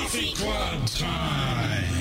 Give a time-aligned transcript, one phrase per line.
[0.00, 1.99] Coffee Club time.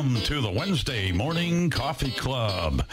[0.00, 2.86] Welcome to the Wednesday Morning Coffee Club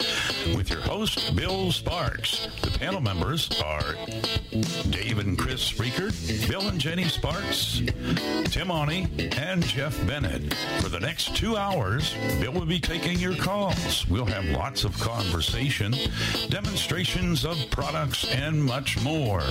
[0.54, 2.48] with your host, Bill Sparks.
[2.60, 3.94] The panel members are
[4.90, 7.80] Dave and Chris Riekert, Bill and Jenny Sparks,
[8.50, 10.54] Tim Awney, and Jeff Bennett.
[10.80, 14.06] For the next two hours, Bill will be taking your calls.
[14.08, 15.94] We'll have lots of conversation,
[16.48, 19.42] demonstrations of products, and much more.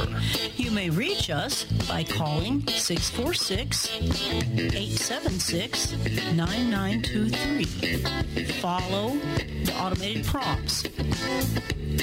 [0.55, 5.91] You may reach us by calling 646 876
[6.33, 7.65] 9923.
[8.61, 9.17] Follow
[9.63, 10.83] the automated prompts.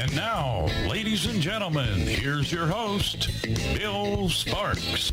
[0.00, 3.30] And now, ladies and gentlemen, here's your host,
[3.74, 5.12] Bill Sparks.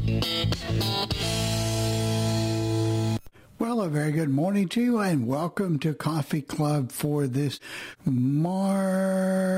[3.59, 7.59] Well, a very good morning to you and welcome to Coffee Club for this
[8.05, 9.51] March,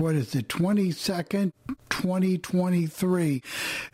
[0.00, 1.52] what is it, 22nd,
[1.88, 3.42] 2023.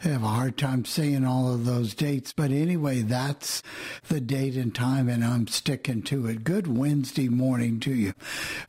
[0.02, 3.62] I have a hard time saying all of those dates, but anyway, that's
[4.08, 6.42] the date and time and I'm sticking to it.
[6.42, 8.14] Good Wednesday morning to you.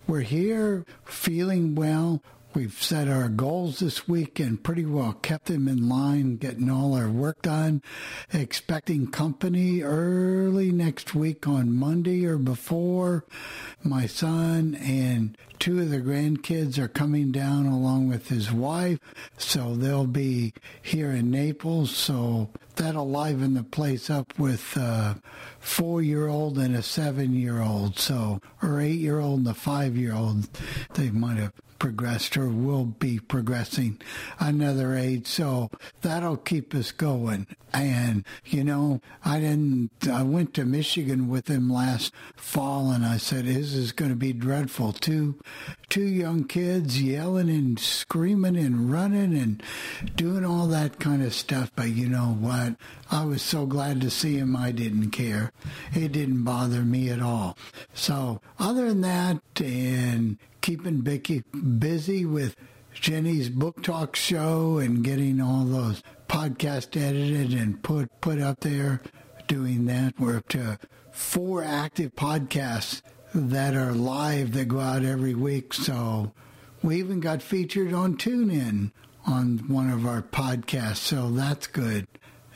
[0.08, 2.22] We're here feeling well.
[2.54, 6.94] We've set our goals this week and pretty well kept them in line, getting all
[6.96, 7.82] our work done.
[8.34, 13.24] Expecting company early next week on Monday or before.
[13.84, 19.00] My son and two of the grandkids are coming down along with his wife,
[19.38, 21.96] so they'll be here in Naples.
[21.96, 25.22] So that'll liven the place up with a
[25.60, 30.50] four-year-old and a seven-year-old, so or eight-year-old and a five-year-old.
[30.96, 34.00] They might have progressed or will be progressing
[34.40, 35.26] another age.
[35.26, 35.72] So
[36.02, 37.48] that'll keep us going.
[37.74, 43.18] And, you know, I didn't, I went to Michigan with him last fall and I
[43.18, 44.94] said, this is going to be dreadful.
[44.94, 45.40] Two,
[45.90, 49.64] two young kids yelling and screaming and running and
[50.16, 51.72] doing all that kind of stuff.
[51.76, 52.76] But you know what?
[53.10, 54.56] I was so glad to see him.
[54.56, 55.52] I didn't care.
[55.96, 57.58] It didn't bother me at all.
[57.96, 61.44] So other than that and keeping Becky
[61.80, 62.56] busy with
[62.94, 69.02] Jenny's book talk show and getting all those podcasts edited and put put up there.
[69.48, 70.80] Doing that, we're up to
[71.12, 73.02] four active podcasts
[73.34, 75.74] that are live that go out every week.
[75.74, 76.34] So
[76.82, 78.92] we even got featured on TuneIn
[79.26, 80.98] on one of our podcasts.
[80.98, 82.08] So that's good.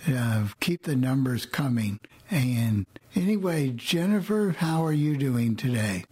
[0.07, 2.00] Uh, keep the numbers coming.
[2.30, 2.86] And
[3.16, 6.06] anyway, Jennifer, how are you doing today?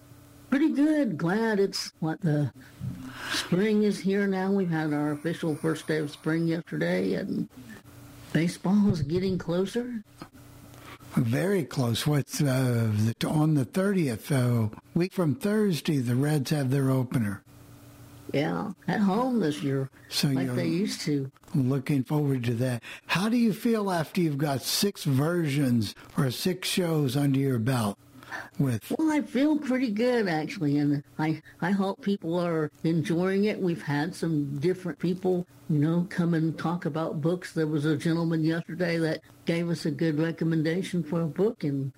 [0.53, 1.17] Pretty good.
[1.17, 2.53] Glad it's what the
[3.31, 4.51] spring is here now.
[4.51, 7.49] We've had our official first day of spring yesterday, and
[8.33, 10.03] baseball is getting closer.
[11.15, 12.05] Very close.
[12.05, 12.91] What's uh,
[13.25, 14.31] on the thirtieth?
[14.31, 17.41] Uh, week from Thursday, the Reds have their opener.
[18.31, 21.31] Yeah, at home this year, so like they used to.
[21.55, 22.83] Looking forward to that.
[23.07, 27.97] How do you feel after you've got six versions or six shows under your belt?
[28.59, 33.59] With Well, I feel pretty good actually, and I I hope people are enjoying it.
[33.59, 37.53] We've had some different people, you know, come and talk about books.
[37.53, 41.91] There was a gentleman yesterday that gave us a good recommendation for a book, and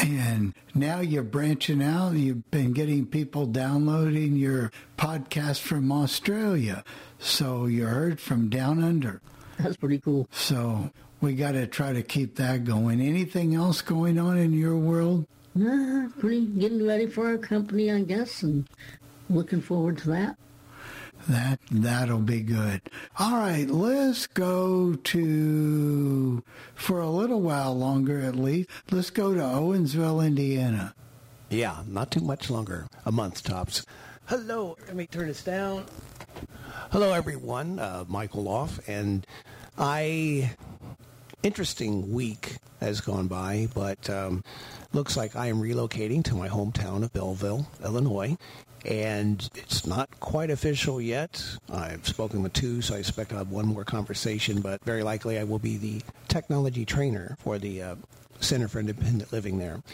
[0.00, 2.14] and now you're branching out.
[2.14, 6.84] You've been getting people downloading your podcast from Australia.
[7.18, 9.20] So you're heard from down under.
[9.58, 10.28] that's pretty cool.
[10.30, 10.90] So
[11.20, 13.00] we got to try to keep that going.
[13.00, 15.26] Anything else going on in your world?
[15.58, 18.68] Uh, pretty getting ready for our company, I guess, and
[19.30, 20.36] looking forward to that.
[21.28, 22.82] That that'll be good.
[23.18, 28.68] All right, let's go to for a little while longer at least.
[28.90, 30.94] Let's go to Owensville, Indiana.
[31.48, 32.86] Yeah, not too much longer.
[33.06, 33.84] A month tops.
[34.26, 35.86] Hello, let me turn this down.
[36.90, 37.78] Hello, everyone.
[37.78, 39.26] Uh, Michael Off, and
[39.78, 40.54] I.
[41.46, 44.42] Interesting week has gone by, but um,
[44.92, 48.36] looks like I am relocating to my hometown of Belleville, Illinois,
[48.84, 51.40] and it's not quite official yet.
[51.72, 55.38] I've spoken with two, so I expect I'll have one more conversation, but very likely
[55.38, 57.94] I will be the technology trainer for the uh,
[58.40, 59.84] Center for Independent Living there.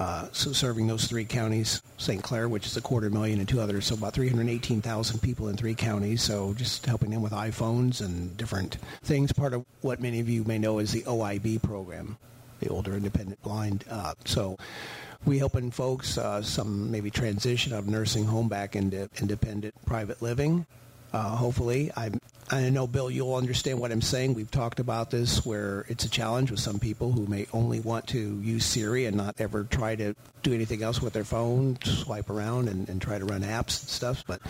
[0.00, 2.22] Uh, so serving those three counties, St.
[2.22, 5.74] Clair, which is a quarter million, and two others, so about 318,000 people in three
[5.74, 6.22] counties.
[6.22, 9.30] So just helping them with iPhones and different things.
[9.30, 12.16] Part of what many of you may know is the OIB program,
[12.60, 13.84] the Older Independent Blind.
[13.90, 14.56] Uh, so
[15.26, 20.64] we helping folks uh, some maybe transition of nursing home back into independent private living.
[21.12, 22.10] Uh, hopefully, I
[22.52, 24.34] I know Bill, you'll understand what I'm saying.
[24.34, 28.08] We've talked about this where it's a challenge with some people who may only want
[28.08, 32.28] to use Siri and not ever try to do anything else with their phone, swipe
[32.28, 34.24] around and, and try to run apps and stuff.
[34.26, 34.40] But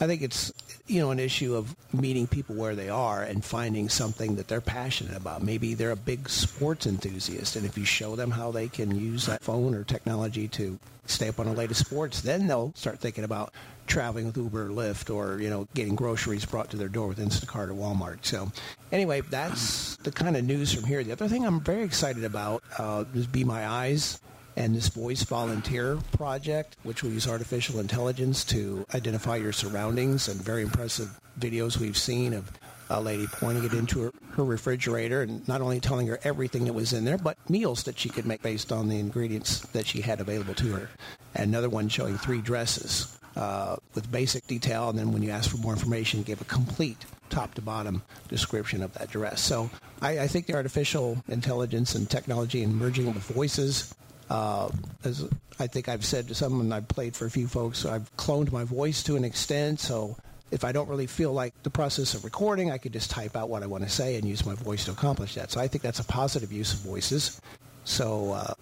[0.00, 0.52] I think it's
[0.86, 4.60] you know an issue of meeting people where they are and finding something that they're
[4.60, 5.42] passionate about.
[5.42, 9.26] Maybe they're a big sports enthusiast, and if you show them how they can use
[9.26, 13.24] that phone or technology to stay up on the latest sports, then they'll start thinking
[13.24, 13.52] about
[13.88, 17.18] traveling with Uber or Lyft or you know getting groceries brought to their door with
[17.18, 18.24] Instacart or Walmart.
[18.24, 18.50] So
[18.92, 21.02] anyway, that's the kind of news from here.
[21.02, 24.20] The other thing I'm very excited about uh, is Be My Eyes
[24.56, 30.40] and this virtual volunteer project, which will use artificial intelligence to identify your surroundings and
[30.42, 32.50] very impressive videos we've seen of
[32.90, 36.72] a lady pointing it into her, her refrigerator and not only telling her everything that
[36.72, 40.00] was in there, but meals that she could make based on the ingredients that she
[40.00, 40.90] had available to her.
[41.34, 45.56] Another one showing three dresses uh, with basic detail, and then when you ask for
[45.58, 46.98] more information, gave a complete
[47.30, 49.40] top to bottom description of that dress.
[49.40, 49.70] So
[50.02, 53.94] I, I think the artificial intelligence and technology and merging with voices
[54.30, 54.68] uh,
[55.04, 55.26] as
[55.58, 58.64] I think I've said to someone I've played for a few folks, I've cloned my
[58.64, 59.80] voice to an extent.
[59.80, 60.16] So
[60.50, 63.48] if I don't really feel like the process of recording, I could just type out
[63.48, 65.50] what I want to say and use my voice to accomplish that.
[65.50, 67.40] So I think that's a positive use of voices.
[67.84, 68.54] So uh,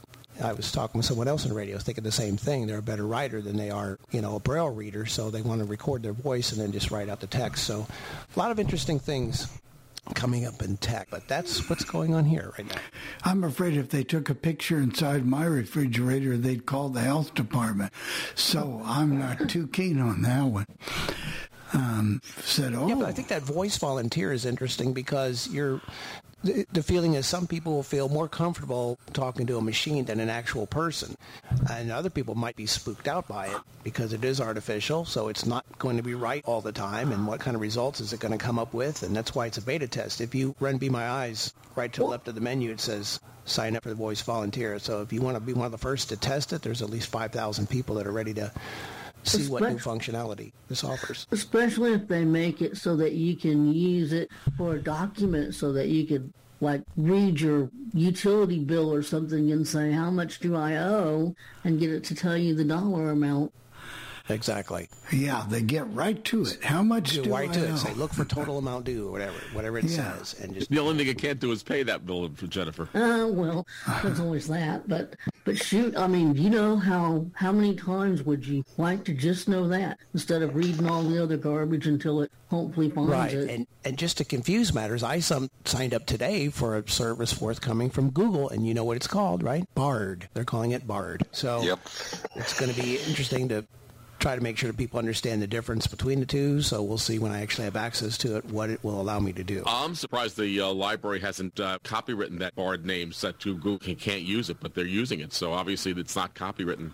[0.43, 2.67] I was talking with someone else on the radio thinking the same thing.
[2.67, 5.07] They're a better writer than they are, you know, a braille reader.
[5.07, 7.65] So they want to record their voice and then just write out the text.
[7.65, 7.87] So
[8.35, 9.49] a lot of interesting things
[10.15, 12.81] coming up in tech, but that's what's going on here right now.
[13.25, 17.93] I'm afraid if they took a picture inside my refrigerator, they'd call the health department.
[18.35, 20.67] So I'm not too keen on that one.
[21.73, 25.81] Um, said, oh, Yeah, but I think that virtual volunteer is interesting because you're.
[26.45, 30.21] The, the feeling is some people will feel more comfortable talking to a machine than
[30.21, 31.17] an actual person,
[31.71, 35.47] and other people might be spooked out by it because it is artificial, so it's
[35.47, 37.11] not going to be right all the time.
[37.11, 39.03] And what kind of results is it going to come up with?
[39.03, 40.21] And that's why it's a beta test.
[40.21, 43.19] If you run Be My Eyes right to the left of the menu, it says
[43.45, 44.79] sign up for the virtual volunteer.
[44.79, 46.91] So if you want to be one of the first to test it, there's at
[46.91, 48.53] least 5,000 people that are ready to
[49.29, 51.27] see what new functionality this offers.
[51.31, 55.73] Especially if they make it so that you can use it for a document so
[55.73, 60.57] that you could like read your utility bill or something and say how much do
[60.57, 63.53] I owe and get it to tell you the dollar amount.
[64.29, 64.89] Exactly.
[65.13, 66.59] yeah, they get right to it.
[66.65, 67.77] How much do, Do right I to it.
[67.79, 70.17] Say, look for total amount due or whatever, whatever it Yeah.
[70.19, 72.89] says, and just The only thing it can't do is pay that bill for Jennifer.
[72.95, 73.67] Uh, well,
[74.03, 75.15] there's always that, but
[75.45, 79.49] but shoot, I mean, you know how how many times would you like to just
[79.49, 83.33] know that instead of reading all the other garbage until it hopefully finds right.
[83.33, 83.49] it?
[83.51, 87.91] And and just to confuse matters, I some signed up today for a service forthcoming
[87.91, 89.65] from Google, and you know what it's called, right?
[89.77, 90.29] Bard.
[90.35, 91.23] They're calling it Bard.
[91.31, 91.79] So Yep.
[92.35, 93.65] it's going to be interesting to
[94.19, 96.63] try to make sure that people understand the difference between the two.
[96.63, 99.33] So we'll see when I actually have access to it what it will allow me
[99.35, 99.63] to do.
[99.67, 103.97] I'm surprised the uh, library hasn't uh, copywritten that Bard name so that Google can,
[103.97, 105.33] can't use it, but they're using it.
[105.33, 106.93] So obviously it's not copywritten.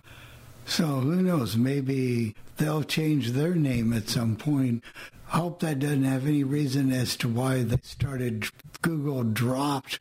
[0.65, 1.57] So who knows?
[1.57, 4.85] Maybe they'll change their name at some point.
[5.25, 8.47] hope that doesn't have any reason as to why they started
[8.81, 9.99] Google dropped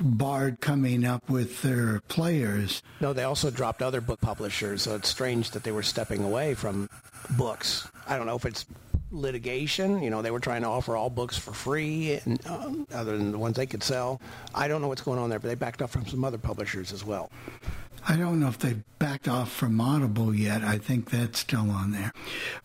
[0.00, 2.82] Bard coming up with their players.
[3.00, 6.54] No, they also dropped other book publishers, so it's strange that they were stepping away
[6.54, 6.88] from
[7.36, 7.88] books.
[8.06, 8.66] I don't know if it's
[9.12, 10.02] litigation.
[10.02, 13.32] You know, they were trying to offer all books for free, and um, other than
[13.32, 14.20] the ones they could sell.
[14.54, 16.92] I don't know what's going on there, but they backed up from some other publishers
[16.92, 17.30] as well.
[18.12, 20.62] I don't know if they've backed off from Audible yet.
[20.62, 22.12] I think that's still on there.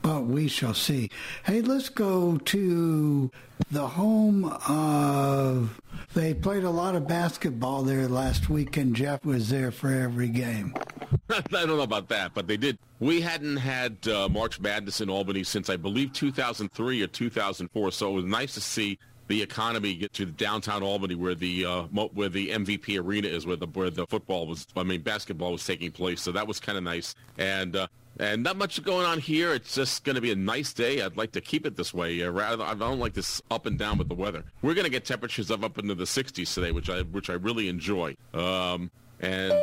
[0.02, 1.10] But we shall see.
[1.46, 3.32] Hey, let's go to
[3.72, 5.80] the home of.
[6.14, 10.28] They played a lot of basketball there last week, and Jeff was there for every
[10.28, 10.76] game.
[11.30, 12.78] I don't know about that, but they did.
[13.00, 18.10] We hadn't had uh, March Madness in Albany since I believe 2003 or 2004, so
[18.10, 22.30] it was nice to see the economy get to downtown Albany, where the uh, where
[22.30, 25.92] the MVP arena is, where the where the football was, I mean basketball was taking
[25.92, 26.22] place.
[26.22, 27.88] So that was kind of nice, and uh,
[28.20, 29.54] and not much going on here.
[29.54, 31.02] It's just going to be a nice day.
[31.02, 32.24] I'd like to keep it this way.
[32.24, 34.44] Uh, rather, I don't like this up and down with the weather.
[34.62, 37.34] We're going to get temperatures of up into the 60s today, which I which I
[37.34, 38.16] really enjoy.
[38.34, 39.54] Um, and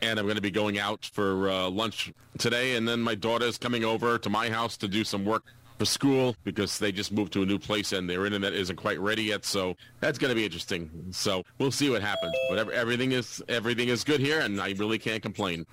[0.00, 3.46] and I'm going to be going out for uh, lunch today, and then my daughter
[3.46, 5.44] is coming over to my house to do some work
[5.78, 8.98] for school because they just moved to a new place and their internet isn't quite
[9.00, 9.44] ready yet.
[9.44, 10.90] So that's going to be interesting.
[11.12, 12.34] So we'll see what happens.
[12.50, 15.66] But everything is everything is good here, and I really can't complain.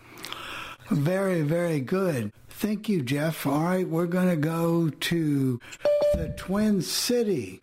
[0.90, 2.32] Very, very good.
[2.50, 3.46] Thank you, Jeff.
[3.48, 5.60] All right, we're going to go to
[6.14, 7.60] the Twin City.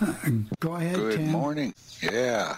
[0.00, 0.14] Uh,
[0.60, 1.30] go ahead, Good Tim.
[1.30, 1.74] morning.
[2.00, 2.56] Yeah.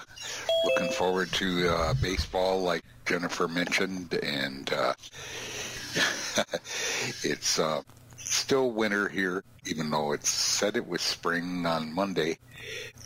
[0.64, 4.95] Looking forward to uh, baseball, like Jennifer mentioned, and uh,
[7.25, 7.83] it's uh,
[8.26, 12.38] still winter here, even though it said it was spring on Monday.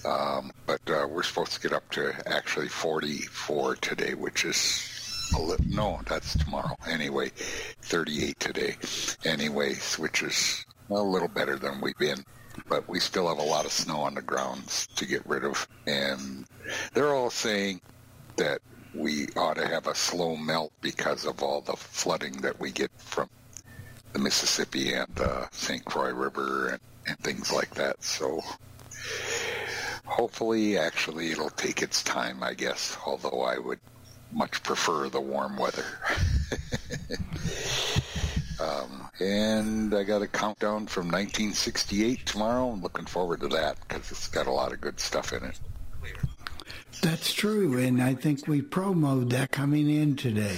[0.05, 4.91] Um, but uh, we're supposed to get up to actually 44 today, which is
[5.67, 6.77] no, that's tomorrow.
[6.89, 7.31] Anyway,
[7.83, 8.77] 38 today.
[9.25, 12.25] Anyways, which is a little better than we've been.
[12.69, 15.69] But we still have a lot of snow on the grounds to get rid of.
[15.87, 16.47] And
[16.95, 17.81] they're all saying
[18.37, 18.61] that
[18.95, 22.91] we ought to have a slow melt because of all the flooding that we get
[22.99, 23.29] from
[24.13, 25.85] the Mississippi and the St.
[25.85, 28.03] Croix River and, and things like that.
[28.03, 28.43] So
[30.05, 33.81] hopefully, actually, it'll take its time, I guess, although I would
[34.33, 35.85] much prefer the warm weather.
[38.61, 42.71] um, and I got a countdown from 1968 tomorrow.
[42.71, 45.59] I'm looking forward to that because it's got a lot of good stuff in it.
[47.03, 50.57] That's true, and I think we promoted that coming in today.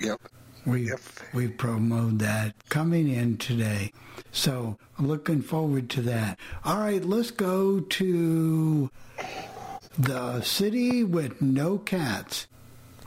[0.00, 0.20] Yep.
[0.66, 1.00] We Yep.
[1.34, 3.92] we promoted that coming in today.
[4.32, 6.38] So looking forward to that.
[6.64, 8.90] All right, let's go to
[9.98, 12.46] the city with no cats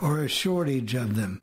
[0.02, 1.42] or a shortage of them.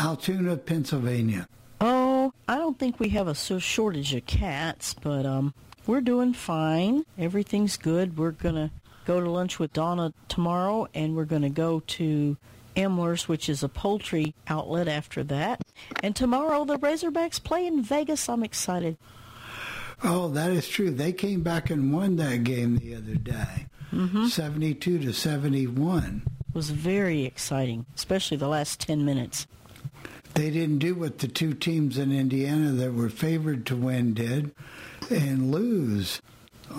[0.00, 1.48] Altoona, Pennsylvania.
[1.80, 5.54] Oh, I don't think we have a so shortage of cats, but um,
[5.86, 7.04] we're doing fine.
[7.18, 8.16] Everything's good.
[8.18, 8.70] We're gonna
[9.04, 12.36] go to lunch with Donna tomorrow, and we're gonna go to
[12.76, 15.62] Emler's, which is a poultry outlet after that.
[16.02, 18.28] And tomorrow the Razorbacks play in Vegas.
[18.28, 18.96] I'm excited.
[20.04, 20.90] Oh, that is true.
[20.90, 24.26] They came back and won that game the other day, mm-hmm.
[24.26, 26.22] seventy-two to seventy-one.
[26.52, 29.46] It was very exciting, especially the last 10 minutes.
[30.34, 34.54] They didn't do what the two teams in Indiana that were favored to win did
[35.08, 36.20] and lose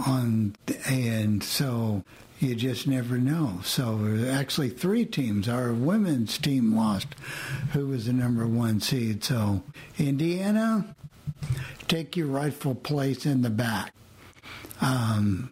[0.06, 0.56] on
[0.88, 2.04] and so
[2.44, 3.60] you just never know.
[3.64, 5.48] So actually three teams.
[5.48, 7.08] Our women's team lost,
[7.72, 9.24] who was the number one seed.
[9.24, 9.64] So
[9.98, 10.96] Indiana,
[11.88, 13.94] take your rightful place in the back.
[14.82, 15.52] Um,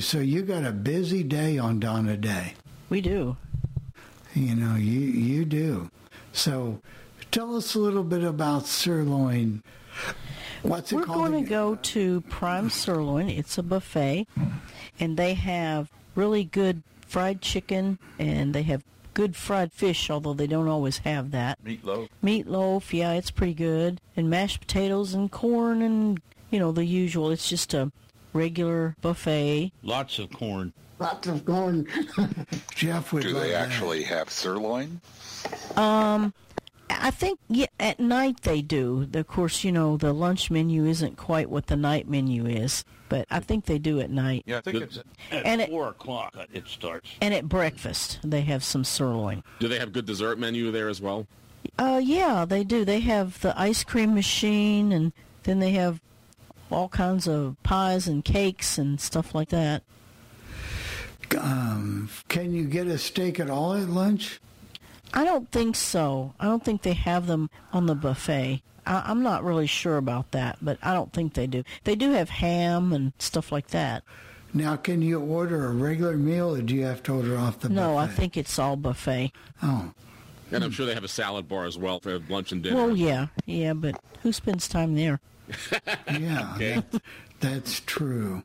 [0.00, 2.54] so you got a busy day on Donna Day.
[2.88, 3.36] We do.
[4.34, 5.90] You know, you you do.
[6.32, 6.80] So,
[7.30, 9.62] tell us a little bit about sirloin.
[10.62, 11.30] What's it We're called?
[11.30, 13.28] going to go to Prime Sirloin.
[13.28, 14.26] It's a buffet,
[14.98, 18.82] and they have really good fried chicken, and they have
[19.14, 21.62] good fried fish, although they don't always have that.
[21.64, 22.08] Meatloaf.
[22.22, 27.30] Meatloaf, yeah, it's pretty good, and mashed potatoes and corn, and you know the usual.
[27.30, 27.92] It's just a
[28.32, 29.72] regular buffet.
[29.82, 30.72] Lots of corn.
[30.98, 31.86] Lots of corn.
[32.74, 33.68] Jeff would Do love they that.
[33.68, 35.00] actually have sirloin?
[35.76, 36.32] Um,
[36.90, 39.08] I think yeah, at night they do.
[39.12, 43.26] Of course, you know the lunch menu isn't quite what the night menu is, but
[43.30, 44.42] I think they do at night.
[44.44, 44.98] Yeah, I think it's
[45.30, 47.10] At And it- four o'clock it starts.
[47.20, 49.44] And at breakfast they have some sirloin.
[49.60, 51.28] Do they have good dessert menu there as well?
[51.78, 52.84] Uh, yeah, they do.
[52.84, 55.12] They have the ice cream machine, and
[55.44, 56.00] then they have
[56.72, 59.84] all kinds of pies and cakes and stuff like that.
[61.38, 64.40] Um, can you get a steak at all at lunch?
[65.12, 66.34] I don't think so.
[66.40, 68.62] I don't think they have them on the buffet.
[68.86, 71.64] I, am not really sure about that, but I don't think they do.
[71.84, 74.02] They do have ham and stuff like that.
[74.52, 77.68] Now, can you order a regular meal, or do you have to order off the?
[77.68, 78.12] No, buffet?
[78.12, 79.32] I think it's all buffet.
[79.62, 79.92] Oh.
[80.52, 82.76] And I'm sure they have a salad bar as well for lunch and dinner.
[82.76, 85.20] Well, yeah, yeah, but who spends time there?
[86.18, 86.74] yeah, okay.
[86.90, 87.02] that,
[87.40, 88.44] that's true.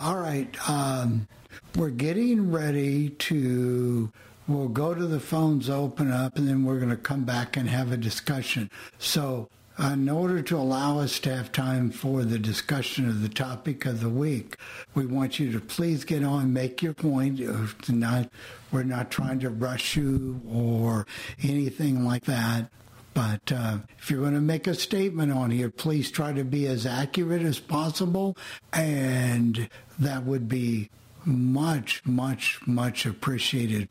[0.00, 1.28] all right, um,
[1.76, 4.10] we're getting ready to.
[4.48, 7.68] We'll go to the phones, open up, and then we're going to come back and
[7.68, 8.70] have a discussion.
[8.98, 13.86] So in order to allow us to have time for the discussion of the topic
[13.86, 14.56] of the week,
[14.94, 17.40] we want you to please get on, make your point.
[17.88, 18.28] Not,
[18.72, 21.06] we're not trying to rush you or
[21.42, 22.70] anything like that.
[23.14, 26.66] But uh, if you're going to make a statement on here, please try to be
[26.66, 28.36] as accurate as possible.
[28.72, 29.68] And
[29.98, 30.90] that would be
[31.28, 33.88] much, much, much appreciated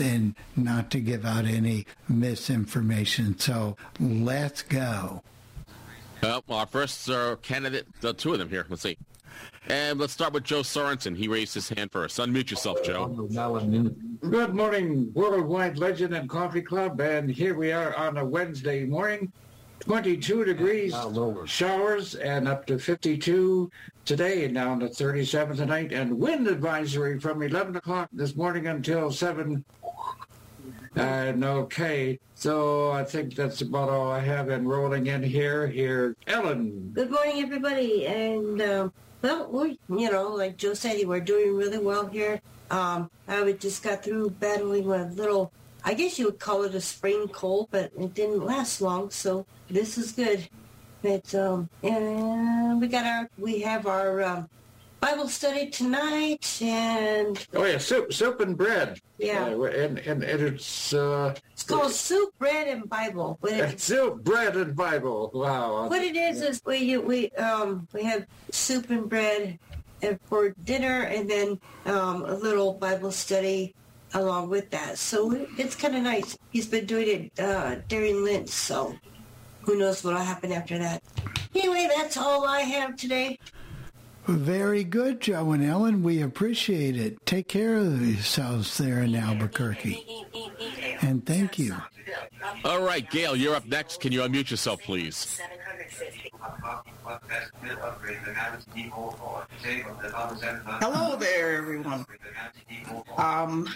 [0.00, 3.38] and not to give out any misinformation.
[3.38, 5.22] So let's go.
[6.22, 8.66] Uh, well, our first uh, candidate, the two of them here.
[8.68, 8.98] Let's see.
[9.68, 11.16] And let's start with Joe Sorensen.
[11.16, 12.18] He raised his hand first.
[12.18, 13.08] Unmute yourself, Joe.
[14.20, 17.00] Good morning, Worldwide Legend and Coffee Club.
[17.00, 19.30] And here we are on a Wednesday morning.
[19.88, 20.94] 22 degrees,
[21.46, 23.70] showers, and up to 52
[24.04, 25.92] today, and down to 37 tonight.
[25.94, 29.64] And wind advisory from 11 o'clock this morning until 7
[30.94, 34.50] and okay, so I think that's about all I have.
[34.50, 36.90] And rolling in here, here, Ellen.
[36.92, 38.06] Good morning, everybody.
[38.06, 38.92] And um,
[39.22, 42.42] well, we, you know, like Joe said, we're doing really well here.
[42.70, 45.50] Um, I just got through battling a little,
[45.82, 49.10] I guess you would call it a spring cold, but it didn't last long.
[49.10, 50.48] So this is good.
[51.02, 54.48] But um, and we got our, we have our um,
[55.00, 59.00] Bible study tonight, and oh yeah, soup, soup and bread.
[59.16, 63.38] Yeah, uh, and, and and it's uh, it's called soup, bread, and Bible.
[63.44, 65.30] It, soup, bread, and Bible.
[65.32, 65.88] Wow.
[65.88, 69.58] What it is is we we um we have soup and bread
[70.02, 73.74] and for dinner, and then um, a little Bible study
[74.14, 74.98] along with that.
[74.98, 76.36] So it's kind of nice.
[76.50, 78.96] He's been doing it uh, during Lent, so
[79.68, 81.02] who knows what'll happen after that.
[81.54, 83.38] Anyway, that's all I have today.
[84.26, 86.02] Very good, Joe and Ellen.
[86.02, 87.24] We appreciate it.
[87.26, 90.06] Take care of yourselves there in Albuquerque.
[91.02, 91.76] And thank you.
[92.64, 94.00] All right, Gail, you're up next.
[94.00, 95.38] Can you unmute yourself, please?
[100.80, 102.06] Hello there, everyone.
[103.18, 103.68] Um,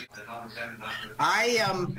[1.18, 1.98] I um,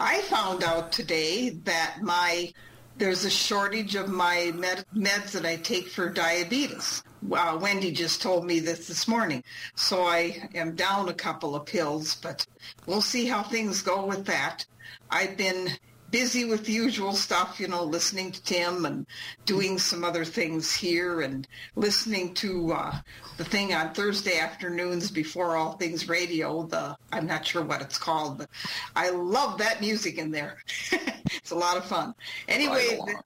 [0.00, 2.52] I found out today that my
[2.98, 7.02] there's a shortage of my med- meds that I take for diabetes.
[7.32, 9.42] Uh, Wendy just told me this this morning.
[9.76, 12.46] So I am down a couple of pills, but
[12.86, 14.66] we'll see how things go with that.
[15.10, 15.70] I've been
[16.10, 19.06] busy with the usual stuff, you know, listening to Tim and
[19.44, 22.96] doing some other things here and listening to uh,
[23.36, 26.64] the thing on Thursday afternoons before all things radio.
[26.64, 28.48] The I'm not sure what it's called, but
[28.96, 30.58] I love that music in there.
[30.92, 32.14] it's a lot of fun.
[32.48, 33.22] Anyway, ride along.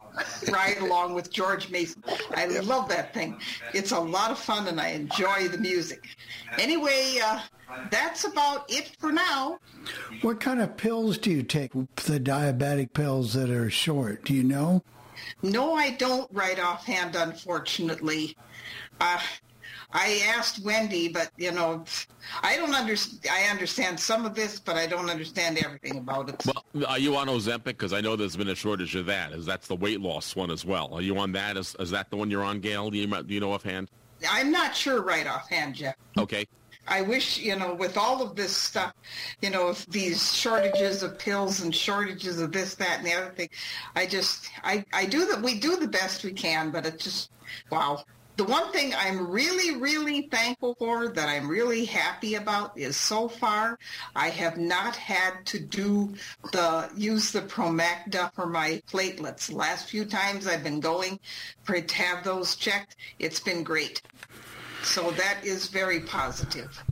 [0.52, 2.02] ride along with George Mason.
[2.34, 3.40] I love that thing.
[3.74, 6.04] It's a lot of fun and I enjoy the music.
[6.58, 7.40] Anyway, uh,
[7.90, 9.58] that's about it for now.
[10.22, 11.72] What kind of pills do you take?
[11.72, 14.82] The diabetic pills that are short, do you know?
[15.42, 18.36] No, I don't right offhand, unfortunately.
[19.00, 19.18] Uh,
[19.92, 21.84] I asked Wendy, but you know,
[22.42, 23.26] I don't understand.
[23.30, 26.42] I understand some of this, but I don't understand everything about it.
[26.46, 27.64] Well, are you on Ozempic?
[27.64, 29.32] Because I know there's been a shortage of that.
[29.32, 30.94] Is that's the weight loss one as well?
[30.94, 31.56] Are you on that?
[31.56, 32.90] Is, is that the one you're on, Gail?
[32.90, 33.90] Do you, do you know offhand?
[34.30, 35.96] I'm not sure right offhand, Jeff.
[36.16, 36.46] Okay.
[36.86, 38.92] I wish, you know, with all of this stuff,
[39.40, 43.48] you know, these shortages of pills and shortages of this, that, and the other thing,
[43.94, 45.42] I just, I, I do that.
[45.42, 47.30] We do the best we can, but it just,
[47.70, 48.04] wow.
[48.36, 53.28] The one thing I'm really, really thankful for that I'm really happy about is so
[53.28, 53.78] far
[54.16, 56.14] I have not had to do
[56.50, 59.52] the use the Promacta for my platelets.
[59.52, 61.20] Last few times I've been going
[61.62, 64.00] for to have those checked, it's been great.
[64.84, 66.82] So that is very positive.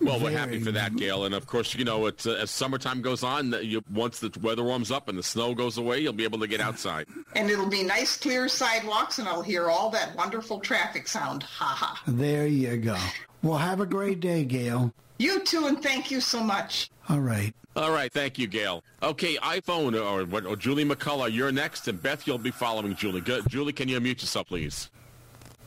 [0.00, 1.26] Well, we're happy for that, Gail.
[1.26, 4.64] And of course, you know, it's, uh, as summertime goes on, you, once the weather
[4.64, 7.06] warms up and the snow goes away, you'll be able to get outside.
[7.36, 11.44] And it'll be nice, clear sidewalks, and I'll hear all that wonderful traffic sound.
[11.44, 12.02] Ha ha.
[12.08, 12.96] There you go.
[13.42, 14.92] Well, have a great day, Gail.
[15.18, 16.90] You too, and thank you so much.
[17.08, 17.54] All right.
[17.76, 18.82] All right, thank you, Gail.
[19.00, 23.20] Okay, iPhone or, or Julie McCullough, you're next, and Beth, you'll be following Julie.
[23.20, 23.48] Good.
[23.48, 24.90] Julie, can you unmute yourself, please?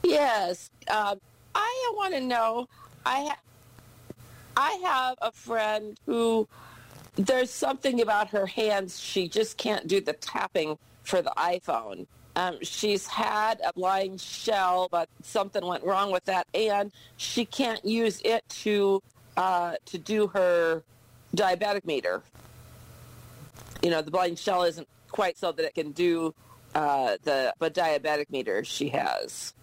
[0.04, 0.70] Yes.
[0.90, 1.16] Uh,
[1.56, 2.68] I want to know.
[3.06, 3.40] I ha-
[4.56, 6.48] I have a friend who
[7.16, 9.00] there's something about her hands.
[9.00, 12.08] She just can't do the tapping for the iPhone.
[12.36, 18.22] Um, she's had a BlindShell, but something went wrong with that, and she can't use
[18.26, 19.04] it to
[19.38, 20.84] uh, to do her
[21.36, 22.24] diabetic meter.
[23.84, 26.34] You know, the BlindShell isn't quite so that it can do
[26.74, 29.54] uh, the but diabetic meter she has.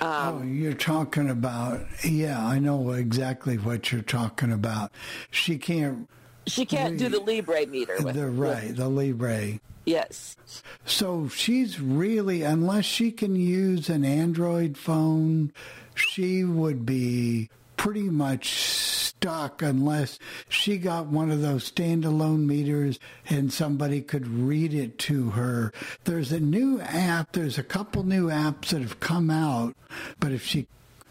[0.00, 4.92] Um, oh, you're talking about yeah, I know exactly what you're talking about.
[5.30, 6.08] She can't.
[6.46, 7.96] She can't re- do the Libre meter.
[8.00, 9.58] With, the right, with, the Libre.
[9.84, 10.36] Yes.
[10.84, 15.52] So she's really, unless she can use an Android phone,
[15.94, 22.98] she would be pretty much stuck unless she got one of those standalone meters
[23.28, 25.72] and somebody could read it to her.
[26.04, 29.74] There's a new app, there's a couple new apps that have come out,
[30.20, 30.66] but if she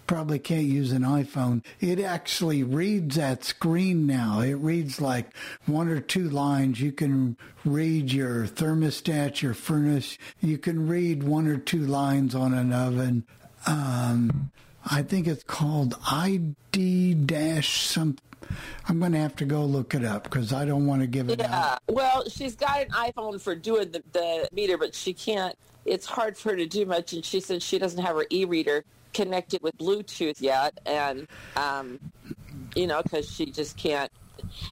[0.08, 1.64] probably can't use an iPhone.
[1.80, 4.42] It actually reads that screen now.
[4.42, 6.80] It reads like one or two lines.
[6.80, 10.20] You can read your thermostat, your furnace.
[10.42, 13.26] You can read one or two lines on an oven.
[13.66, 14.52] Um,
[14.86, 18.18] I think it's called ID dash some.
[18.88, 21.30] I'm going to have to go look it up because I don't want to give
[21.30, 21.72] it yeah.
[21.74, 21.80] out.
[21.90, 25.56] Well, she's got an iPhone for doing the, the meter, but she can't.
[25.86, 28.86] It's hard for her to do much, and she said she doesn't have her e-reader
[29.14, 32.00] connected with Bluetooth yet, and um,
[32.76, 34.12] you know, because she just can't.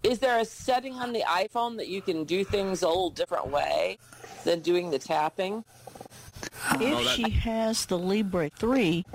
[0.03, 3.47] Is there a setting on the iPhone that you can do things a little different
[3.47, 3.97] way
[4.43, 5.63] than doing the tapping?
[6.79, 9.05] If she has the Libre 3,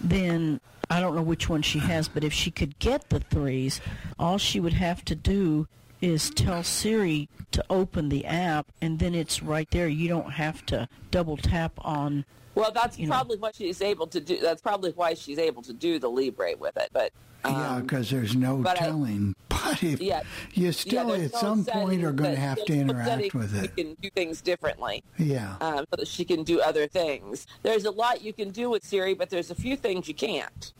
[0.00, 3.80] then I don't know which one she has, but if she could get the threes,
[4.18, 5.66] all she would have to do
[6.00, 9.88] is tell Siri to open the app, and then it's right there.
[9.88, 12.24] You don't have to double tap on
[12.56, 13.40] well, that's probably know.
[13.40, 14.40] what she's able to do.
[14.40, 16.88] That's probably why she's able to do the Libre with it.
[16.90, 17.12] But
[17.44, 19.34] um, yeah, because there's no telling.
[19.50, 20.22] I, but if yeah,
[20.54, 23.72] you still yeah, at no some point are going to have to interact with it.
[23.76, 25.04] You can do things differently.
[25.18, 27.46] Yeah, um, so that she can do other things.
[27.62, 30.72] There's a lot you can do with Siri, but there's a few things you can't.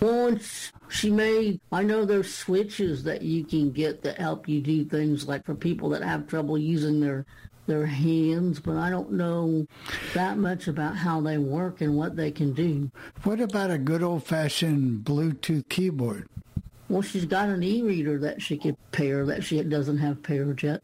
[0.00, 0.36] Well,
[0.90, 1.58] she may.
[1.72, 5.54] I know there's switches that you can get that help you do things like for
[5.54, 7.24] people that have trouble using their
[7.66, 9.66] their hands, but I don't know
[10.14, 12.90] that much about how they work and what they can do.
[13.22, 16.28] What about a good old fashioned Bluetooth keyboard?
[16.88, 20.82] Well, she's got an e-reader that she could pair that she doesn't have paired yet.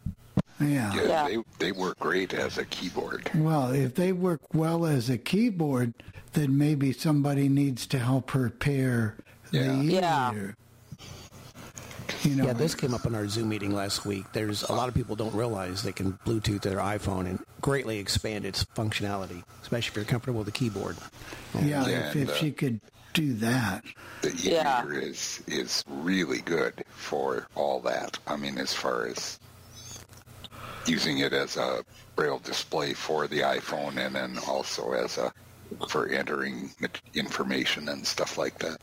[0.58, 0.92] Yeah.
[0.94, 1.28] yeah, yeah.
[1.28, 3.30] They, they work great as a keyboard.
[3.34, 5.94] Well, if they work well as a keyboard,
[6.32, 9.16] then maybe somebody needs to help her pair
[9.50, 10.32] the yeah.
[12.12, 12.28] E-reader.
[12.28, 14.24] You know, yeah, this came up in our Zoom meeting last week.
[14.32, 18.44] There's a lot of people don't realize they can Bluetooth their iPhone and greatly expand
[18.44, 20.96] its functionality, especially if you're comfortable with the keyboard.
[21.54, 22.80] Yeah, yeah if, if she uh, could
[23.12, 23.84] do that.
[24.22, 24.86] The yeah.
[24.86, 28.18] is is really good for all that.
[28.26, 29.38] I mean, as far as
[30.86, 31.84] using it as a
[32.16, 35.32] braille display for the iPhone, and then also as a
[35.88, 36.70] for entering
[37.14, 38.78] information and stuff like that.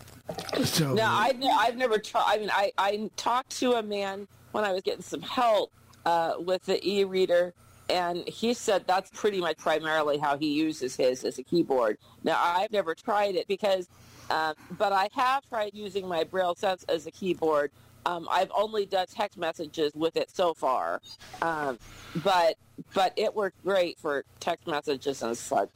[0.65, 2.23] So now I've, I've never tried.
[2.25, 5.71] I mean, I, I talked to a man when I was getting some help
[6.05, 7.53] uh, with the e-reader,
[7.89, 11.97] and he said that's pretty much primarily how he uses his as a keyboard.
[12.23, 13.87] Now I've never tried it because,
[14.29, 17.71] uh, but I have tried using my Braille Sense as a keyboard.
[18.05, 21.01] Um, I've only done text messages with it so far,
[21.41, 21.77] um,
[22.23, 22.55] but
[22.93, 25.69] but it worked great for text messages and such.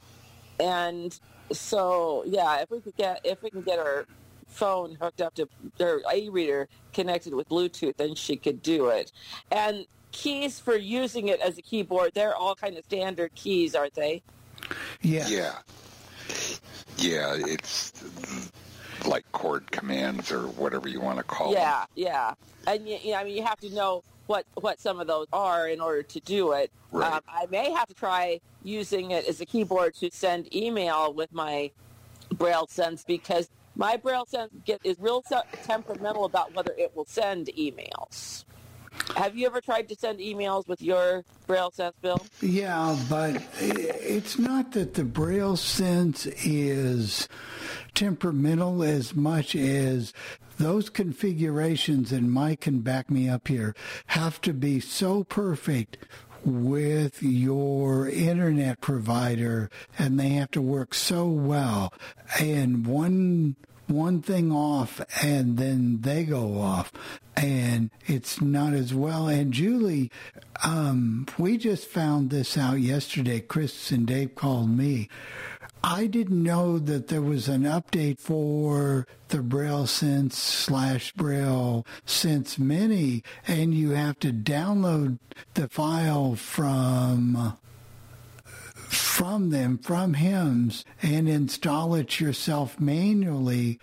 [0.60, 1.18] And
[1.52, 4.06] so yeah, if we could get if we can get our
[4.46, 9.10] phone hooked up to her e-reader connected with Bluetooth, then she could do it.
[9.50, 13.94] And keys for using it as a keyboard, they're all kind of standard keys, aren't
[13.94, 14.22] they?
[15.00, 15.26] Yeah.
[15.28, 15.58] Yeah.
[16.98, 17.92] Yeah, it's
[19.06, 21.88] like chord commands or whatever you want to call yeah, them.
[21.94, 22.34] Yeah,
[22.66, 22.72] yeah.
[22.72, 25.26] And you, you know, I mean, you have to know what what some of those
[25.30, 26.72] are in order to do it.
[26.90, 27.12] Right.
[27.12, 31.34] Um, I may have to try using it as a keyboard to send email with
[31.34, 31.70] my
[32.32, 35.22] Braille Sense because my Braille Sense get, is real
[35.64, 38.46] temperamental about whether it will send emails.
[39.16, 42.24] Have you ever tried to send emails with your Braille Sense, Bill?
[42.40, 47.28] Yeah, but it's not that the Braille Sense is
[47.94, 50.14] temperamental as much as
[50.62, 53.74] those configurations, and Mike can back me up here,
[54.06, 55.98] have to be so perfect
[56.44, 61.92] with your internet provider and they have to work so well.
[62.38, 63.56] And one
[63.88, 66.92] one thing off and then they go off
[67.36, 69.26] and it's not as well.
[69.26, 70.10] And Julie,
[70.62, 73.40] um, we just found this out yesterday.
[73.40, 75.08] Chris and Dave called me.
[75.84, 82.58] I didn't know that there was an update for the Braille Sense slash Braille Sense
[82.58, 85.18] Mini, and you have to download
[85.54, 87.58] the file from
[88.74, 93.78] from them, from HIMS, and install it yourself manually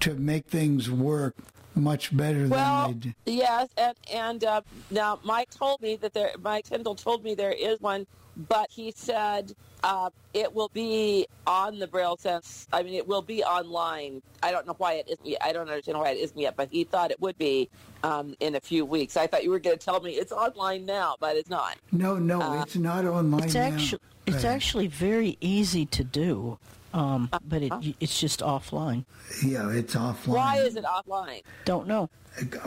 [0.00, 1.34] to make things work
[1.74, 3.12] much better well, than they do.
[3.26, 4.60] Yes, and and uh,
[4.90, 6.32] now Mike told me that there.
[6.42, 11.78] Mike Tyndall told me there is one, but he said uh, it will be on
[11.78, 12.68] the Braille Sense.
[12.72, 14.22] I mean, it will be online.
[14.42, 15.26] I don't know why it isn't.
[15.26, 15.42] Yet.
[15.42, 17.68] I don't understand why it isn't yet, but he thought it would be
[18.02, 19.16] um, in a few weeks.
[19.16, 21.76] I thought you were going to tell me it's online now, but it's not.
[21.90, 23.62] No, no, uh, it's not online it's now.
[23.62, 26.58] Actually, it's actually very easy to do.
[26.94, 29.06] Um, but it, it's just offline.
[29.42, 30.28] Yeah, it's offline.
[30.28, 31.42] Why is it offline?
[31.64, 32.10] Don't know.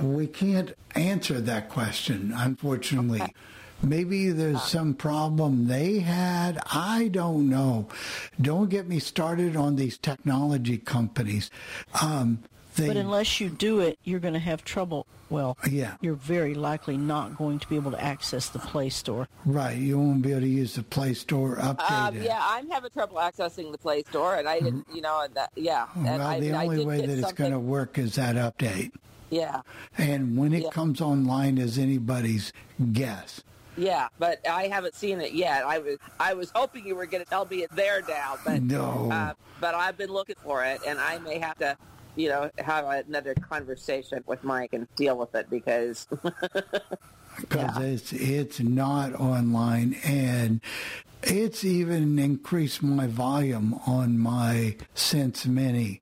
[0.01, 3.21] We can't answer that question, unfortunately.
[3.85, 6.59] Maybe there's some problem they had.
[6.71, 7.87] I don't know.
[8.41, 11.51] Don't get me started on these technology companies.
[12.01, 12.39] Um,
[12.75, 15.05] they, but unless you do it, you're going to have trouble.
[15.29, 15.95] Well, yeah.
[16.01, 19.27] you're very likely not going to be able to access the Play Store.
[19.45, 19.77] Right.
[19.77, 21.91] You won't be able to use the Play Store update.
[21.91, 25.51] Um, yeah, I'm having trouble accessing the Play Store, and I didn't, you know, that,
[25.55, 25.87] yeah.
[25.95, 28.91] Well, I, the only I way that it's going to work is that update.
[29.29, 29.61] Yeah.
[29.97, 30.69] And when it yeah.
[30.69, 32.53] comes online is anybody's
[32.93, 33.41] guess.
[33.77, 35.65] Yeah, but I haven't seen it yet.
[35.65, 38.61] I was I was hoping you were going to tell me it's there now, but
[38.61, 39.09] no.
[39.11, 41.77] Uh, but I've been looking for it, and I may have to,
[42.15, 46.07] you know, have another conversation with Mike and deal with it because
[47.39, 47.81] because yeah.
[47.81, 50.61] it's it's not online, and
[51.23, 56.01] it's even increased my volume on my Sense Mini.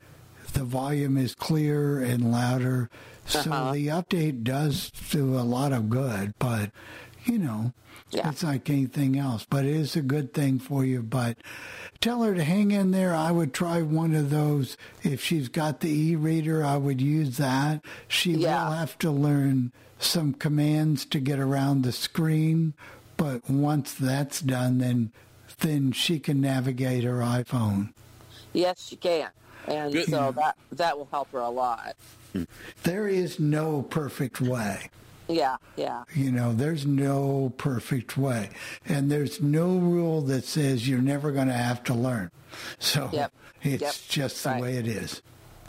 [0.53, 2.91] The volume is clearer and louder,
[3.25, 3.71] so uh-huh.
[3.71, 6.69] the update does do a lot of good, but
[7.25, 7.73] you know,
[8.09, 8.29] yeah.
[8.29, 9.45] it's like anything else.
[9.49, 11.01] But it is a good thing for you.
[11.01, 11.38] But
[12.01, 13.13] tell her to hang in there.
[13.13, 14.77] I would try one of those.
[15.03, 17.83] If she's got the e-reader, I would use that.
[18.07, 18.65] She yeah.
[18.65, 22.73] will have to learn some commands to get around the screen.
[23.17, 25.12] But once that's done, then
[25.59, 27.93] then she can navigate her iPhone.
[28.53, 29.29] Yes, she can.
[29.67, 30.09] And Good.
[30.09, 31.95] so that that will help her a lot.
[32.83, 34.89] There is no perfect way.
[35.27, 36.03] Yeah, yeah.
[36.13, 38.49] You know, there's no perfect way.
[38.86, 42.31] And there's no rule that says you're never going to have to learn.
[42.79, 43.31] So yep.
[43.62, 43.95] it's yep.
[44.09, 44.62] just the right.
[44.62, 45.21] way it is.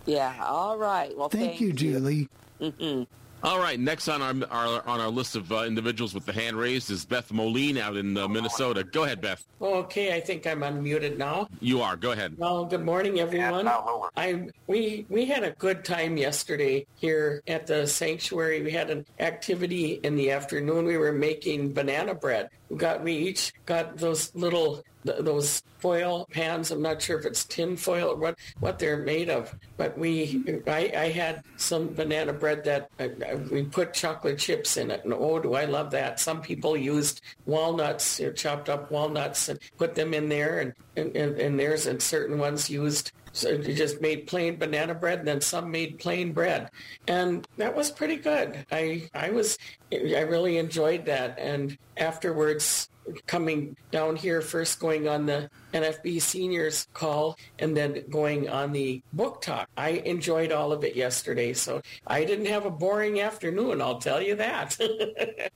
[0.07, 1.17] Yeah, all right.
[1.17, 2.29] Well, thank, thank you, Julie.
[2.61, 3.05] Mm-hmm.
[3.45, 6.57] All right, next on our, our on our list of uh, individuals with the hand
[6.57, 8.83] raised is Beth Moline out in uh, Minnesota.
[8.85, 9.45] Go ahead, Beth.
[9.61, 11.49] Okay, I think I'm unmuted now.
[11.61, 11.95] You are.
[11.95, 12.39] Go ahead.
[12.39, 13.69] Well, good morning, everyone.
[14.17, 18.63] I we we had a good time yesterday here at the sanctuary.
[18.63, 20.87] We had an activity in the afternoon.
[20.87, 22.49] We were making banana bread.
[22.71, 26.71] We got we each got those little those foil pans.
[26.71, 30.43] I'm not sure if it's tin foil or what, what they're made of, but we,
[30.67, 33.09] I, I had some banana bread that uh,
[33.51, 35.05] we put chocolate chips in it.
[35.05, 36.21] And oh, do I love that.
[36.21, 41.39] Some people used walnuts, chopped up walnuts and put them in there and, and, and,
[41.39, 45.41] and there's, and certain ones used so you just made plain banana bread, and then
[45.41, 46.71] some made plain bread,
[47.09, 48.65] and that was pretty good.
[48.71, 49.59] I I was
[49.93, 52.89] I really enjoyed that, and afterwards
[53.27, 59.03] coming down here first going on the NFB seniors call and then going on the
[59.13, 59.69] book talk.
[59.77, 64.23] I enjoyed all of it yesterday, so I didn't have a boring afternoon, I'll tell
[64.23, 64.79] you that.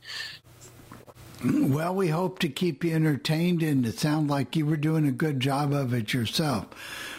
[1.44, 5.12] Well, we hope to keep you entertained, and it sounds like you were doing a
[5.12, 6.66] good job of it yourself.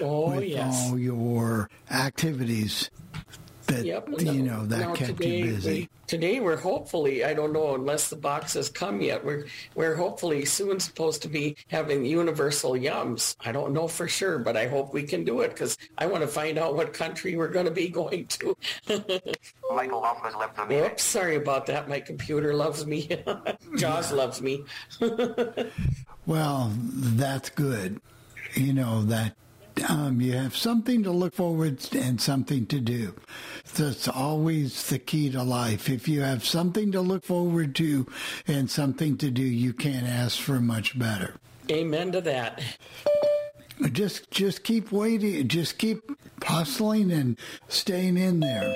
[0.01, 0.89] Oh, with yes.
[0.89, 2.89] all your activities
[3.69, 4.08] that yep.
[4.19, 5.71] you know that now kept today, you busy.
[5.71, 9.95] We, today we're hopefully, I don't know, unless the box has come yet, we're we're
[9.95, 13.36] hopefully soon supposed to be having universal yums.
[13.39, 16.21] I don't know for sure, but I hope we can do it because I want
[16.21, 18.55] to find out what country we're going to be going to.
[19.73, 20.86] Michael Hoffman left the meeting.
[20.86, 21.88] Oops, sorry about that.
[21.88, 23.10] My computer loves me.
[23.77, 24.65] Jaws loves me.
[26.25, 28.01] well, that's good.
[28.55, 29.36] You know that
[29.88, 33.13] um, you have something to look forward to and something to do.
[33.75, 35.89] That's always the key to life.
[35.89, 38.08] If you have something to look forward to
[38.47, 41.36] and something to do, you can't ask for much better.
[41.71, 42.62] Amen to that.
[43.91, 45.47] Just, just keep waiting.
[45.47, 46.01] Just keep
[46.43, 48.75] hustling and staying in there.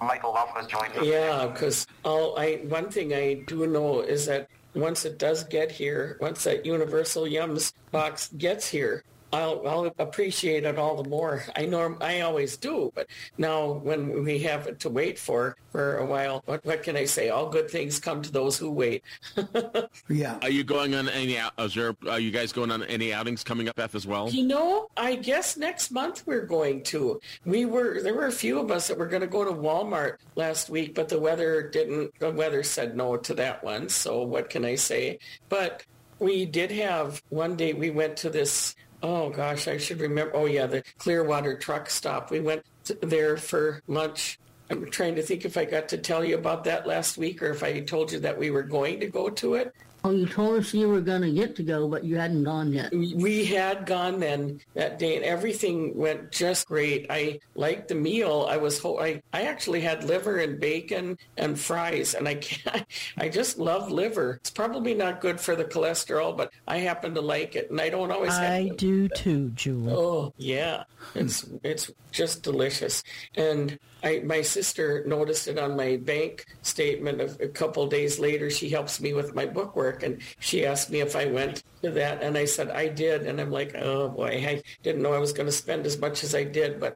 [0.00, 1.06] Michael Hoffman joined us.
[1.06, 5.70] Yeah, because all I one thing I do know is that once it does get
[5.72, 9.04] here, once that Universal Yums box gets here,
[9.36, 11.44] I'll, I'll appreciate it all the more.
[11.54, 15.98] I norm I always do, but now when we have it to wait for for
[15.98, 17.28] a while, what what can I say?
[17.28, 19.02] All good things come to those who wait.
[20.08, 20.38] yeah.
[20.40, 21.38] Are you going on any?
[21.58, 24.30] Is there, are you guys going on any outings coming up, Beth, as well?
[24.30, 27.20] You know, I guess next month we're going to.
[27.44, 30.16] We were there were a few of us that were going to go to Walmart
[30.34, 32.18] last week, but the weather didn't.
[32.20, 33.90] The weather said no to that one.
[33.90, 35.18] So what can I say?
[35.50, 35.84] But
[36.18, 38.74] we did have one day we went to this
[39.06, 40.34] oh gosh i should remember.
[40.34, 42.30] Oh yeah the clearwater truck stop.
[42.30, 42.64] We went
[43.00, 44.38] there for lunch.
[44.68, 47.50] I'm trying to think if i got to tell you about that last week or
[47.50, 49.72] if i told you that we were going to go to it
[50.06, 52.72] Oh, you told us you were going to get to go, but you hadn't gone
[52.72, 52.92] yet.
[52.92, 57.06] We had gone then that day, and everything went just great.
[57.10, 58.46] I liked the meal.
[58.48, 62.86] I was I I actually had liver and bacon and fries, and I can't,
[63.18, 64.36] I just love liver.
[64.36, 67.88] It's probably not good for the cholesterol, but I happen to like it, and I
[67.88, 68.30] don't always.
[68.32, 69.92] I do too, Julie.
[69.92, 70.84] Oh yeah,
[71.16, 73.02] it's it's just delicious,
[73.34, 78.50] and I, my sister noticed it on my bank statement a, a couple days later.
[78.50, 82.22] She helps me with my bookwork, and she asked me if I went to that,
[82.22, 85.32] and I said I did, and I'm like, oh boy, I didn't know I was
[85.32, 86.94] going to spend as much as I did, but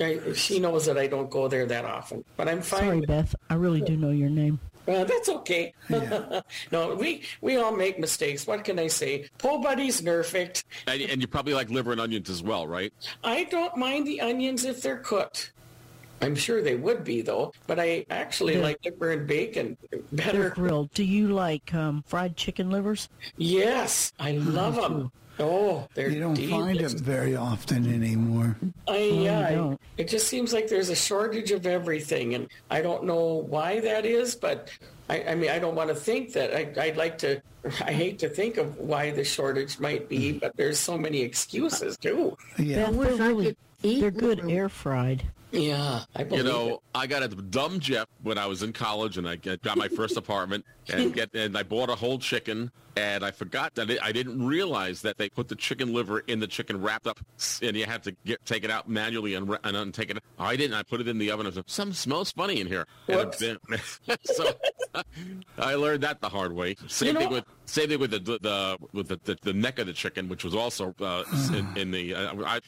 [0.00, 2.24] I, she knows that I don't go there that often.
[2.36, 2.80] But I'm fine.
[2.80, 3.36] Sorry, Beth.
[3.48, 4.58] I really do know your name.
[4.88, 5.72] Uh, that's okay.
[5.88, 6.40] Yeah.
[6.72, 8.48] no, we we all make mistakes.
[8.48, 9.28] What can I say?
[9.38, 10.64] Po Buddy's perfect.
[10.88, 12.92] And, and you probably like liver and onions as well, right?
[13.22, 15.52] I don't mind the onions if they're cooked.
[16.22, 19.76] I'm sure they would be though, but I actually like liver and bacon
[20.12, 20.42] better.
[20.42, 20.92] They're grilled.
[20.94, 23.08] Do you like um, fried chicken livers?
[23.36, 25.10] Yes, I love them.
[25.38, 26.52] Oh, they're you don't delicious.
[26.52, 28.56] find them very often anymore.
[28.86, 33.04] I yeah, I, it just seems like there's a shortage of everything, and I don't
[33.04, 34.70] know why that is, but
[35.08, 36.54] I, I mean, I don't want to think that.
[36.54, 37.40] I, I'd like to.
[37.80, 41.96] I hate to think of why the shortage might be, but there's so many excuses
[41.96, 42.36] too.
[42.58, 45.24] Yeah, Beth, they're really they're good air fried.
[45.52, 46.80] Yeah, I you know, it.
[46.94, 50.16] I got a dumb Jeff when I was in college, and I got my first
[50.16, 54.12] apartment, and get and I bought a whole chicken, and I forgot that it, I
[54.12, 57.20] didn't realize that they put the chicken liver in the chicken wrapped up,
[57.62, 60.18] and you have to get take it out manually and and untake it.
[60.38, 60.74] I didn't.
[60.74, 61.46] I put it in the oven.
[61.46, 62.86] I said, "Some smells funny in here."
[64.24, 64.52] so
[65.58, 66.76] I learned that the hard way.
[66.86, 69.78] Same you know, thing with same thing with the the with the, the, the, neck
[69.78, 72.14] of the chicken, which was also uh, in, in, the.
[72.14, 72.60] Uh, I,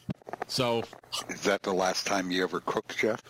[0.47, 0.83] so
[1.29, 3.23] is that the last time you ever cooked, Jeff?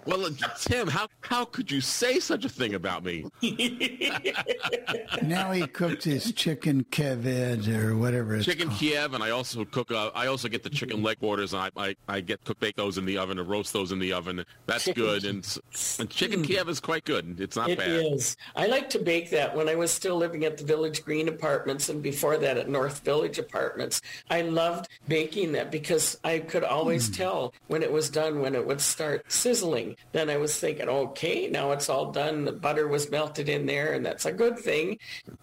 [0.06, 3.26] well, Tim, how how could you say such a thing about me?
[5.22, 8.80] now he cooks his chicken keved or whatever it's chicken called.
[8.80, 9.90] Kiev, and I also cook.
[9.90, 12.76] Uh, I also get the chicken leg quarters, and I, I, I get cook bake
[12.76, 14.44] those in the oven or roast those in the oven.
[14.66, 15.02] That's chicken.
[15.02, 15.58] good, and
[15.98, 17.40] and chicken Kiev is quite good.
[17.40, 17.88] It's not it bad.
[17.88, 18.36] It is.
[18.56, 21.90] I like to bake that when I was still living at the Village Green Apartments,
[21.90, 24.00] and before that at North Village Apartments.
[24.30, 27.16] I loved baking that because I could always mm.
[27.16, 29.96] tell when it was done when it would start sizzling.
[30.12, 32.44] Then I was thinking, okay, now it's all done.
[32.44, 34.98] The butter was melted in there, and that's a good thing.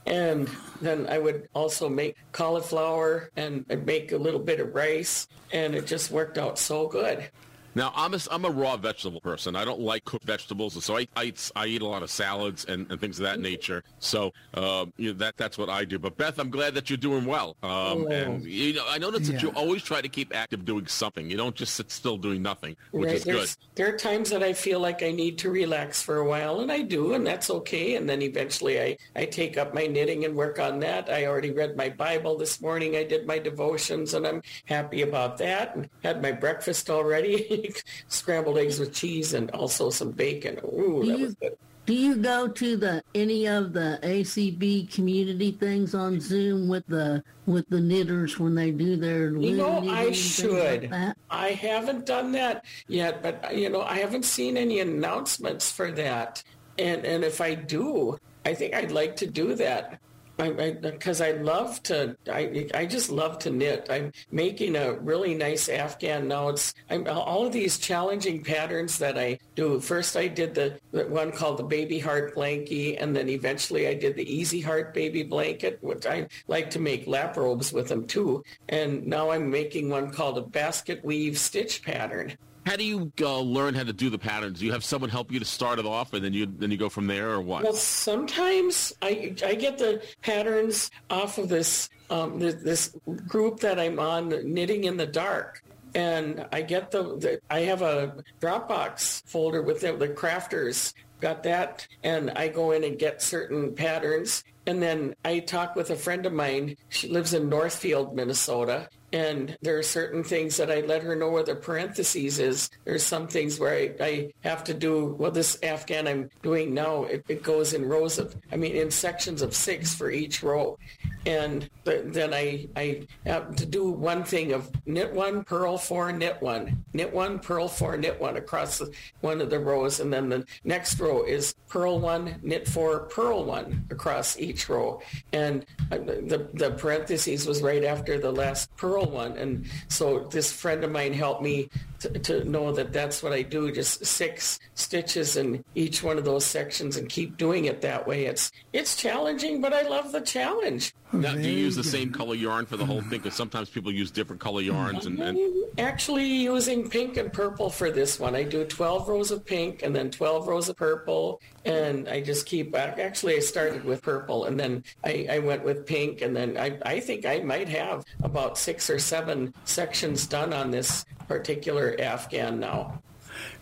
[0.06, 0.50] And
[0.82, 5.76] then I would also make cauliflower and I'd make a little bit of rice, and
[5.76, 7.30] it just worked out so good.
[7.76, 9.56] Now I'm a, I'm a raw vegetable person.
[9.56, 12.90] I don't like cooked vegetables, so I I, I eat a lot of salads and,
[12.92, 13.84] and things of that nature.
[14.00, 15.98] So um, you know, that that's what I do.
[16.00, 17.56] But Beth, I'm glad that you're doing well.
[17.64, 18.08] Um, oh.
[18.08, 19.36] And you know, I notice yeah.
[19.36, 21.30] that you always try to keep active, doing something.
[21.30, 23.16] You don't just sit still doing nothing, which right.
[23.16, 23.66] is There's, good.
[23.76, 26.72] There are times that I feel like I need to relax for a while, and
[26.72, 27.96] I do, and that's okay.
[27.96, 31.10] And then eventually, I I take up my knitting and work on that.
[31.10, 32.96] I already read my Bible this morning.
[32.96, 35.76] I did my devotions, and I'm happy about that.
[35.76, 37.60] And had my breakfast already.
[38.08, 40.60] scrambled eggs with cheese and also some bacon.
[40.66, 41.58] Ooh, do that you, was good.
[41.86, 47.24] Do you go to the any of the ACB community things on Zoom with the
[47.48, 49.36] with the knitters when they do their?
[49.36, 50.92] You know, I should.
[50.92, 55.92] Like I haven't done that yet, but you know, I haven't seen any announcements for
[55.92, 56.44] that.
[56.78, 60.00] And and if I do, I think I'd like to do that
[60.38, 63.88] because I, I, I, love to, I, I just love to knit.
[63.90, 66.50] I'm making a really nice Afghan now.
[66.50, 69.80] It's I'm, all of these challenging patterns that I do.
[69.80, 73.94] First, I did the, the one called the Baby Heart Blankie, and then eventually I
[73.94, 78.06] did the Easy Heart Baby Blanket, which I like to make lap robes with them
[78.06, 78.44] too.
[78.70, 82.36] And now I'm making one called a basket weave stitch pattern.
[82.66, 84.60] How do you uh, learn how to do the patterns?
[84.60, 86.78] Do you have someone help you to start it off, and then you then you
[86.78, 87.64] go from there, or what?
[87.64, 92.96] Well, sometimes I I get the patterns off of this um, this,
[93.28, 95.64] group that I'm on, knitting in the dark,
[95.96, 101.44] and I get the, the I have a Dropbox folder with the, the crafters got
[101.44, 105.96] that and I go in and get certain patterns And then I talk with a
[105.96, 106.76] friend of mine.
[106.90, 108.90] She lives in Northfield, Minnesota.
[109.14, 112.70] And there are certain things that I let her know where the parentheses is.
[112.86, 117.04] There's some things where I, I have to do, well, this Afghan I'm doing now,
[117.04, 120.78] it, it goes in rows of, I mean, in sections of six for each row
[121.26, 126.42] and then I, I have to do one thing of knit one, purl four, knit
[126.42, 128.92] one, knit one, purl four, knit one across the,
[129.22, 130.00] one of the rows.
[130.00, 135.02] And then the next row is purl one, knit four, purl one across each row.
[135.32, 139.38] And the, the parentheses was right after the last purl one.
[139.38, 141.70] And so this friend of mine helped me
[142.02, 146.26] to, to know that that's what I do, just six stitches in each one of
[146.26, 148.26] those sections and keep doing it that way.
[148.26, 150.94] It's, it's challenging, but I love the challenge.
[151.14, 153.20] Now, do you use the same color yarn for the whole thing?
[153.20, 155.06] Because sometimes people use different color yarns.
[155.06, 155.38] And, and,
[155.78, 158.36] actually using pink and purple for this one.
[158.36, 162.46] I do 12 rows of pink and then 12 rows of purple, and I just
[162.46, 162.76] keep.
[162.76, 166.78] Actually, I started with purple, and then I, I went with pink, and then I,
[166.84, 172.60] I think I might have about six or seven sections done on this particular Afghan
[172.60, 173.02] now.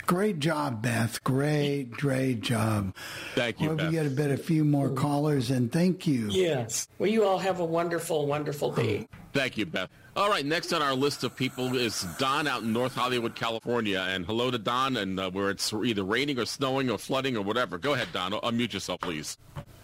[0.06, 1.24] Great job, Beth.
[1.24, 2.96] Great, great job.
[3.36, 3.70] Thank you.
[3.70, 6.28] Hope we get a bit, a few more callers, and thank you.
[6.32, 6.88] Yes.
[6.98, 9.08] Well, you all have a wonderful, wonderful day.
[9.34, 9.90] Thank you, Beth.
[10.20, 14.06] All right, next on our list of people is Don out in North Hollywood, California.
[14.06, 17.42] And hello to Don, and uh, where it's either raining or snowing or flooding or
[17.42, 17.78] whatever.
[17.78, 18.34] Go ahead, Don.
[18.34, 19.38] Unmute yourself, please.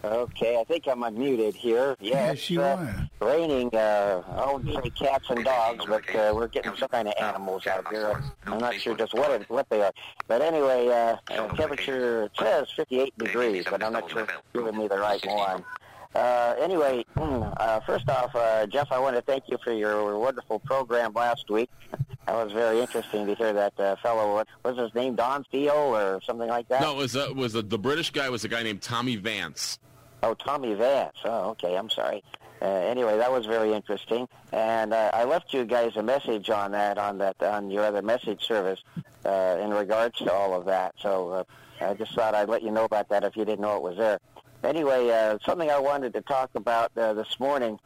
[0.04, 1.96] Okay, I think I'm unmuted here.
[2.02, 2.66] Yes, yes you uh,
[3.22, 3.26] are.
[3.26, 7.14] Raining, uh, I would say cats and dogs, but uh, we're getting some kind of
[7.18, 8.22] animals out here.
[8.46, 9.94] I'm not sure just what it, what they are.
[10.28, 14.98] But anyway, uh, temperature says 58 degrees, but I'm not sure if giving me the
[14.98, 15.64] right one.
[16.16, 20.59] Uh, anyway, uh, first off, uh, Jeff, I want to thank you for your wonderful
[20.59, 21.70] program last week.
[22.28, 24.34] That was very interesting to hear that uh, fellow.
[24.34, 25.13] What was his name?
[25.13, 26.82] Don Theo or something like that?
[26.82, 29.78] No, it was uh, was uh, the British guy was a guy named Tommy Vance.
[30.24, 31.18] Oh, Tommy Vance.
[31.24, 31.78] Oh, okay.
[31.78, 32.24] I'm sorry.
[32.63, 36.72] Uh, anyway, that was very interesting, and uh, I left you guys a message on
[36.72, 38.82] that on that on your other message service
[39.24, 40.95] uh, in regards to all of that.
[40.97, 41.43] So uh,
[41.80, 43.97] I just thought I'd let you know about that if you didn't know it was
[43.97, 44.20] there.
[44.66, 47.80] Anyway, uh, something I wanted to talk about uh, this morning.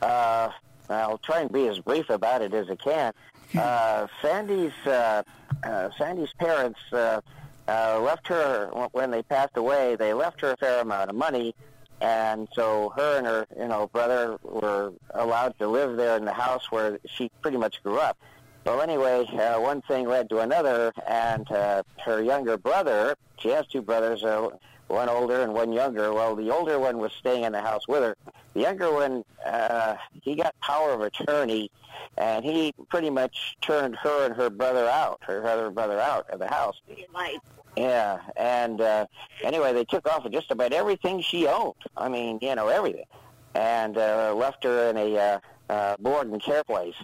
[0.00, 0.48] Uh,
[0.88, 3.12] I'll try and be as brief about it as I can.
[3.56, 5.22] Uh, Sandy's uh,
[5.62, 7.20] uh, Sandy's parents uh,
[7.68, 9.96] uh, left her when they passed away.
[9.96, 11.54] They left her a fair amount of money
[12.02, 16.32] and so her and her, you know, brother were allowed to live there in the
[16.32, 18.18] house where she pretty much grew up.
[18.66, 23.66] Well, anyway, uh, one thing led to another, and uh, her younger brother, she has
[23.68, 24.48] two brothers, uh,
[24.88, 26.12] one older and one younger.
[26.12, 28.16] Well, the older one was staying in the house with her.
[28.54, 31.70] The younger one, uh, he got power of attorney,
[32.18, 36.38] and he pretty much turned her and her brother out, her other brother out of
[36.38, 36.80] the house.
[37.76, 39.06] Yeah, and uh,
[39.42, 41.74] anyway, they took off just about everything she owned.
[41.96, 43.06] I mean, you know, everything,
[43.54, 45.38] and uh, left her in a uh,
[45.70, 46.96] uh, board and care place.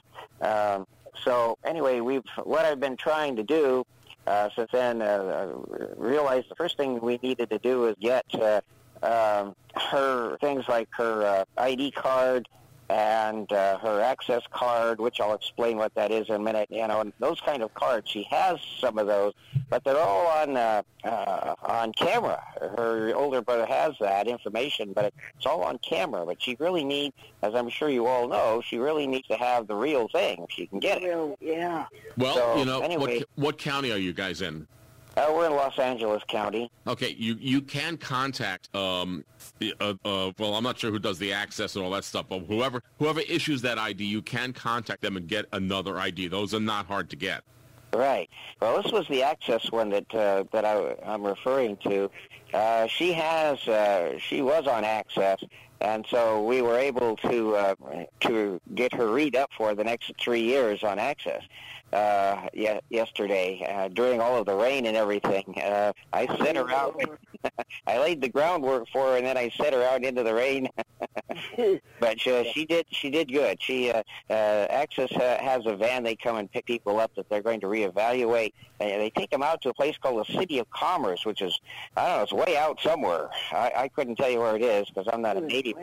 [0.42, 0.86] Um,
[1.24, 3.86] so anyway, we've what I've been trying to do
[4.28, 5.02] uh, since then.
[5.02, 5.48] Uh,
[5.96, 8.60] realized the first thing we needed to do is get uh,
[9.02, 12.48] um, her things like her uh, ID card
[12.88, 16.68] and uh, her access card, which I'll explain what that is in a minute.
[16.70, 18.10] You know, and those kind of cards.
[18.10, 19.34] She has some of those,
[19.68, 22.42] but they're all on uh, uh, on camera.
[22.60, 26.24] Her older brother has that information, but it's all on camera.
[26.26, 29.66] But she really needs, as I'm sure you all know, she really needs to have
[29.66, 31.06] the real thing if she can get it.
[31.06, 31.86] Real, Yeah.
[32.16, 34.66] Well, So, you know, anyway- what, what county are you guys in?
[35.18, 36.70] Uh, we're in Los Angeles County.
[36.86, 39.24] Okay, you you can contact um,
[39.80, 42.40] uh, uh, well, I'm not sure who does the access and all that stuff, but
[42.40, 46.28] whoever whoever issues that ID, you can contact them and get another ID.
[46.28, 47.42] Those are not hard to get.
[47.92, 48.30] Right.
[48.60, 52.08] Well, this was the access one that uh, that I, I'm referring to.
[52.54, 55.42] Uh, she has uh, she was on access,
[55.80, 57.74] and so we were able to uh,
[58.20, 61.42] to get her read up for the next three years on access.
[61.92, 66.70] Uh, ye- yesterday, uh, during all of the rain and everything, uh, I sent her
[66.70, 67.00] out.
[67.86, 70.68] I laid the groundwork for her, and then I set her out into the rain.
[72.00, 73.56] but uh, she did she did good.
[73.62, 76.02] She uh, uh, Access uh, has a van.
[76.02, 78.52] They come and pick people up that they're going to reevaluate.
[78.80, 81.58] And they take them out to a place called the City of Commerce, which is
[81.96, 83.30] I don't know, it's way out somewhere.
[83.50, 85.74] I, I couldn't tell you where it is because I'm not a native.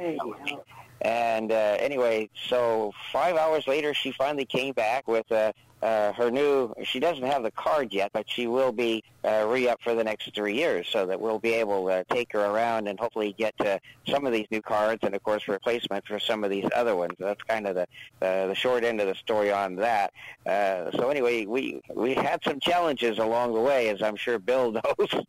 [1.01, 5.51] And uh, anyway, so five hours later, she finally came back with uh,
[5.81, 6.73] uh, her new.
[6.83, 10.33] She doesn't have the card yet, but she will be uh, re-up for the next
[10.33, 13.79] three years, so that we'll be able to take her around and hopefully get to
[14.07, 17.13] some of these new cards, and of course replacement for some of these other ones.
[17.19, 17.87] That's kind of the
[18.21, 20.13] uh, the short end of the story on that.
[20.45, 24.71] Uh, so anyway, we we had some challenges along the way, as I'm sure Bill
[24.99, 25.23] knows.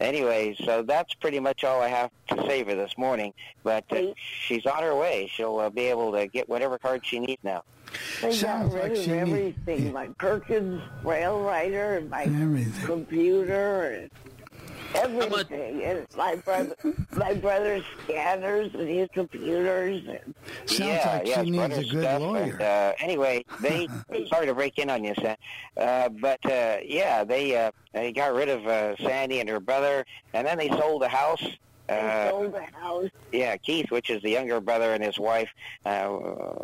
[0.00, 3.32] anyway, so that's pretty much all I have to say for this morning.
[3.62, 5.28] But uh, she's on her way.
[5.32, 7.62] She'll uh, be able to get whatever card she needs now.
[8.22, 9.92] They Sounds got rid like of she need- everything.
[9.92, 12.86] My Perkins Braille writer and my Everything.
[12.86, 14.10] computer and
[14.94, 15.82] everything.
[15.82, 16.74] And my brother,
[17.16, 20.02] my brother's scanners and his computers.
[20.06, 20.34] And
[20.66, 22.20] Sounds yeah, like yeah, she needs a good stuff.
[22.20, 22.42] lawyer.
[22.42, 23.88] And, uh, anyway, they
[24.28, 25.36] sorry to break in on you, Sam,
[25.76, 30.04] uh, but uh, yeah, they uh, they got rid of uh, Sandy and her brother,
[30.32, 31.44] and then they sold the house.
[31.88, 33.10] They Uh, sold the house.
[33.32, 35.48] yeah, Keith, which is the younger brother, and his wife.
[35.84, 36.18] Uh,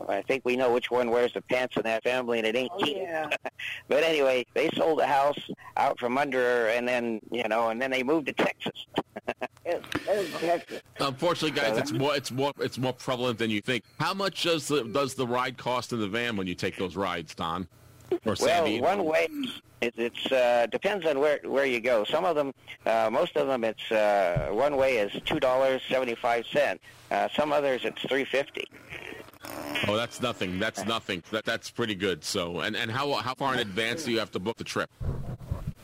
[0.09, 2.73] I think we know which one wears the pants in that family, and it ain't
[2.75, 2.97] Oh Keith.
[2.99, 3.29] yeah.
[3.89, 5.39] But anyway, they sold the house
[5.77, 8.87] out from under her, and then you know, and then they moved to Texas.
[9.65, 10.83] It, it, Texas.
[10.99, 13.85] Unfortunately, guys, it's more it's more it's more prevalent than you think.
[14.01, 16.97] How much does the does the ride cost in the van when you take those
[16.97, 17.69] rides, Don?
[18.25, 19.29] Or Well, one way
[19.81, 22.05] it, it's uh, depends on where where you go.
[22.05, 22.55] Some of them,
[22.87, 26.81] uh, most of them, it's uh, one way is two dollars seventy five cent.
[27.11, 28.69] Uh, some others it's three fifty.
[29.89, 30.59] Oh, that's nothing.
[30.59, 31.23] That's nothing.
[31.33, 32.23] That that's pretty good.
[32.25, 34.91] So, and and how how far in advance do you have to book the trip?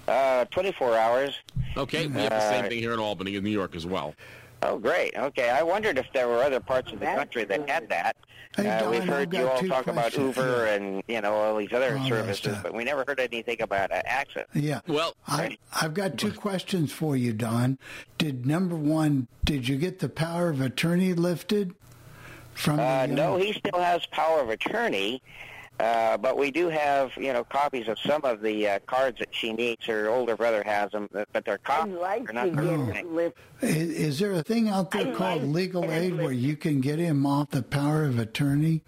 [0.06, 1.34] Uh, twenty four hours.
[1.76, 4.14] Okay, we have the same thing here in Albany, in New York as well.
[4.62, 5.14] Oh, great.
[5.16, 8.16] Okay, I wondered if there were other parts of the country that had that.
[8.56, 10.72] Hey, uh, Don, we've I've heard you all two talk about Uber yeah.
[10.74, 12.62] and you know all these other All that services, stuff.
[12.64, 14.46] but we never heard anything about uh, Access.
[14.54, 14.80] Yeah.
[14.88, 17.78] Well, I, I've got two questions for you, Don.
[18.16, 21.74] Did number one, did you get the power of attorney lifted
[22.54, 25.22] from Uh, the no, he still has power of attorney,
[25.80, 29.28] uh, but we do have, you know, copies of some of the uh, cards that
[29.32, 29.84] she needs.
[29.86, 31.94] Her older brother has them, but but they're I'd copies.
[31.94, 33.34] like They're to not get permanent.
[33.60, 35.90] Is, is there a thing out there I called like legal it.
[35.90, 38.82] aid where you can get him off the power of attorney?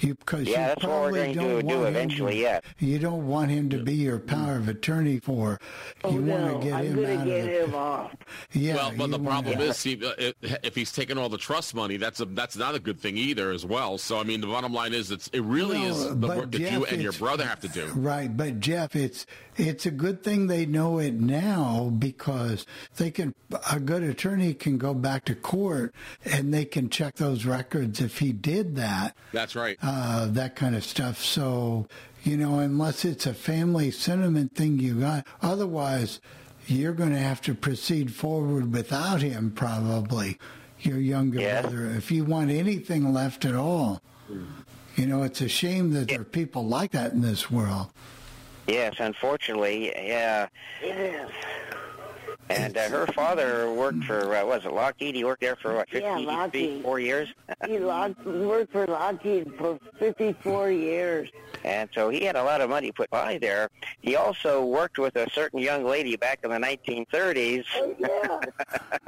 [0.00, 2.40] You, cause Yeah, you that's what we're going to don't do want him eventually, to-
[2.40, 2.60] yeah.
[2.78, 5.60] You don't want him to be your power of attorney for.
[6.04, 8.16] Oh You no, want to get I'm him gonna out get of the, him off.
[8.52, 11.38] Yeah, well, but the wanna- problem is, he, uh, if, if he's taking all the
[11.38, 13.98] trust money, that's a that's not a good thing either, as well.
[13.98, 16.50] So, I mean, the bottom line is, it's it really No, is the but work
[16.52, 17.86] that Jeff, you and your brother have to do.
[17.94, 19.26] Right, but Jeff, it's
[19.68, 23.34] it's a good thing they know it now because they can
[23.70, 25.94] a good attorney can go back to court
[26.24, 29.76] and they can check those records if he did that, That's right.
[29.82, 31.22] uh, that kind of stuff.
[31.22, 31.86] So
[32.22, 36.20] you know, unless it's a family sentiment thing you got, otherwise
[36.66, 40.38] you're going to have to proceed forward without him probably.
[40.80, 41.60] Your younger Yeah.
[41.62, 44.00] brother, if you want anything left at all.
[44.96, 47.88] You know, it's a shame that there are people like that in this world.
[48.66, 50.48] Yes, unfortunately, yeah.
[50.82, 51.30] Yes.
[52.50, 55.14] And uh, her father worked for uh, was it Lockheed?
[55.14, 56.82] He worked there for what, Yeah, Lockheed.
[56.82, 57.28] four years.
[57.66, 61.28] He locked, worked for Lockheed for 54 years.
[61.64, 63.68] And so he had a lot of money put by there.
[64.00, 67.64] He also worked with a certain young lady back in the 1930s.
[67.76, 68.40] Oh, yeah.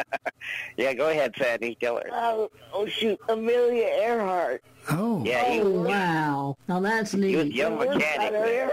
[0.76, 1.76] yeah, go ahead, Sandy.
[1.80, 2.08] Tell her.
[2.12, 3.18] oh, oh, shoot.
[3.28, 4.62] Amelia Earhart.
[4.90, 6.56] Oh, Yeah, he, Oh, wow.
[6.68, 7.54] Now that's he was a neat.
[7.54, 8.32] young Worked on mechanic.
[8.32, 8.70] an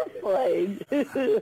[0.91, 1.41] airplane.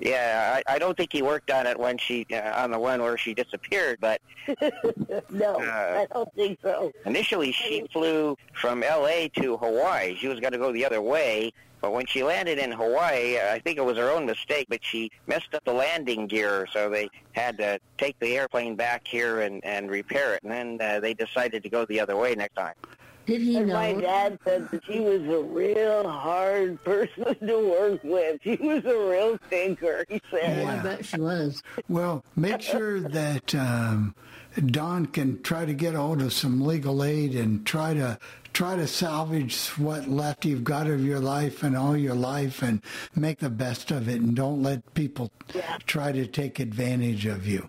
[0.00, 3.00] Yeah, I, I don't think he worked on it when she uh, on the one
[3.02, 4.20] where she disappeared, but
[5.30, 6.92] no, Uh, I don't think so.
[7.06, 9.28] initially she flew from L.A.
[9.40, 10.16] to Hawaii.
[10.16, 13.58] She was going to go the other way, but when she landed in Hawaii, I
[13.60, 17.08] think it was her own mistake, but she messed up the landing gear, so they
[17.32, 21.14] had to take the airplane back here and, and repair it, and then uh, they
[21.14, 22.74] decided to go the other way next time.
[23.28, 23.74] Did he And know?
[23.74, 28.40] my dad said that she was a real hard person to work with.
[28.42, 30.66] She was a real thinker, he said.
[30.66, 31.62] Oh, I bet she was.
[31.90, 34.14] well, make sure that um,
[34.64, 38.18] Don can try to get hold of some legal aid and try to
[38.54, 42.80] try to salvage what left you've got of your life and all your life and
[43.14, 45.30] make the best of it and don't let people
[45.86, 47.68] try to take advantage of you.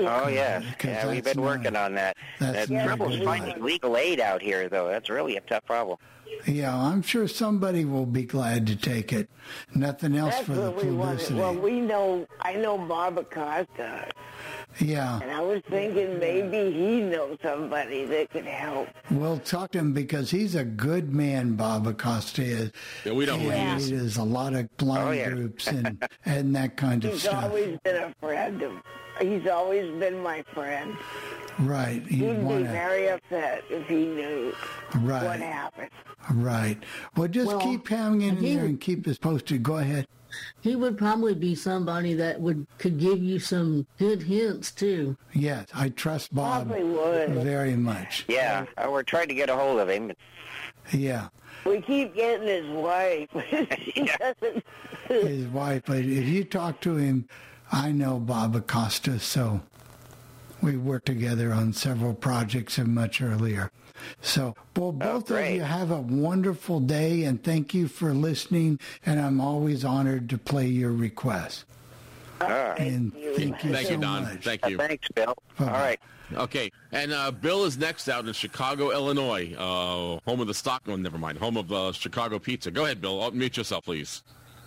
[0.00, 2.16] Oh yes, yeah, we've that's been working not- on that.
[2.38, 4.88] that's the not trouble's finding legal aid out here, though.
[4.88, 5.98] That's really a tough problem.
[6.46, 9.28] Yeah, I'm sure somebody will be glad to take it.
[9.74, 11.34] Nothing else That's for the what we publicity.
[11.34, 14.08] Well, we know, I know Bob Acosta,
[14.78, 15.20] yeah.
[15.20, 18.88] and I was thinking maybe he knows somebody that could help.
[19.10, 22.70] We'll talk to him because he's a good man, Bob Acosta is.
[23.04, 24.14] Yeah, we know who he And is.
[24.16, 25.30] He a lot of oh, blind Oh, yeah.
[25.30, 27.44] groups and, and that kind of He's stuff.
[27.44, 28.72] always been a friend of,
[29.20, 30.96] he's always been my friend.
[31.58, 32.02] Right.
[32.06, 32.70] He'd You be want to.
[32.70, 34.54] very upset if he knew
[34.94, 35.22] right.
[35.24, 35.40] what Right.
[35.40, 35.90] happened.
[36.32, 36.78] Right.
[37.16, 39.62] Well, just Well, keep hanging in he- there and keep us posted.
[39.62, 40.06] Go ahead.
[40.60, 45.16] He would probably be somebody that would could give you some good hints too.
[45.32, 47.30] Yes, I trust Bob Probably would.
[47.42, 48.26] very much.
[48.28, 50.12] Yeah, uh, we're trying to get a hold of him.
[50.92, 51.28] Yeah,
[51.64, 53.28] We keep getting his wife.
[53.94, 54.64] she doesn't.
[55.08, 55.82] his wife.
[55.86, 57.26] But if you talk to him,
[57.70, 59.60] I know Bob Acosta, so
[60.62, 63.70] we worked together on several projects and much earlier.
[64.20, 68.78] So, well, both of you have a wonderful day, and thank you for listening.
[69.04, 71.64] And I'm always honored to play your requests.
[72.40, 72.74] Ah.
[72.78, 74.22] And thank you Thank so you, Don.
[74.22, 74.44] much.
[74.44, 74.76] Thank you.
[74.76, 75.34] Thanks, Bill.
[75.58, 75.98] All right.
[76.34, 80.82] Okay, and uh, Bill is next out in Chicago, Illinois, uh, home of the stock.
[80.86, 82.70] Oh, never mind, home of uh, Chicago Pizza.
[82.70, 83.30] Go ahead, Bill.
[83.30, 84.22] Mute yourself, please.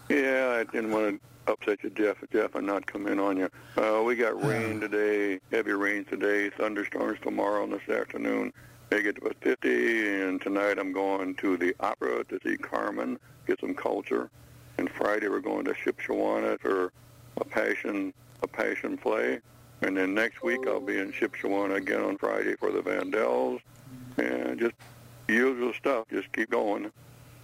[0.10, 2.18] Yeah, I didn't want to upset you, Jeff.
[2.32, 3.50] Jeff, and not come in on you.
[3.78, 8.54] Uh, we got rain today, heavy rain today, thunderstorms tomorrow and this afternoon.
[8.90, 13.18] They get to 50, and tonight I'm going to the opera to see Carmen,
[13.48, 14.30] get some culture.
[14.78, 16.92] And Friday we're going to Shipshewana for
[17.38, 18.14] a passion,
[18.44, 19.40] a passion play.
[19.82, 23.62] And then next week I'll be in Shipshewana again on Friday for the Vandals.
[24.18, 24.76] And just
[25.28, 26.06] usual stuff.
[26.12, 26.92] Just keep going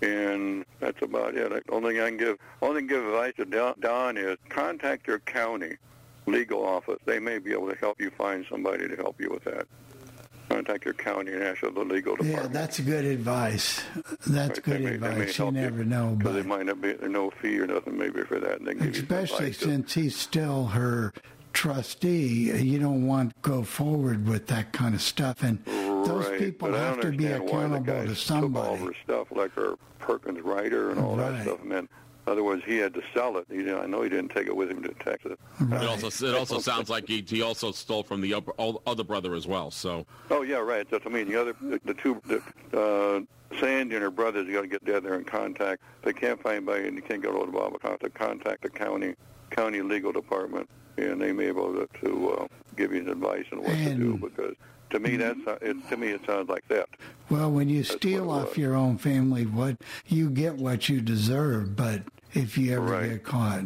[0.01, 1.49] and that's about it.
[1.49, 5.19] The only thing I can give, only thing give advice to Don, is contact your
[5.19, 5.77] county
[6.25, 6.99] legal office.
[7.05, 9.65] They may be able to help you find somebody to help you with that.
[10.49, 12.43] Contact your county and ask the legal department.
[12.43, 13.81] Yeah, that's good advice.
[14.25, 15.37] That's Right, good may- advice.
[15.37, 18.59] You never know, but it might not be no fee or nothing maybe for that.
[18.59, 21.11] And they can give you some especially since he's still her
[21.57, 25.41] trustee, you don't want to go forward with that kind of stuff.
[25.41, 25.59] And
[26.07, 28.41] those right, people but have to be understand why the accountable guys to Took all
[28.41, 28.73] somebody.
[28.73, 31.31] of her stuff, like her Perkins writer and all Right.
[31.31, 31.61] that stuff.
[31.61, 31.79] And then,
[32.25, 33.45] in other words, he had to sell it.
[33.49, 35.37] He I know he didn't take it with him to Texas.
[35.61, 39.03] It also it also sounds like he, he also stole from the upper, all- other
[39.03, 39.71] brother as well.
[39.71, 40.85] So Oh yeah, right.
[40.89, 41.29] That's what I mean.
[41.29, 42.41] The other, the, the two, the,
[42.77, 43.21] uh,
[43.61, 45.81] Sandy and her brothers got to get together in contact.
[46.03, 49.15] They can't find anybody and they can't get hold of Bob Acosta, contact the county
[49.51, 53.59] county legal department, and they may be able to, to uh, give you advice on
[53.59, 54.17] what to do.
[54.17, 54.53] Because
[54.89, 55.89] to me, that's uh, it.
[55.89, 56.97] To me, it sounds like theft.
[57.29, 59.77] Well, when you steal off your own family, what
[60.07, 61.75] you get what you deserve.
[61.75, 62.01] But
[62.33, 63.65] if you ever get caught,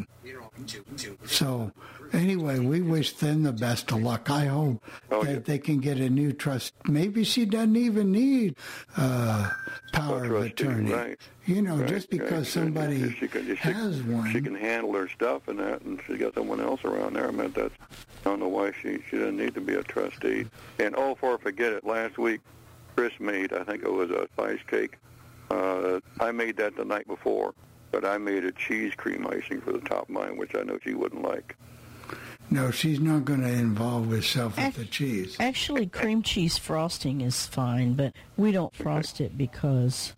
[1.25, 1.71] so
[2.13, 4.29] anyway, we wish them the best of luck.
[4.29, 6.73] I hope Oh, that they can get a new trust.
[6.87, 8.55] Maybe she doesn't even need
[8.97, 9.49] uh,
[9.93, 10.91] power of attorney.
[10.91, 11.17] right.
[11.45, 12.63] You know, Right, just because right.
[12.65, 14.31] somebody she can, she, has one.
[14.31, 17.27] she can handle her stuff and that, and she's got someone else around there.
[17.27, 17.73] I mean, that's
[18.25, 20.45] I don't know why she she doesn't need to be a trustee.
[20.79, 22.41] And oh, for forget it, last week
[22.95, 24.97] Chris made I think it was a spice cake.
[25.49, 27.53] Uh, I made that the night before,
[27.91, 30.77] but I made a cheese cream icing for the top of mine, which I know
[30.83, 31.57] she wouldn't like.
[32.49, 35.37] No, she's not going to involve herself with the cheese.
[35.39, 40.13] Actually, cream cheese frosting is fine, but we don't frost it because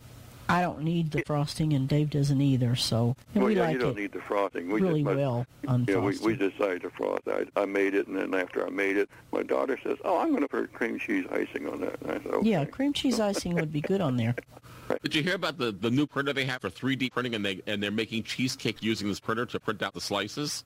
[0.49, 2.75] I don't need the frosting, and Dave doesn't either.
[2.75, 4.67] So and well, we yeah, like you don't it need the frosting.
[4.69, 6.21] We really just, well Yeah, we, unfrosted.
[6.21, 7.21] we decided to frost.
[7.27, 10.29] I, I made it, and then after I made it, my daughter says, "Oh, I'm
[10.29, 13.19] going to put cream cheese icing on that." And I said, "Okay." Yeah, cream cheese
[13.19, 14.35] icing would be good on there.
[15.01, 17.61] Did you hear about the, the new printer they have for 3D printing, and they
[17.65, 20.65] and they're making cheesecake using this printer to print out the slices,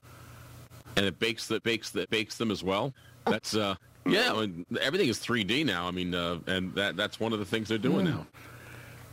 [0.98, 2.92] and it bakes the bakes the bakes them as well.
[3.24, 3.76] That's uh
[4.06, 5.86] yeah, I mean, everything is 3D now.
[5.86, 8.12] I mean, uh, and that that's one of the things they're doing Yeah.
[8.12, 8.26] now.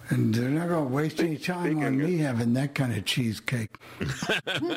[0.09, 3.75] And they're not going to waste any time on me having that kind of cheesecake.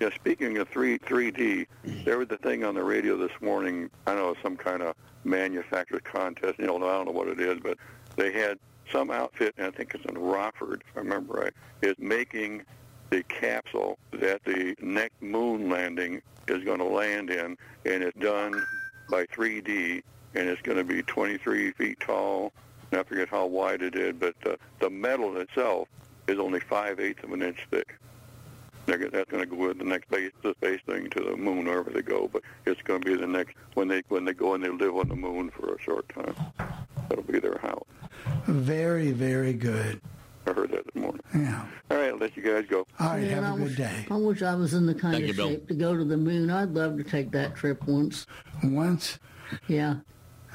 [0.00, 1.66] Yeah, speaking of three 3D,
[2.04, 3.90] there was a thing on the radio this morning.
[4.06, 6.54] I don't know some kind of manufactured contest.
[6.60, 7.78] You know, I don't know what it is, but
[8.14, 8.60] they had
[8.92, 12.62] some outfit, and I think it's in Rockford, if I remember right, is making
[13.10, 18.64] the capsule that the next moon landing is going to land in, and it's done
[19.10, 20.02] by 3D,
[20.34, 22.52] and it's going to be 23 feet tall.
[22.90, 25.88] And I forget how wide it is, but uh, the metal itself
[26.26, 27.94] is only five eighths of an inch thick.
[28.86, 31.90] That's going to go with the next space, the space thing to the moon, wherever
[31.90, 32.26] they go.
[32.32, 34.96] But it's going to be the next when they when they go and they live
[34.96, 36.34] on the moon for a short time.
[37.08, 37.84] That'll be their house.
[38.46, 40.00] Very, very good.
[40.48, 41.20] I heard that this morning.
[41.34, 41.64] Yeah.
[41.90, 42.86] All right, I'll let you guys go.
[42.98, 44.06] All right, Man, have I a good wish, day.
[44.10, 45.48] I wish I was in the kind Thank of you, Bill.
[45.50, 46.50] shape to go to the moon.
[46.50, 48.26] I'd love to take that trip once.
[48.62, 49.18] Once?
[49.66, 49.96] Yeah.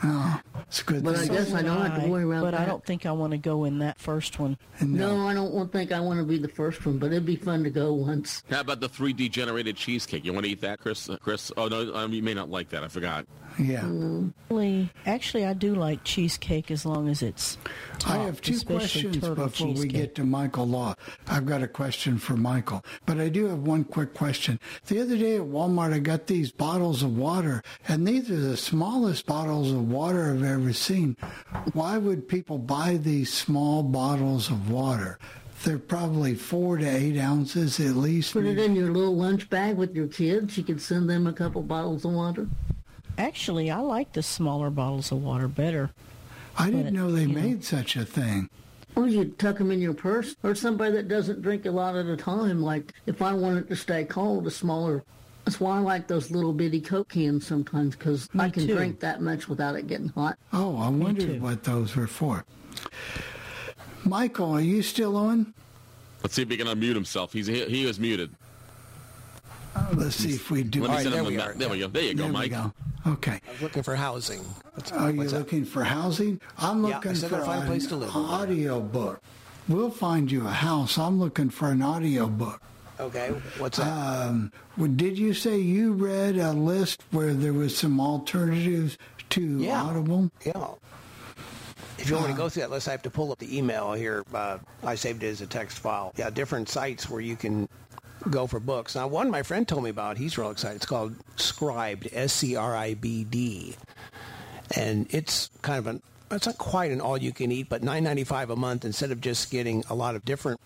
[0.05, 1.03] Oh, it's good.
[1.03, 1.31] But I thing.
[1.33, 2.57] guess I don't have to worry about But that.
[2.57, 4.57] But I don't think I want to go in that first one.
[4.81, 7.63] No, I don't think I want to be the first one, but it'd be fun
[7.63, 8.43] to go once.
[8.49, 10.25] How about the 3D generated cheesecake?
[10.25, 11.09] You want to eat that, Chris?
[11.21, 11.51] Chris?
[11.55, 12.83] Oh no, um, you may not like that.
[12.83, 13.25] I forgot.
[13.60, 13.82] Yeah.
[13.82, 17.58] Mm, actually, actually, I do like cheesecake as long as it's.
[18.06, 20.95] I have two questions turtle before we get to Michael Law.
[21.28, 24.60] I've got a question for Michael, but I do have one quick question.
[24.88, 28.58] The other day at Walmart, I got these bottles of water, and these are the
[28.58, 31.18] smallest bottles of water I've ever seen.
[31.74, 35.20] Why would people buy these small bottles of water?
[35.64, 38.34] They're probably four to eight ounces at least.
[38.34, 40.58] Put it in your little lunch bag with your kids.
[40.58, 42.47] You can send them a couple bottles of water.
[43.18, 45.91] Actually, I like the smaller bottles of water better.
[46.57, 48.49] I didn't know they made such a thing.
[48.95, 52.05] Or you tuck them in your purse, or somebody that doesn't drink a lot at
[52.05, 52.61] a time.
[52.61, 55.03] Like if I wanted to stay cold, a smaller.
[55.45, 58.76] That's why I like those little bitty Coke cans sometimes because I can too.
[58.76, 60.38] drink that much without it getting hot.
[60.53, 62.45] Oh, I wondered what those were for.
[64.05, 65.53] Michael, are you still on?
[66.22, 67.34] Let's see if he can unmute himself.
[67.34, 68.32] He's he, he is muted.
[69.76, 70.82] Uh, let's see if we do.
[70.82, 71.53] Let me All right, send him there the we ma- are.
[71.55, 71.88] There we go.
[71.88, 72.51] There you go, There we Mike.
[72.51, 72.74] go.
[73.06, 73.39] Okay.
[73.47, 74.41] I was looking for housing.
[74.74, 76.39] What's, Are you looking for housing?
[76.58, 78.16] I'm looking still for a place to an live.
[78.16, 79.22] audio book.
[79.68, 80.97] We'll find you a house.
[80.97, 82.62] I'm looking for an audio book.
[82.99, 83.88] Okay, what's that?
[83.88, 84.51] Um,
[84.95, 88.97] did you say you read a list where there was some alternatives
[89.32, 89.82] to Yeah.
[89.84, 90.32] Audible?
[90.45, 90.68] Yeah.
[91.97, 93.58] If you want me to go through that list, I have to pull up the
[93.58, 94.24] email here.
[94.34, 96.14] Uh, I saved it as a text file.
[96.18, 97.68] Yeah, different sites where you can
[98.30, 98.95] go for books.
[98.95, 100.78] Now, one my friend told me about, he's real excited.
[100.78, 103.76] It's called Scribd, S-C-R-I-B-D.
[104.76, 106.01] And it's kind of an,
[106.32, 109.93] it's not quite an all-you-can-eat, but nine ninety-five a month, instead of just getting a
[109.93, 110.59] lot of different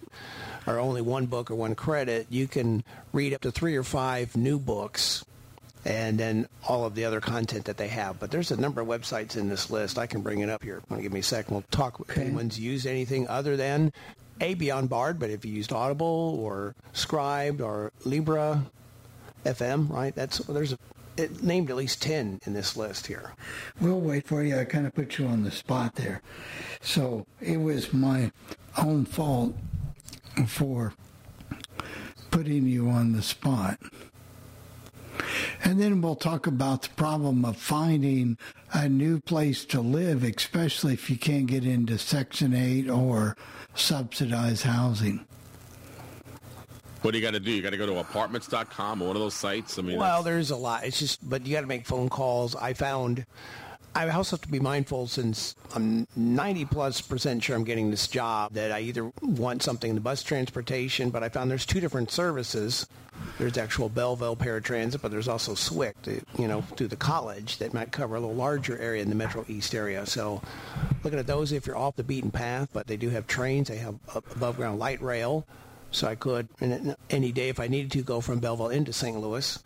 [0.65, 2.83] or only one book or one credit, you can
[3.13, 5.25] read up to three or five new books
[5.85, 8.19] and then all of the other content that they have.
[8.19, 9.97] But there's a number of websites in this list.
[9.97, 10.81] I can bring it up here.
[10.89, 11.53] Want to give me a second?
[11.53, 13.93] We'll talk if anyone's used anything other than
[14.39, 18.65] a Beyond BARD, but if you used Audible or Scribd or Libra
[19.45, 20.13] FM, right?
[20.13, 20.77] That's there's a
[21.17, 23.33] it named at least ten in this list here.
[23.81, 24.59] We'll wait for you.
[24.59, 26.21] I kind of put you on the spot there.
[26.81, 28.31] So it was my
[28.77, 29.55] own fault
[30.45, 30.93] for
[32.29, 33.79] putting you on the spot.
[35.63, 38.37] And then we'll talk about the problem of finding
[38.73, 43.35] a new place to live, especially if you can't get into Section 8 or
[43.73, 45.25] subsidized housing.
[47.01, 47.51] What do you got to do?
[47.51, 49.77] You got to go to apartments.com or one of those sites.
[49.77, 50.83] I mean, well, there's a lot.
[50.83, 52.55] It's just, but you got to make phone calls.
[52.55, 53.25] I found.
[53.97, 58.07] I also have to be mindful since I'm 90 plus percent sure I'm getting this
[58.07, 61.79] job that I either want something in the bus transportation, but I found there's two
[61.79, 62.85] different services.
[63.39, 67.91] There's actual Belleville paratransit, but there's also SWIC, you know, through the college that might
[67.91, 70.05] cover a little larger area in the Metro East area.
[70.05, 70.43] So
[71.03, 73.67] looking at those if you're off the beaten path, but they do have trains.
[73.67, 75.47] They have above ground light rail.
[75.89, 76.49] So I could,
[77.09, 79.19] any day if I needed to, go from Belleville into St.
[79.19, 79.57] Louis.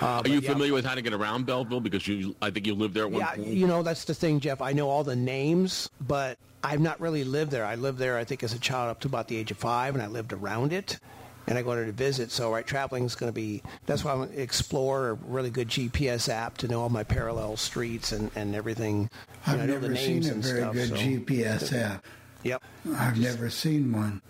[0.00, 0.50] Uh, Are you yeah.
[0.52, 1.80] familiar with how to get around Belleville?
[1.80, 3.48] Because you, I think you lived there at one Yeah, point.
[3.48, 4.60] you know that's the thing, Jeff.
[4.60, 7.64] I know all the names, but I've not really lived there.
[7.64, 9.94] I lived there, I think, as a child up to about the age of five,
[9.94, 10.98] and I lived around it.
[11.46, 12.30] And I go there to visit.
[12.30, 13.62] So, right, traveling is going to be.
[13.84, 17.04] That's why I'm going to explore a really good GPS app to know all my
[17.04, 19.10] parallel streets and, and everything.
[19.46, 22.04] I've And I know the never seen a very stuff, good so- GPS app.
[22.44, 22.62] Yep.
[22.96, 24.22] I've never seen one.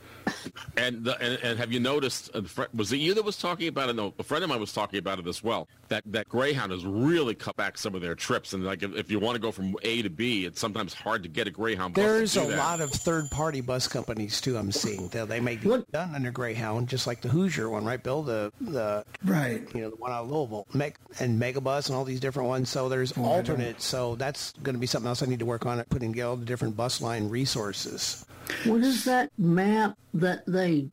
[0.76, 2.30] And, the, and and have you noticed?
[2.34, 3.96] uh, fr- Was it you that was talking about it?
[3.96, 5.68] No, a friend of mine was talking about it as well.
[5.88, 9.10] That that Greyhound has really cut back some of their trips, and like if, if
[9.10, 11.94] you want to go from A to B, it's sometimes hard to get a Greyhound.
[11.94, 12.58] Bus to There's do a that.
[12.58, 14.56] lot of third-party bus companies too.
[14.58, 18.02] I'm seeing they, they may be done under Greyhound, just like the Hoosier one, right,
[18.02, 18.22] Bill?
[18.22, 22.04] The the right, you know, the one out of Louisville, Meg, and Megabus, and all
[22.04, 22.68] these different ones.
[22.68, 23.74] So there's Oh, I.
[23.78, 26.30] So that's going to be something else I need to work on at putting together
[26.30, 28.24] all the different bus line resources.
[28.64, 30.88] What is that map that they?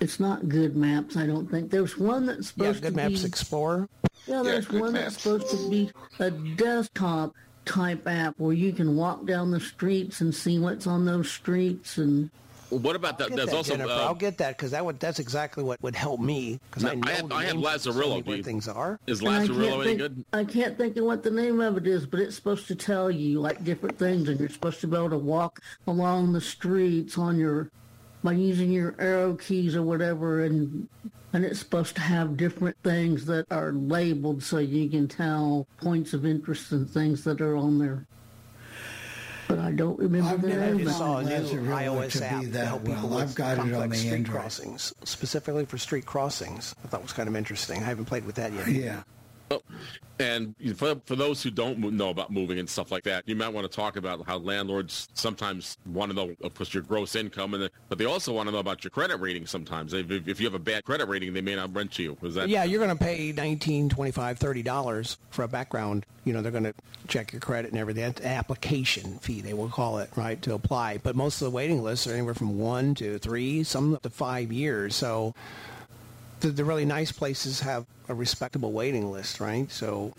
[0.00, 1.16] It's not GoodMaps.
[1.16, 3.28] I don't think there's one that's supposed Yeah, Good to Maps be.
[3.28, 3.88] Explorer.
[4.26, 5.14] Yeah, there's Good one Maps.
[5.14, 10.20] that's supposed to be a desktop type app where you can walk down the streets
[10.20, 12.30] and see what's on those streets and.
[12.78, 13.28] What about that?
[13.28, 13.72] Get There's that, also.
[13.76, 13.92] Jennifer.
[13.92, 16.94] uh, I'll get that because that would that's exactly what would help me because I
[16.94, 18.08] No, know I have- I have names of so Lazarillo.
[18.10, 18.98] many Do what you- things are.
[19.06, 20.24] is And Lazarillo any think- good?
[20.32, 23.10] I can't think of what the name of it is, but it's supposed to tell
[23.10, 27.18] you like different things, and you're supposed to be able to walk along the streets
[27.18, 27.70] on your
[28.24, 30.88] by using your arrow keys or whatever, and
[31.34, 36.12] and it's supposed to have different things that are labeled so you can tell points
[36.12, 38.06] of interest and things that are on there.
[39.56, 40.88] But I don't remember I've the never name.
[40.88, 43.18] I saw a new iOS to be app to that help people well.
[43.18, 44.40] with I've got it on complex the street Android.
[44.40, 46.74] crossings, specifically for street crossings.
[46.82, 47.82] I thought was kind of interesting.
[47.82, 48.68] I haven't played with that yet.
[48.68, 49.02] Yeah.
[50.18, 53.48] And for, for those who don't know about moving and stuff like that, you might
[53.48, 57.54] want to talk about how landlords sometimes want to know, of course, your gross income,
[57.54, 59.46] and but they also want to know about your credit rating.
[59.46, 62.16] Sometimes, if, if you have a bad credit rating, they may not rent to you.
[62.22, 62.48] Is that?
[62.48, 66.06] Yeah, you're going to pay $19, 25 30 dollars for a background.
[66.24, 66.74] You know, they're going to
[67.08, 68.04] check your credit and everything.
[68.04, 70.98] That's application fee, they will call it, right, to apply.
[70.98, 74.10] But most of the waiting lists are anywhere from one to three, some up to
[74.10, 74.94] five years.
[74.94, 75.34] So
[76.42, 79.70] the, the really nice places have a respectable waiting list, right?
[79.70, 80.12] So,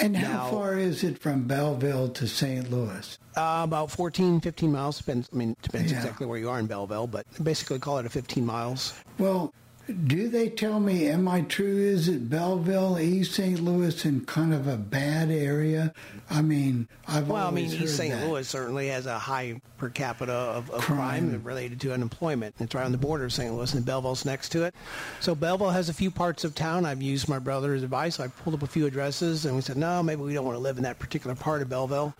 [0.00, 2.70] And how Now- far is it from Belleville to St.
[2.70, 3.18] Louis?
[3.36, 5.28] uh, about 14, 15 miles depends.
[5.32, 5.98] I mean, depends Yeah.
[5.98, 8.94] exactly where you are in Belleville, but basically call it a 15 miles.
[9.18, 9.52] Well,
[9.86, 11.76] do they tell me, am I true?
[11.76, 13.60] Is it Belleville, East St.
[13.60, 15.92] Louis, in kind of a bad area?
[16.30, 18.14] I mean, I've Well, I mean, East St.
[18.14, 18.26] that.
[18.26, 21.30] Louis certainly has a high per capita of, of Crime.
[21.30, 21.44] crime.
[21.44, 22.54] related to unemployment.
[22.60, 23.52] It's right on the border of St.
[23.52, 24.74] Louis, and Belleville's next to it.
[25.20, 26.86] So Belleville has a few parts of town.
[26.86, 28.20] I've used my brother's advice.
[28.20, 30.62] I pulled up a few addresses, and we said, no, maybe we don't want to
[30.62, 32.14] live in that particular part of Belleville.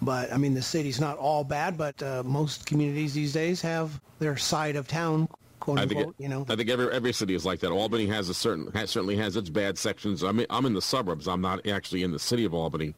[0.00, 4.00] But I mean, the city's not all bad, but uh, most communities these days have
[4.20, 5.28] their side of town,
[5.74, 6.14] quote I think unquote.
[6.18, 7.70] it, you know, I think every every city is like that.
[7.70, 10.24] Albany has a certain has, certainly has its bad sections.
[10.24, 11.28] I mean, I'm in the suburbs.
[11.28, 12.94] I'm not actually in the city of Albany,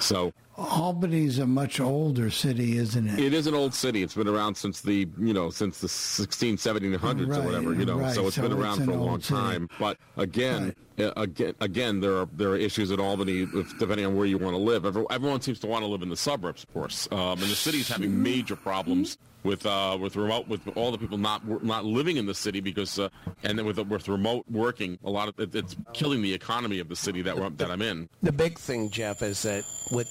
[0.00, 3.18] so Albany's a much older city, isn't it?
[3.18, 4.02] it is an old city.
[4.02, 7.74] It's been around since the you know since the 16, 1700s Right, or whatever.
[7.74, 8.14] You know, right.
[8.14, 9.34] so it's So been around an for a long city.
[9.34, 9.68] time.
[9.78, 10.74] But again.
[10.98, 14.38] uh, Again, again, there are there are issues at Albany, if, depending on where you
[14.38, 14.86] want to live.
[15.10, 17.88] Everyone seems to want to live in the suburbs, of course, um, and the city's
[17.88, 22.26] having major problems with uh, with remote with all the people not not living in
[22.26, 23.08] the city because uh,
[23.42, 26.88] and then with with remote working, a lot of it, it's killing the economy of
[26.88, 28.08] the city that we're, that I'm in.
[28.22, 30.08] the big thing, Jeff, is that with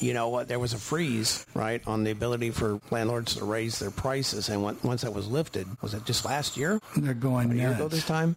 [0.00, 3.78] you know what there was a freeze right on the ability for landlords to raise
[3.78, 6.80] their prices, and once that was lifted, was it just last year?
[6.96, 7.94] They're going a year ago nuts.
[7.94, 8.36] this time.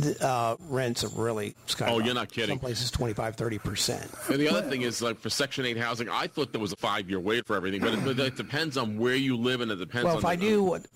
[0.00, 1.88] The, uh, rents have really skyrocketed.
[1.90, 2.54] Oh, you're not kidding.
[2.56, 4.10] Some places 25, 30 percent.
[4.28, 6.76] And the other thing is, like for Section Eight housing, I thought there was a
[6.76, 9.70] five year wait for everything, but it, but it depends on where you live, and
[9.70, 10.04] it depends.
[10.04, 10.86] Well, on if I the- do what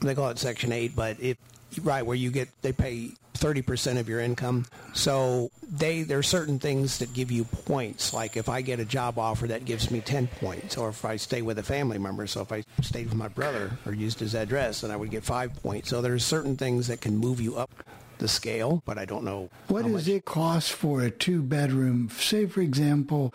[0.00, 1.36] they call it Section Eight, but if
[1.82, 6.22] right where you get they pay thirty percent of your income, so they there are
[6.22, 8.14] certain things that give you points.
[8.14, 11.16] Like if I get a job offer, that gives me ten points, or if I
[11.16, 12.26] stay with a family member.
[12.26, 15.24] So if I stayed with my brother or used his address, then I would get
[15.24, 15.90] five points.
[15.90, 17.70] So there's certain things that can move you up
[18.18, 20.14] the scale, but I don't know What how does much.
[20.16, 22.08] it cost for a two bedroom?
[22.10, 23.34] Say, for example,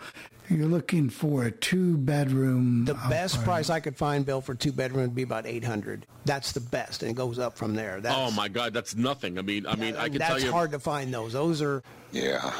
[0.50, 2.84] you're looking for a two bedroom.
[2.84, 6.06] The best price I could find, Bill, for two bedroom would be about eight hundred.
[6.24, 8.00] That's the best, and it goes up from there.
[8.00, 9.38] That's, oh my God, that's nothing.
[9.38, 10.52] I mean, I mean, I can that's tell you.
[10.52, 11.32] hard to find those.
[11.32, 12.52] Those are Yeah.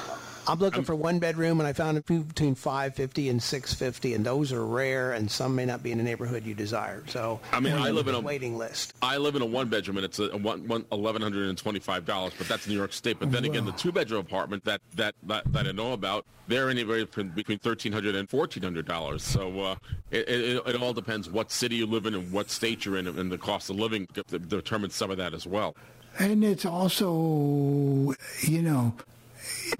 [0.47, 3.73] I'm looking for one bedroom, and I found a few between five fifty and six
[3.75, 7.03] fifty, and those are rare, and some may not be in the neighborhood you desire.
[7.09, 8.95] So I mean, I live in a waiting list.
[9.03, 11.57] I live in a one bedroom and it's a, a one, one eleven hundred and
[11.57, 13.19] twenty five dollars, but that's New York State.
[13.19, 16.71] But then again, the two bedroom apartment that, that that that I know about, they're
[16.71, 19.23] anywhere from between thirteen hundred and fourteen hundred dollars.
[19.23, 19.77] So uh,
[20.11, 23.07] it, it it all depends what city you live in and what state you're in,
[23.07, 24.09] and the cost of living
[24.49, 25.77] determines some of that as well.
[26.19, 28.95] And it's also, you know,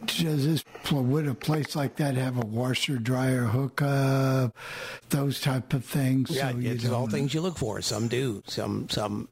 [0.07, 4.57] does this would a place like that have a washer dryer hookup,
[5.11, 6.31] those type of things?
[6.31, 7.81] Yeah, so it's all things you look for.
[7.81, 8.43] Some do.
[8.47, 9.29] Some some.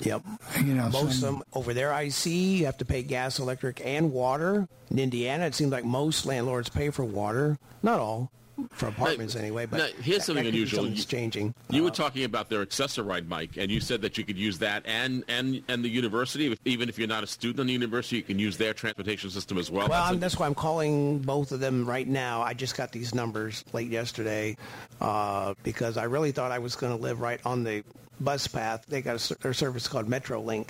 [0.00, 0.22] Yep.
[0.64, 3.38] You know, most some- of them over there I see you have to pay gas,
[3.38, 4.68] electric, and water.
[4.90, 7.58] In Indiana, it seems like most landlords pay for water.
[7.82, 8.30] Not all,
[8.70, 9.66] for apartments anyway.
[9.66, 10.80] But Now, here's something unusual.
[10.82, 11.54] something's You- changing.
[11.70, 14.82] You were talking about their accessoride, Mike, and you said that you could use that
[14.86, 16.56] and and and the university.
[16.64, 19.58] Even if you're not a student in the university, you can use their transportation system
[19.58, 19.88] as well.
[19.88, 22.42] Well, That's I'm, a- that's why I'm calling both of them right now.
[22.42, 24.56] I just got these numbers late yesterday
[25.00, 27.82] uh, because I really thought I was going to live right on the
[28.20, 28.84] bus path.
[28.88, 30.68] They got a, their service called MetroLink.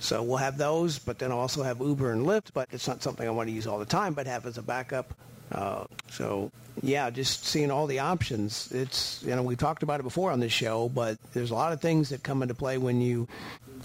[0.00, 3.00] So we'll have those, but then I'll also have Uber and Lyft, but it's not
[3.02, 5.14] something I want to use all the time, but have as a backup.
[5.52, 6.50] Uh, so
[6.82, 8.70] yeah, just seeing all the options.
[8.72, 11.72] It's you know we talked about it before on this show, but there's a lot
[11.72, 13.28] of things that come into play when you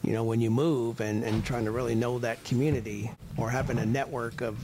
[0.03, 3.78] you know when you move and, and trying to really know that community or having
[3.78, 4.57] a network of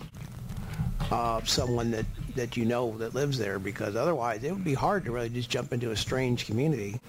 [1.12, 5.06] uh, someone that, that you know that lives there because otherwise it would be hard
[5.06, 7.00] to really just jump into a strange community.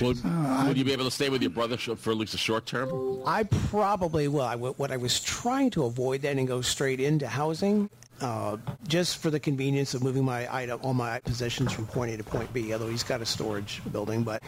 [0.00, 0.18] Would,
[0.66, 3.20] would you be able to stay with your brother for at least a short term?
[3.26, 4.42] I probably will.
[4.42, 7.90] I, what I was trying to avoid then and go straight into housing,
[8.22, 8.56] uh,
[8.88, 12.24] just for the convenience of moving my item, all my possessions from point A to
[12.24, 12.72] point B.
[12.72, 14.42] Although he's got a storage building, but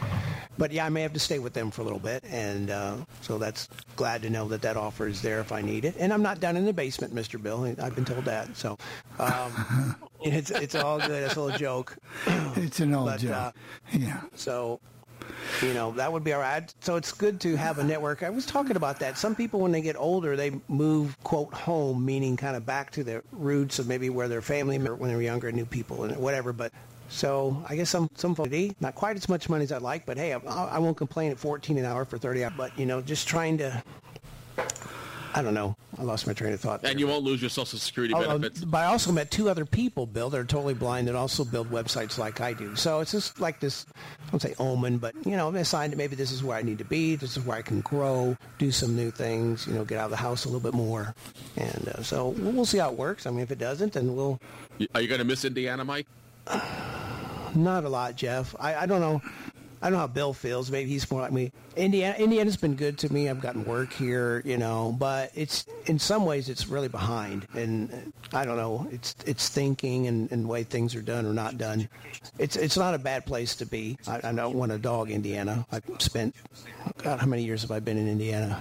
[0.57, 2.97] but yeah, I may have to stay with them for a little bit, and uh,
[3.21, 5.97] so that's glad to know that that offer is there if I need it.
[5.99, 7.65] And I'm not down in the basement, Mister Bill.
[7.81, 8.79] I've been told that, so
[9.19, 11.25] um, it's it's all good.
[11.25, 11.97] It's a little joke.
[12.57, 13.33] It's an old But, joke.
[13.33, 13.53] uh,
[13.93, 14.21] yeah.
[14.35, 14.81] So,
[15.63, 16.73] you know, that would be all right.
[16.81, 18.23] So it's good to have a network.
[18.23, 19.17] I was talking about that.
[19.19, 23.05] Some people, when they get older, they move, quote, home, meaning kind of back to
[23.05, 26.05] their roots of maybe where their family were when they were younger, and new people
[26.05, 26.53] and whatever.
[26.53, 26.73] But
[27.09, 28.51] so I guess some, some folks,
[28.81, 31.39] not quite as much money as I'd like, but hey, I, I won't complain at
[31.39, 32.55] 14 an hour for 30 hours.
[32.57, 33.83] But, you know, just trying to,
[35.37, 35.77] I don't know.
[35.99, 36.83] I lost my train of thought.
[36.83, 36.91] There.
[36.93, 38.65] And you won't lose your Social Security Oh, benefits.
[38.65, 41.71] but I also met two other people, Bill, that are totally blind that also build
[41.71, 42.77] websites like I do.
[42.77, 43.85] So it's just like this,
[44.29, 46.63] I don't say omen, but, you know, I'm assigned that maybe this is where I
[46.63, 47.17] need to be.
[47.17, 50.11] This is where I can grow, do some new things, you know, get out of
[50.13, 51.17] the house a little bit more.
[51.57, 53.27] And uh, so we'll we'll see how it works.
[53.27, 54.41] I mean, if it doesn't, then we'll,
[54.95, 56.07] Are you going to miss Indiana, Mike?
[57.55, 58.55] not a lot, Jeff.
[58.61, 59.21] I, I don't know.
[59.85, 60.71] I don't know how Bill feels.
[60.71, 61.53] Maybe he's more like me.
[61.77, 63.29] Indiana, Indiana's been good to me.
[63.29, 68.15] I've gotten work here, you know, but it's in some ways it's really behind, and
[68.33, 68.89] I don't know.
[68.91, 71.91] It's it's thinking and, and way things are done or not done.
[72.39, 73.99] It's it's not a bad place to be.
[74.09, 75.67] I, I don't want to dog Indiana.
[75.71, 76.35] I've spent
[77.03, 78.59] God, how many years have I been in Indiana?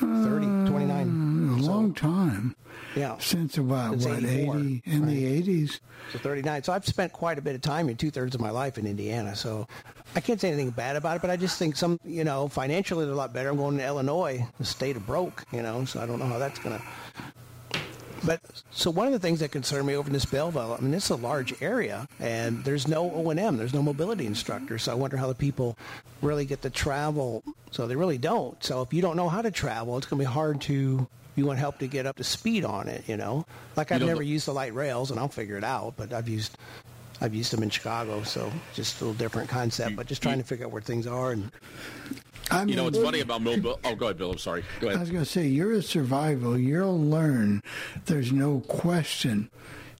[0.00, 1.06] 30, 29.
[1.06, 2.54] Hmm, a long time.
[2.98, 3.16] Yeah.
[3.18, 5.80] Since about, Since what, 84, 80, in the 80s?
[6.12, 6.62] So 39.
[6.64, 8.86] So I've spent quite a bit of time, in two thirds of my life in
[8.86, 9.36] Indiana.
[9.36, 9.68] So
[10.16, 13.04] I can't say anything bad about it, but I just think some, you know, financially
[13.04, 13.50] they're a lot better.
[13.50, 16.38] I'm going to Illinois, the state of broke, you know, so I don't know how
[16.38, 16.84] that's going to.
[18.24, 18.40] But
[18.72, 21.04] so one of the things that concern me over in this Belleville, I mean, this
[21.04, 24.76] is a large area, and there's no O and M, there's no mobility instructor.
[24.76, 25.78] So I wonder how the people
[26.20, 27.44] really get to travel.
[27.70, 28.62] So they really don't.
[28.64, 31.06] So if you don't know how to travel, it's going to be hard to.
[31.38, 33.46] You want help to get up to speed on it, you know.
[33.76, 35.94] Like I've never used the light rails, and I'll figure it out.
[35.96, 36.58] But I've used,
[37.20, 39.94] I've used them in Chicago, so just a little different concept.
[39.94, 41.52] But just trying to figure out where things are and.
[42.50, 43.78] I you know, what's funny about mobile.
[43.84, 44.32] Oh, go ahead, Bill.
[44.32, 44.64] I'm sorry.
[44.80, 46.58] Go I was going to say, you're a survival.
[46.58, 47.62] You'll learn.
[48.06, 49.50] There's no question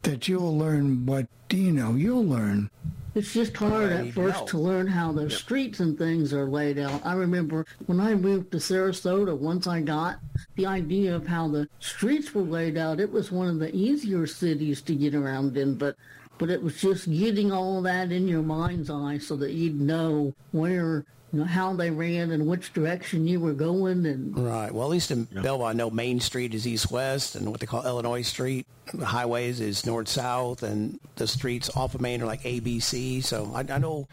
[0.03, 2.70] that you'll learn what, you know, you'll learn.
[3.19, 7.05] It's just hard at first to learn how the streets and things are laid out.
[7.05, 10.21] I remember when I moved to Sarasota, once I got
[10.55, 14.25] the idea of how the streets were laid out, it was one of the easier
[14.29, 15.97] cities to get around in, but
[16.39, 20.33] but it was just getting all that in your mind's eye so that you'd know
[20.53, 24.72] where you know how they ran and which direction you were going and Right.
[24.72, 27.85] Well, at least in Belleville, I know Main Street is east-west, and what they call
[27.85, 28.66] Illinois Street.
[28.95, 33.22] The highways is north-south, and the streets off of Main are like ABC.
[33.22, 34.09] So I, I know.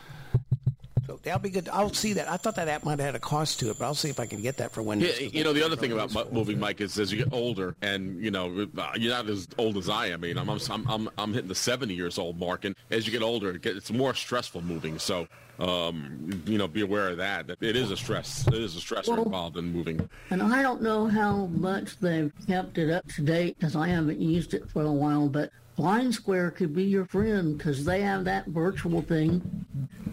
[1.15, 1.69] So that'll be good.
[1.71, 2.29] I'll see that.
[2.29, 4.19] I thought that app might have had a cost to it, but I'll see if
[4.19, 5.33] I can get that for Yeah, Windows.
[5.33, 8.21] you know, the other thing about mu- moving, Mike, is as you get older, and
[8.23, 10.23] you know, uh, you're not as old as I am.
[10.23, 13.11] I mean, I'm I'm I'm, I'm hitting the 70 years old mark, and as you
[13.11, 14.99] get older, it gets, it's more stressful moving.
[14.99, 15.27] So,
[15.59, 17.47] um, you know, be aware of that.
[17.47, 18.45] that It is a stress.
[18.47, 20.09] It is a stressor Well- involved in moving.
[20.29, 24.19] And I don't know how much they've kept it up to date because I haven't
[24.19, 28.25] used it for a while, but Blind Square could be your friend because they have
[28.25, 29.39] that virtual thing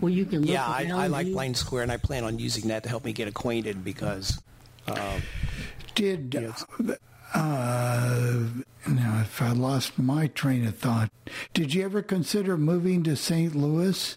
[0.01, 1.35] where you can look Yeah, I, I like you.
[1.35, 4.43] Blind Square, and I plan on using that to help me get acquainted because.
[4.89, 5.21] Uh,
[5.95, 6.35] Did
[7.35, 8.43] uh,
[8.89, 11.11] now if I lost my train of thought,
[11.55, 13.55] did you ever consider moving to St.
[13.55, 14.17] Louis,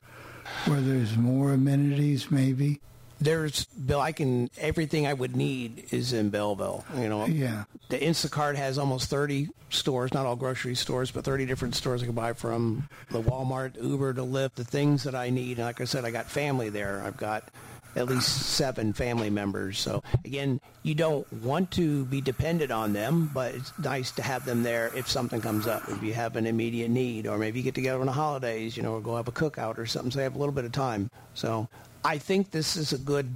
[0.66, 2.82] where there's more amenities, maybe?
[3.26, 4.00] There's Bill.
[4.00, 6.86] I can everything I would need is in Belleville.
[6.96, 7.26] You know.
[7.26, 7.66] Yeah.
[7.90, 12.06] The Instacart has almost 30 stores, not all grocery stores, but 30 different stores I
[12.06, 12.88] can buy from.
[13.10, 15.58] The Walmart, Uber, to Lyft, the things that I need.
[15.58, 17.04] And like I said, I got family there.
[17.06, 17.50] I've got
[17.96, 19.80] at least seven family members.
[19.80, 24.46] So again, you don't want to be dependent on them, but it's nice to have
[24.46, 25.84] them there if something comes up.
[25.88, 28.84] If you have an immediate need, or maybe you get together on the holidays, you
[28.84, 30.12] know, or go have a cookout or something.
[30.12, 31.10] So you have a little bit of time.
[31.34, 31.70] So
[32.06, 33.28] I think this is a good,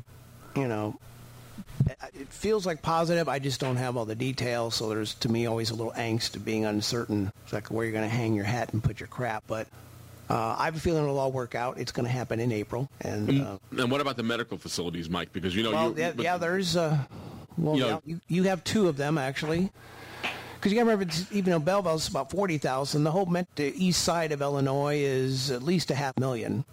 [0.55, 0.99] you know,
[2.13, 3.27] it feels like positive.
[3.27, 6.35] I just don't have all the details, so there's to me always a little angst
[6.35, 7.31] of being uncertain.
[7.43, 9.43] It's like where you're going to hang your hat and put your crap.
[9.47, 9.67] But
[10.29, 11.79] uh, I have a feeling it'll all work out.
[11.79, 15.33] It's going to happen in April, and uh, And what about the medical facilities, Mike?
[15.33, 16.97] Because you know, well, you, yeah, yeah, there's uh,
[17.57, 19.71] well, You know- you, you have two of them actually.
[20.55, 24.03] Because you got to remember, even though Belleville's about forty thousand, the whole the east
[24.03, 26.65] side of Illinois is at least a half million.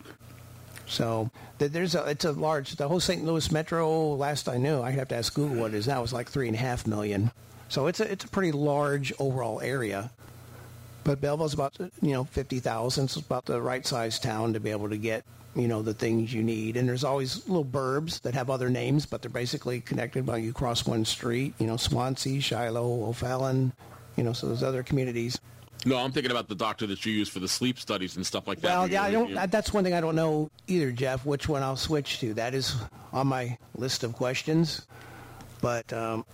[0.87, 3.24] So there's a it's a large the whole St.
[3.24, 4.14] Louis metro.
[4.14, 6.03] Last I knew, I have to ask Google what it is now.
[6.03, 7.32] It's like three and a half million.
[7.68, 10.11] So it's a it's a pretty large overall area.
[11.05, 13.09] But Belleville's about you know fifty thousand.
[13.09, 15.24] So it's about the right size town to be able to get
[15.57, 16.76] you know the things you need.
[16.76, 20.53] And there's always little burbs that have other names, but they're basically connected by you
[20.53, 21.55] cross one street.
[21.59, 23.72] You know Swansea, Shiloh, O'Fallon.
[24.16, 25.41] You know so there's other communities.
[25.87, 28.47] No, I'm thinking about the doctor that you use for the sleep studies and stuff
[28.47, 28.68] like that.
[28.68, 29.30] Well, yeah, I don't.
[29.30, 31.24] you- That's one thing I don't know either, Jeff.
[31.24, 32.34] Which one I'll switch to?
[32.34, 32.74] That is
[33.12, 34.87] on my list of questions.
[35.62, 36.26] But um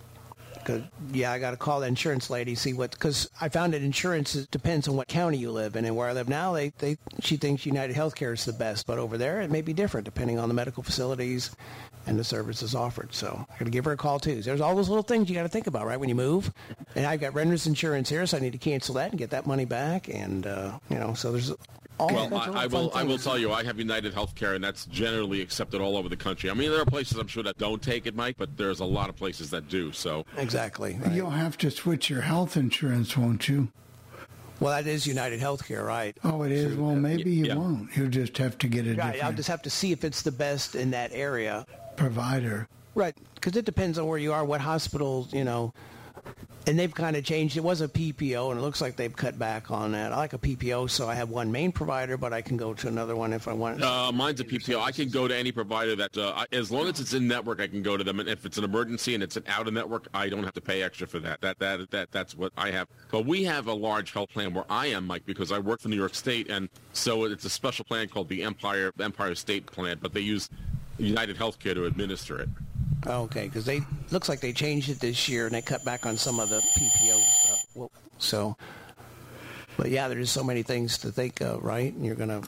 [0.65, 3.81] 'cause yeah, I got to call the insurance lady see what because I found that
[3.81, 6.97] insurance depends on what county you live in, and where I live now, they they
[7.21, 10.39] she thinks United Healthcare is the best, but over there it may be different depending
[10.39, 11.51] on the medical facilities
[12.05, 13.13] and the services offered.
[13.13, 14.41] So I got to give her a call too.
[14.41, 16.51] There's all those little things you got to think about, right, when you move.
[16.95, 19.47] And I've got renter's insurance here, so I need to cancel that and get that
[19.47, 20.09] money back.
[20.09, 21.53] And uh, you know, so there's
[21.99, 22.91] all well, I, I will.
[22.95, 26.17] I will tell you, I have United Healthcare, and that's generally accepted all over the
[26.17, 26.49] country.
[26.49, 28.85] I mean, there are places I'm sure that don't take it, Mike, but there's a
[28.85, 29.91] lot of places that do.
[29.91, 31.11] So exactly, right.
[31.11, 33.69] you'll have to switch your health insurance, won't you?
[34.59, 36.15] Well, that is United Healthcare, right?
[36.23, 36.77] Oh, it is.
[36.77, 37.55] Well, maybe you yeah.
[37.55, 37.95] won't.
[37.97, 39.23] You'll just have to get a right.
[39.23, 41.65] I'll just have to see if it's the best in that area
[41.97, 42.67] provider.
[42.95, 45.73] Right, because it depends on where you are, what hospitals, you know
[46.67, 47.57] and they've kind of changed.
[47.57, 50.11] It was a PPO, and it looks like they've cut back on that.
[50.13, 52.87] I like a PPO, so I have one main provider, but I can go to
[52.87, 53.81] another one if I want.
[53.81, 54.81] Uh, mine's a PPO.
[54.81, 57.67] I can go to any provider that, uh, as long as it's in network, I
[57.67, 58.19] can go to them.
[58.19, 60.61] And if it's an emergency and it's an out of network, I don't have to
[60.61, 61.41] pay extra for that.
[61.41, 62.87] That that that that's what I have.
[63.11, 65.89] But we have a large health plan where I am, Mike, because I work for
[65.89, 69.97] New York State, and so it's a special plan called the Empire Empire State Plan.
[70.01, 70.49] But they use
[70.97, 72.49] United Healthcare to administer it.
[73.05, 73.81] Okay, because they
[74.11, 76.59] looks like they changed it this year and they cut back on some of the
[76.59, 77.89] PPO stuff.
[78.17, 78.55] So,
[79.75, 81.93] but yeah, there's so many things to think of, right?
[81.93, 82.43] And you're gonna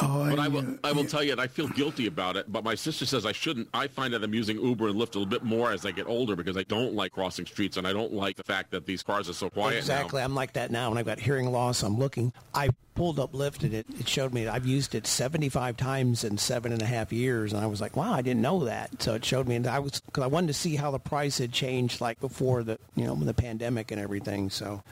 [0.00, 2.50] Oh, but I will, I will tell you, and I feel guilty about it.
[2.50, 3.68] But my sister says I shouldn't.
[3.74, 6.06] I find that I'm using Uber and Lyft a little bit more as I get
[6.06, 9.02] older because I don't like crossing streets, and I don't like the fact that these
[9.02, 9.78] cars are so quiet.
[9.78, 10.24] Exactly, now.
[10.24, 11.82] I'm like that now, and I've got hearing loss.
[11.82, 12.32] I'm looking.
[12.54, 16.38] I pulled up Lyft, and it, it showed me I've used it 75 times in
[16.38, 19.02] seven and a half years, and I was like, wow, I didn't know that.
[19.02, 21.38] So it showed me, and I was because I wanted to see how the price
[21.38, 24.50] had changed, like before the you know the pandemic and everything.
[24.50, 24.82] So.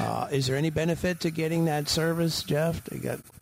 [0.00, 2.80] Uh, is there any benefit to getting that service, Jeff?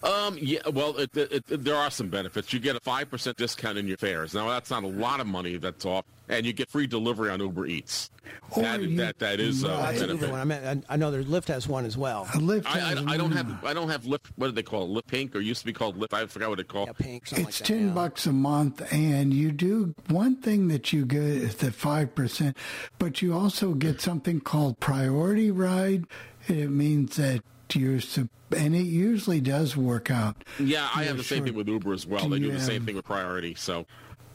[0.02, 0.60] Um, yeah.
[0.68, 2.52] Well, it, it, it, there are some benefits.
[2.52, 4.34] You get a five percent discount in your fares.
[4.34, 7.40] Now that's not a lot of money that's off, and you get free delivery on
[7.40, 8.10] Uber Eats.
[8.56, 10.30] That, you, that, that is uh, that's benefit.
[10.30, 10.40] One.
[10.40, 12.26] I, mean, I, I know there's Lyft has one as well.
[12.26, 14.26] Lyft I, I, I, don't have I don't have Lyft.
[14.36, 15.04] What do they call it?
[15.04, 16.12] Lyft Pink or used to be called Lyft.
[16.12, 16.88] I forgot what it called.
[16.88, 17.32] Yeah, Pink.
[17.32, 21.22] It's like ten that, bucks a month, and you do one thing that you get
[21.22, 22.56] is the five percent,
[22.98, 26.04] but you also get something called Priority Ride
[26.48, 27.42] it means that
[27.74, 28.00] you're
[28.56, 30.42] and it usually does work out.
[30.58, 32.28] Yeah, I have the same thing with Uber as well.
[32.28, 33.54] They do the same thing with priority.
[33.54, 33.86] So,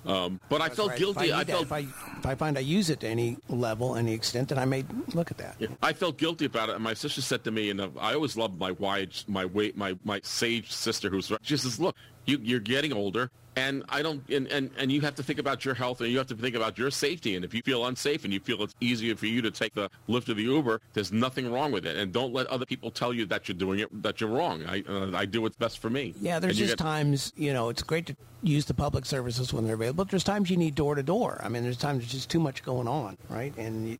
[0.05, 0.99] um, but I felt right.
[0.99, 1.29] guilty.
[1.29, 3.95] If I, I felt if I, if I find I use it to any level,
[3.95, 4.83] any extent, then I may
[5.13, 5.55] look at that.
[5.59, 6.75] Yeah, I felt guilty about it.
[6.75, 9.77] And my sister said to me, and uh, I always loved my wide, my weight,
[9.77, 11.95] my my sage sister, who's she says, "Look,
[12.25, 15.65] you, you're getting older and I don't and, and and you have to think about
[15.65, 17.35] your health and you have to think about your safety.
[17.35, 19.89] And if you feel unsafe and you feel it's easier for you to take the
[20.07, 21.97] lift or the Uber there's nothing wrong with it.
[21.97, 24.63] And don't let other people tell you that you're doing it that you're wrong.
[24.65, 26.13] I uh, I do what's best for me.
[26.19, 29.65] Yeah there's just get, times you know it's great to use the public services when
[29.65, 31.39] they're available but there's times you need door to door.
[31.43, 33.55] I mean there's times there's just too much going on right?
[33.57, 33.97] And you,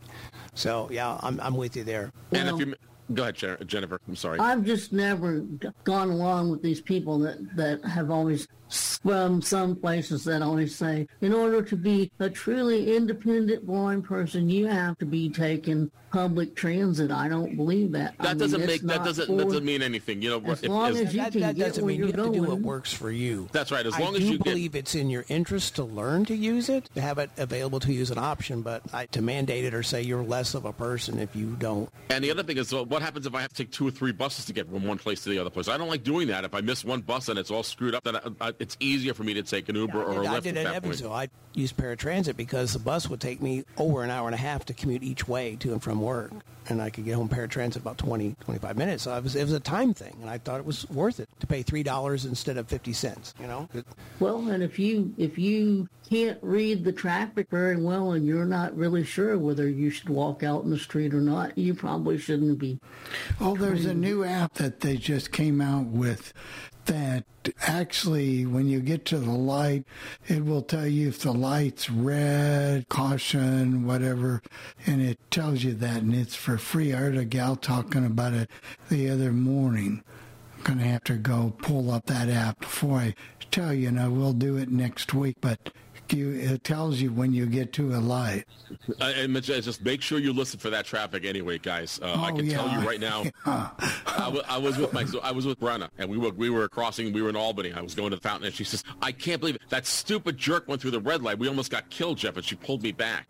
[0.55, 2.11] so yeah I'm I'm with you there.
[2.31, 2.75] And well, if you
[3.13, 3.99] Go ahead, Jennifer.
[4.07, 4.39] I'm sorry.
[4.39, 5.41] I've just never
[5.83, 11.07] gone along with these people that, that have always from some places that always say,
[11.21, 16.55] in order to be a truly independent blind person, you have to be taking public
[16.55, 17.09] transit.
[17.09, 18.15] I don't believe that.
[18.19, 20.21] That I doesn't mean, make that doesn't for, that doesn't mean anything.
[20.21, 21.99] You know, as if, long as, as you that, can that get doesn't where mean
[21.99, 22.33] you're you have going.
[22.33, 23.49] to do what works for you.
[23.51, 23.85] That's right.
[23.85, 24.79] As long I as do you believe get...
[24.79, 28.11] it's in your interest to learn to use it, to have it available to use
[28.11, 31.35] an option, but I, to mandate it or say you're less of a person if
[31.35, 31.89] you don't.
[32.09, 33.91] And the other thing is, well, what happens if I have to take two or
[33.91, 35.67] three buses to get from one place to the other place?
[35.67, 36.43] I don't like doing that.
[36.43, 39.13] If I miss one bus and it's all screwed up, then I, I, it's easier
[39.13, 40.29] for me to take an Uber yeah, or a Lyft.
[40.29, 41.13] I did at in Evansville.
[41.13, 44.65] I used paratransit because the bus would take me over an hour and a half
[44.65, 46.31] to commute each way to and from work,
[46.69, 49.03] and I could get home paratransit about 20, 25 minutes.
[49.03, 51.47] So was, it was a time thing, and I thought it was worth it to
[51.47, 53.33] pay three dollars instead of fifty cents.
[53.39, 53.69] You know.
[54.19, 58.75] Well, and if you if you can't read the traffic very well and you're not
[58.75, 62.59] really sure whether you should walk out in the street or not, you probably shouldn't
[62.59, 62.79] be.
[63.41, 66.33] Oh, there's a new app that they just came out with
[66.85, 67.25] that
[67.61, 69.83] actually when you get to the light
[70.27, 74.41] it will tell you if the light's red caution whatever
[74.85, 76.93] and it tells you that and it's for free.
[76.93, 78.49] I heard a gal talking about it
[78.89, 80.03] the other morning.
[80.57, 83.15] I'm going to have to go pull up that app before i
[83.51, 85.71] tell you and i will do it next week but
[86.13, 88.45] you it tells you when you get to a light.
[88.99, 91.99] Uh, and just make sure you listen for that traffic anyway, guys.
[92.01, 92.57] Uh, oh, I can yeah.
[92.57, 93.23] tell you right now.
[93.45, 93.69] Yeah.
[94.07, 96.49] I, w- I was with my so I was with Brenna, and we were we
[96.49, 97.11] were crossing.
[97.11, 97.73] We were in Albany.
[97.73, 99.61] I was going to the fountain, and she says, "I can't believe it.
[99.69, 101.39] That stupid jerk went through the red light.
[101.39, 103.27] We almost got killed, Jeff." And she pulled me back.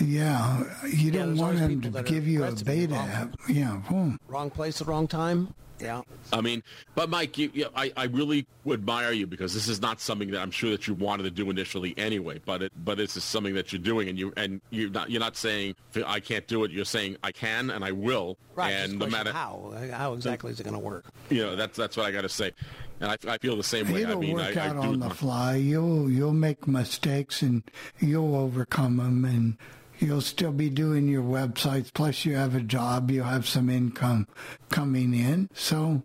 [0.00, 3.36] Yeah, you yeah, don't want him to give you a beta app.
[3.48, 4.18] Yeah, boom.
[4.28, 5.54] Wrong place, the wrong time.
[5.82, 6.02] Yeah.
[6.32, 6.62] I mean,
[6.94, 10.40] but Mike, you, you, I, I really admire you because this is not something that
[10.40, 12.40] I'm sure that you wanted to do initially anyway.
[12.44, 15.20] But it, but this is something that you're doing, and you and you're not you're
[15.20, 15.74] not saying
[16.06, 16.70] I can't do it.
[16.70, 18.38] You're saying I can and I will.
[18.54, 18.70] Right.
[18.70, 21.06] And no matter how how exactly is it going to work?
[21.30, 22.52] You know, that's that's what I got to say,
[23.00, 24.02] and I, I feel the same way.
[24.02, 25.56] It'll I mean, work I, out I on the fly.
[25.56, 27.62] You'll you'll make mistakes and
[27.98, 29.56] you'll overcome them and
[30.02, 31.92] you'll still be doing your websites.
[31.92, 33.10] Plus, you have a job.
[33.10, 34.26] You have some income
[34.70, 35.48] coming in.
[35.54, 36.02] So,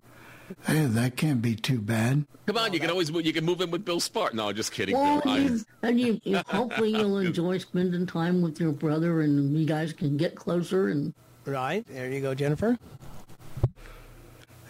[0.65, 2.25] hey, that can't be too bad.
[2.45, 4.33] Come on, you can always you can move in with Bill Spark.
[4.33, 5.37] No, just kidding, Well, Bill.
[5.37, 9.91] You, and you, you hopefully you'll enjoy spending time with your brother, and you guys
[9.91, 10.87] can get closer.
[10.87, 11.13] And
[11.47, 11.85] Right.
[11.87, 12.77] There you go, Jennifer.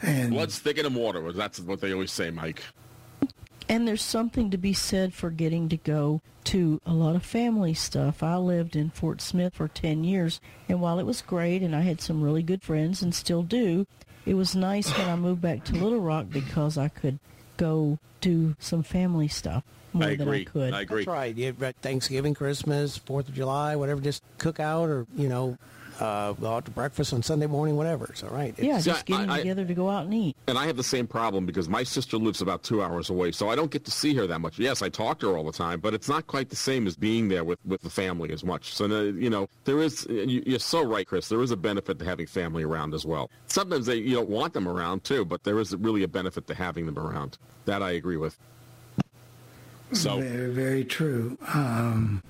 [0.04, 1.32] And Blood's thicker than water.
[1.32, 2.62] That's what they always say, Mike.
[3.70, 7.74] And there's something to be said for getting to go to a lot of family
[7.74, 8.24] stuff.
[8.24, 10.40] I lived in Fort Smith for 10 years,
[10.70, 13.86] and while it was great and I had some really good friends and still do,
[14.26, 17.20] it was nice when I moved back to Little Rock because I could
[17.58, 19.64] go do some family stuff
[19.94, 20.74] more than I could.
[20.74, 21.04] I agree.
[21.04, 21.36] That's right.
[21.36, 24.00] You have Thanksgiving, Christmas, Fourth of July, whatever.
[24.00, 25.58] Just cook out, or you know,
[26.00, 28.12] uh, go out to breakfast on Sunday morning, whatever.
[28.16, 28.54] So right.
[28.58, 30.36] Yeah, just getting I- I- together to go out and eat.
[30.48, 33.50] And I have the same problem because my sister lives about two hours away, so
[33.50, 34.60] I don't get to see her that much.
[34.60, 36.96] Yes, I talk to her all the time, but it's not quite the same as
[36.96, 38.74] being there with, with the family as much.
[38.74, 42.00] So, uh, you know, there is, you- you're so right, Chris, there is a benefit
[42.00, 43.30] to having family around as well.
[43.48, 46.54] Sometimes they, you don't want them around too, but there is really a benefit to
[46.54, 47.38] having them around.
[47.66, 48.38] That I agree with.
[49.94, 51.38] So, Very, very true.
[51.54, 52.22] Um,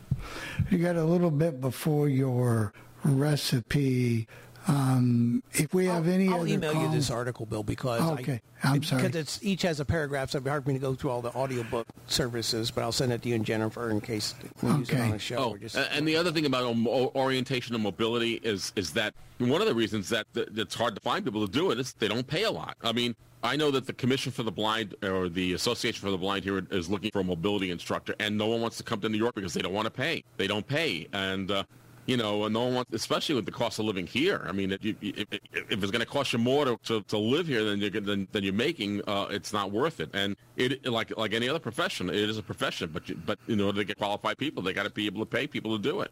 [0.69, 2.72] you got a little bit before your
[3.06, 4.28] recipe.
[4.69, 8.74] Um, if we have any I'll other email you this article, Bill, because Okay, I,
[8.74, 9.03] I'm sorry.
[9.03, 11.10] because it's each has a paragraph, so it'd be hard for me to go through
[11.10, 12.69] all the audiobook services.
[12.69, 15.19] But I'll send it to you and Jennifer in case we use it on a
[15.19, 15.38] show.
[15.38, 19.14] Oh, just, a- and the other thing about um, orientation and mobility is is that
[19.38, 21.94] one of the reasons that th- it's hard to find people to do it is
[21.94, 22.76] they don't pay a lot.
[22.84, 26.18] I mean, I know that the Commission for the Blind or the Association for the
[26.18, 29.07] Blind here is looking for a mobility instructor, and no one wants to come to
[29.07, 30.26] New York because they don't want to pay.
[30.36, 31.64] They don't pay, and uh,
[32.07, 34.45] you know, and no one wants, especially with the cost of living here.
[34.47, 37.17] I mean, if, you, if if it's going to cost you more to, to, to
[37.17, 40.09] live here than you're than, than you're making, uh, it's not worth it.
[40.13, 43.59] And it like like any other profession, it is a profession, but you, but in
[43.59, 46.01] order to get qualified people, they got to be able to pay people to do
[46.01, 46.11] it.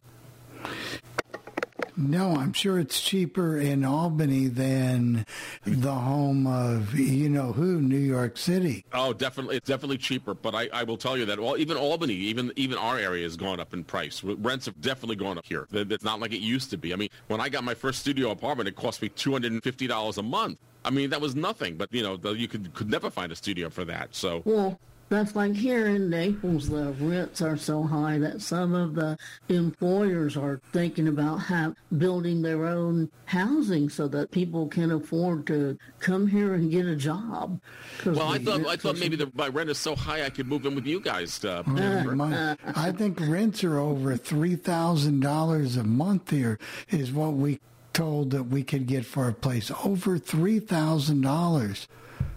[1.98, 5.26] No, I'm sure it's cheaper in Albany than
[5.66, 8.86] the home of you know who, New York City.
[8.94, 10.34] Oh, definitely, it's definitely cheaper.
[10.34, 13.38] But I, I will tell you that well, even Albany, even even our area has
[13.38, 14.24] gone up in price.
[14.24, 15.68] Rents have definitely gone up here.
[15.72, 16.92] It's not like it used to be.
[16.94, 19.64] I mean, when I got my first studio apartment, it cost me two hundred and
[19.64, 20.60] fifty dollars a month.
[20.84, 21.78] I mean, that was nothing.
[21.78, 24.16] But you know, the, you could could never find a studio for that.
[24.16, 24.80] So well,
[25.10, 29.18] that's like here in Naples, the rents are so high that some of the
[29.50, 35.78] employers are thinking about have, building their own housing so that people can afford to
[36.00, 37.60] come here and get a job.
[38.06, 40.66] well, I thought I thought maybe the, my rent is so high I could move
[40.66, 41.44] in with you guys.
[41.44, 46.58] Uh, Oh, my- I think rents are over three thousand dollars a month here.
[46.90, 47.60] Is what we
[47.94, 49.72] told that we could get for a place.
[49.84, 51.88] Over three thousand dollars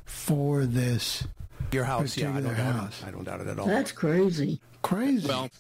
[0.05, 1.27] for this.
[1.73, 3.03] Your house, yeah, I don't doubt house.
[3.03, 3.09] it.
[3.09, 3.66] I don't doubt it at all.
[3.66, 4.61] That's crazy.
[4.82, 5.28] Crazy.
[5.28, 5.51] well,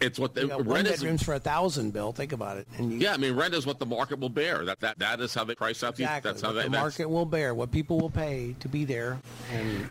[0.00, 1.00] it's what the You got one rent is.
[1.00, 2.12] bedrooms for a thousand, Bill.
[2.12, 2.66] Think about it.
[2.78, 4.64] And you, Yeah, I mean, rent is what the market will bear.
[4.64, 6.04] That that that is how they price out these.
[6.06, 6.30] exactly.
[6.32, 6.62] That's how what they.
[6.64, 9.18] the that's- market will bear, what people will pay to be there,
[9.52, 9.88] and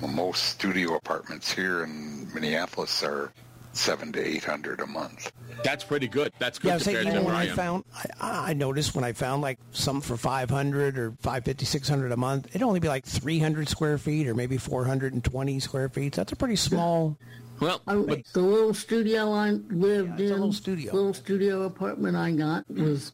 [0.00, 3.32] Well, most studio apartments here in Minneapolis are
[3.74, 5.30] seven to eight hundred a month.
[5.64, 6.32] That's pretty good.
[6.38, 7.84] That's good Yeah, I was saying, compared you to know, when where I found,
[8.20, 12.46] I, I noticed when I found like some for 500 or 550, 600 a month,
[12.50, 16.14] it'd only be like 300 square feet or maybe 420 square feet.
[16.14, 17.16] So That's a pretty small.
[17.60, 20.92] Well, I, the little studio I lived it's a in, little studio.
[20.92, 23.12] little studio apartment I got was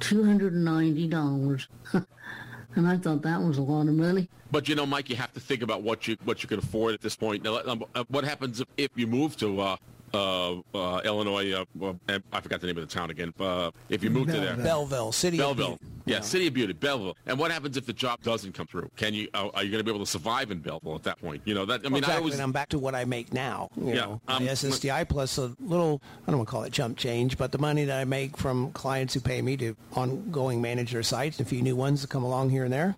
[0.00, 4.28] two hundred and ninety dollars, and I thought that was a lot of money.
[4.50, 6.92] But you know, Mike, you have to think about what you what you can afford
[6.92, 7.42] at this point.
[7.42, 9.76] Now, uh, what happens if, if you move to uh,
[10.16, 11.52] uh, uh, Illinois?
[11.52, 13.32] Uh, well, uh, I forgot the name of the town again.
[13.38, 15.84] Uh, if you move to there, Belleville, City of Belleville, Beauty.
[16.06, 17.16] yeah, City of Beauty, Belleville.
[17.26, 18.90] And what happens if the job doesn't come through?
[18.96, 21.20] Can you uh, are you going to be able to survive in Belleville at that
[21.20, 21.42] point?
[21.44, 21.80] You know that.
[21.84, 23.68] I mean, exactly, I always and I'm back to what I make now.
[23.76, 26.72] You Yeah, know, um, my SSDI plus a little, I don't want to call it
[26.72, 30.60] jump change, but the money that I make from clients who pay me to ongoing
[30.60, 32.96] manage their sites, and a few new ones that come along here and there.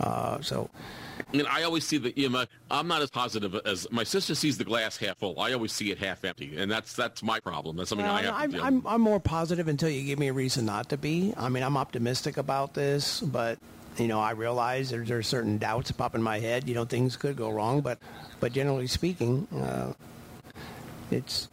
[0.00, 0.70] Uh, so,
[1.32, 2.12] I mean, I always see the.
[2.18, 5.38] You know, I'm not as positive as my sister sees the glass half full.
[5.40, 7.76] I always see it half empty, and that's that's my problem.
[7.76, 8.64] That's something Well, I have I'm, to deal.
[8.64, 11.34] I'm, I'm more positive until you give me a reason not to be.
[11.36, 13.58] I mean, I'm optimistic about this, but
[13.98, 16.68] you know, I realize there, there are certain doubts pop in my head.
[16.68, 17.98] You know, things could go wrong, but
[18.40, 19.92] but generally speaking, uh,
[21.10, 21.48] it's.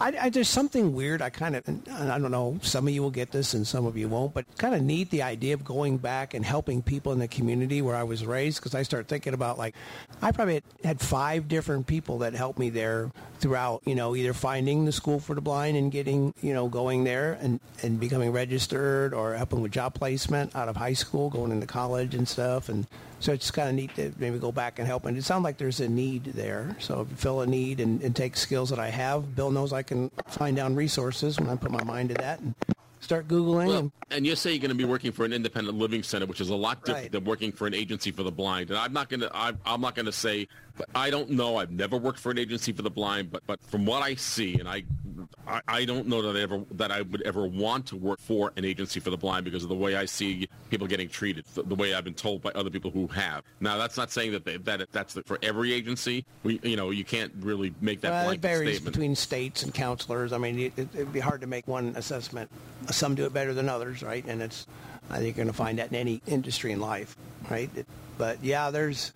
[0.00, 1.22] I, I, there's something weird.
[1.22, 2.58] I kind of, I don't know.
[2.62, 4.34] Some of you will get this, and some of you won't.
[4.34, 7.82] But kind of neat the idea of going back and helping people in the community
[7.82, 8.58] where I was raised.
[8.58, 9.74] Because I start thinking about like,
[10.22, 14.32] I probably had, had five different people that helped me there throughout, you know, either
[14.32, 18.32] finding the school for the blind and getting, you know, going there and, and becoming
[18.32, 22.68] registered or helping with job placement out of high school, going into college and stuff.
[22.68, 22.86] And
[23.20, 25.04] so it's kind of neat to maybe go back and help.
[25.06, 26.76] And it sounds like there's a need there.
[26.80, 29.72] So if you fill a need and, and take skills that I have, Bill knows
[29.72, 32.54] I can find down resources when I put my mind to that and
[33.00, 33.68] start Googling.
[33.68, 36.40] Well, and, you say you're going to be working for an independent living center, which
[36.40, 37.12] is a lot different Right.
[37.12, 38.70] than working for an agency for the blind.
[38.70, 41.56] And I'm not going to, I'm, I'm not going to say, but I don't know.
[41.56, 44.58] I've never worked for an agency for the blind, but but from what I see,
[44.58, 44.82] and I,
[45.46, 48.52] I, I don't know that I ever that I would ever want to work for
[48.56, 51.62] an agency for the blind because of the way I see people getting treated, the,
[51.62, 53.44] the way I've been told by other people who have.
[53.60, 56.24] Now, that's not saying that they, that that's the, for every agency.
[56.42, 58.94] We, you know, you can't really make that Well, it varies statement.
[58.94, 60.32] between states and counselors.
[60.32, 62.50] I mean, it, it'd be hard to make one assessment.
[62.90, 64.24] Some do it better than others, right?
[64.26, 64.66] And it's,
[65.10, 67.16] I think you're going to find that in any industry in life,
[67.50, 67.70] right?
[67.76, 67.86] It,
[68.18, 69.12] but yeah, there's,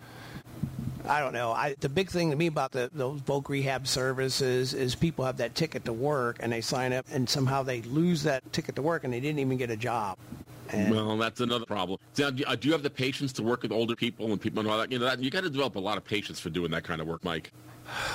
[1.09, 1.53] I don't know.
[1.53, 5.39] I, the big thing to me about the, those voc rehab services is people have
[5.39, 8.83] that ticket to work and they sign up and somehow they lose that ticket to
[8.83, 10.19] work and they didn't even get a job.
[10.73, 11.99] And well, that's another problem.
[12.17, 14.71] Now, do, uh, you have the patience to work with older people and people and
[14.71, 14.93] all that?
[14.93, 17.01] You know, that, you got to develop a lot of patience for doing that kind
[17.01, 17.53] of work, Mike.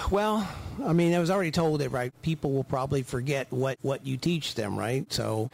[0.09, 0.47] Well,
[0.85, 2.13] I mean, I was already told that, right?
[2.21, 5.11] People will probably forget what, what you teach them, right?
[5.11, 5.49] So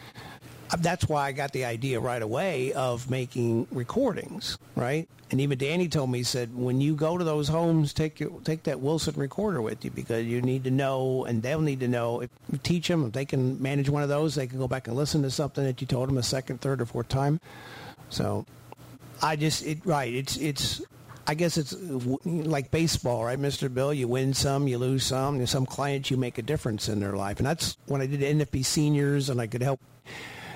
[0.79, 5.07] that's why I got the idea right away of making recordings, right?
[5.29, 8.31] And even Danny told me, he said, when you go to those homes, take your,
[8.41, 11.87] take that Wilson recorder with you because you need to know, and they'll need to
[11.87, 12.21] know.
[12.21, 14.87] If you teach them, if they can manage one of those, they can go back
[14.87, 17.39] and listen to something that you told them a second, third, or fourth time.
[18.09, 18.45] So
[19.21, 20.13] I just it right.
[20.13, 20.81] It's it's.
[21.27, 21.73] I guess it's
[22.25, 23.71] like baseball, right, Mr.
[23.71, 23.93] Bill?
[23.93, 25.37] You win some, you lose some.
[25.37, 28.21] There's some clients you make a difference in their life, and that's when I did
[28.21, 29.79] NFB seniors, and I could help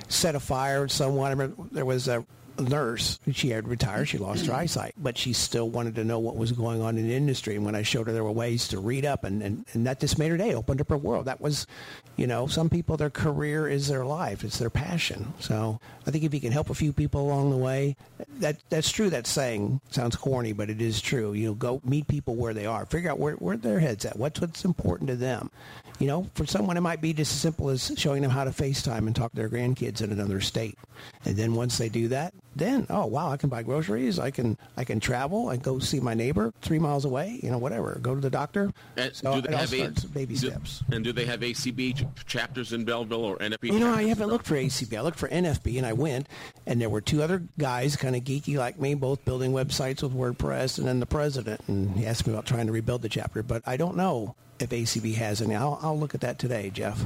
[0.07, 1.27] set a fire with someone.
[1.27, 2.25] I remember there was a
[2.59, 3.19] nurse.
[3.31, 4.07] She had retired.
[4.07, 7.07] She lost her eyesight, but she still wanted to know what was going on in
[7.07, 7.55] the industry.
[7.55, 9.99] And when I showed her there were ways to read up, and, and, and that
[9.99, 11.25] just made her day, opened up her world.
[11.25, 11.67] That was,
[12.15, 14.43] you know, some people, their career is their life.
[14.43, 15.33] It's their passion.
[15.39, 17.95] So I think if you can help a few people along the way,
[18.39, 19.09] that that's true.
[19.09, 21.33] That saying sounds corny, but it is true.
[21.33, 22.85] You know, go meet people where they are.
[22.85, 24.17] Figure out where, where their head's at.
[24.17, 25.51] What's what's important to them.
[25.99, 28.51] You know, for someone it might be just as simple as showing them how to
[28.51, 30.77] FaceTime and talk to their grandkids in another state.
[31.23, 34.17] And then once they do that, then oh wow, I can buy groceries.
[34.19, 35.49] I can I can travel.
[35.49, 37.39] I go see my neighbor three miles away.
[37.43, 37.97] You know, whatever.
[38.01, 38.71] Go to the doctor.
[38.97, 40.83] And So do they it all have a, baby do- steps.
[40.91, 43.73] And do they have ACB ch- chapters in Belleville or NFB?
[43.73, 44.97] You know, I haven't looked for ACB.
[44.97, 46.27] I looked for NFB, and I went,
[46.65, 50.13] and there were two other guys, kind of geeky like me, both building websites with
[50.13, 53.43] WordPress, and then the president, and he asked me about trying to rebuild the chapter.
[53.43, 55.55] But I don't know if ACB has any.
[55.55, 57.05] I'll, I'll look at that today, Jeff.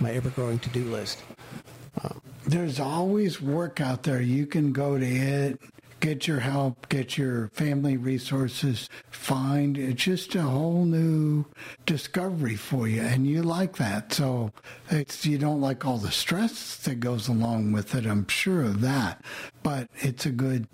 [0.00, 1.22] My ever-growing to-do list.
[2.02, 4.20] Um, There's always work out there.
[4.20, 5.60] You can go to it,
[6.00, 9.76] get your help, get your family resources, find.
[9.76, 11.44] It's just a whole new
[11.86, 14.12] discovery for you, and you like that.
[14.12, 14.52] So
[14.90, 18.06] it's you don't like all the stress that goes along with it.
[18.06, 19.22] I'm sure of that,
[19.62, 20.66] but it's a good.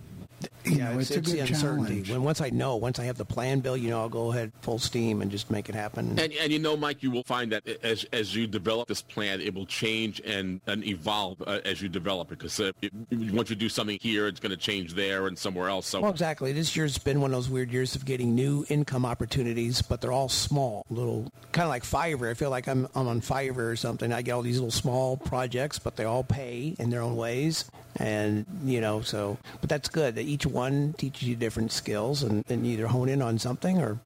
[0.67, 1.93] You know, it's, a the good uncertainty.
[1.95, 2.11] challenge.
[2.11, 4.53] When once I know, once I have the plan, Bill, you know, I'll go ahead
[4.63, 6.19] full steam and just make it happen.
[6.19, 9.41] And, and you know, Mike, you will find that as as you develop this plan,
[9.41, 12.39] it will change and, and evolve uh, as you develop it.
[12.39, 15.69] Because uh, it, once you do something here, it's going to change there and somewhere
[15.69, 15.87] else.
[15.87, 16.53] So Well, exactly.
[16.53, 20.13] This year's been one of those weird years of getting new income opportunities, but they're
[20.13, 22.31] all small, little, kind of like Fiverr.
[22.31, 24.13] I feel like I'm, I'm on Fiverr or something.
[24.13, 27.65] I get all these little small projects, but they all pay in their own ways.
[27.99, 32.45] And, you know, so, but that's good that each one teaches you different skills and,
[32.49, 34.01] and either hone in on something or,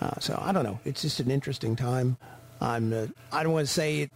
[0.00, 0.80] uh, so I don't know.
[0.84, 2.18] It's just an interesting time.
[2.60, 4.10] I'm, uh, I don't want to say it,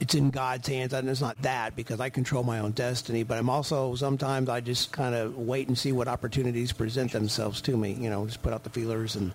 [0.00, 0.92] it's in God's hands.
[0.92, 4.60] And it's not that because I control my own destiny, but I'm also sometimes I
[4.60, 7.92] just kind of wait and see what opportunities present themselves to me.
[7.92, 9.34] You know, just put out the feelers and,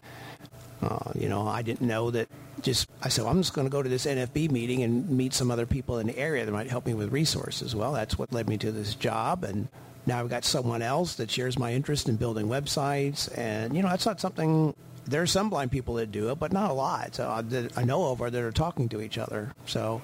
[0.82, 2.28] uh, you know, I didn't know that
[2.62, 5.34] just, I said, well, I'm just going to go to this NFB meeting and meet
[5.34, 7.76] some other people in the area that might help me with resources.
[7.76, 9.44] Well, that's what led me to this job.
[9.44, 9.70] And
[10.10, 13.30] now I've got someone else that shares my interest in building websites.
[13.38, 14.76] And, you know, that's not something,
[15.06, 17.16] there are some blind people that do it, but not a lot.
[17.16, 19.54] So I, that I know of or that are talking to each other.
[19.66, 20.02] So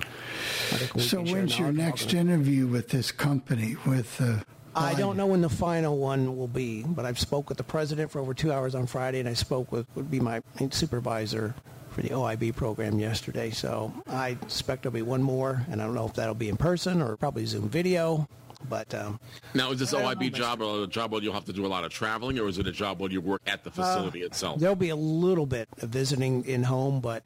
[0.71, 3.75] I think we So when's your next interview with this company?
[3.85, 4.39] With uh,
[4.75, 8.11] I don't know when the final one will be, but I've spoke with the president
[8.11, 11.55] for over two hours on Friday, and I spoke with would be my supervisor
[11.91, 13.51] for the OIB program yesterday.
[13.51, 16.57] So I expect there'll be one more, and I don't know if that'll be in
[16.57, 18.27] person or probably Zoom video.
[18.69, 19.19] But um,
[19.53, 21.91] now, is this OIB job a job where you'll have to do a lot of
[21.91, 24.59] traveling, or is it a job where you work at the facility Uh, itself?
[24.59, 27.23] There'll be a little bit of visiting in home, but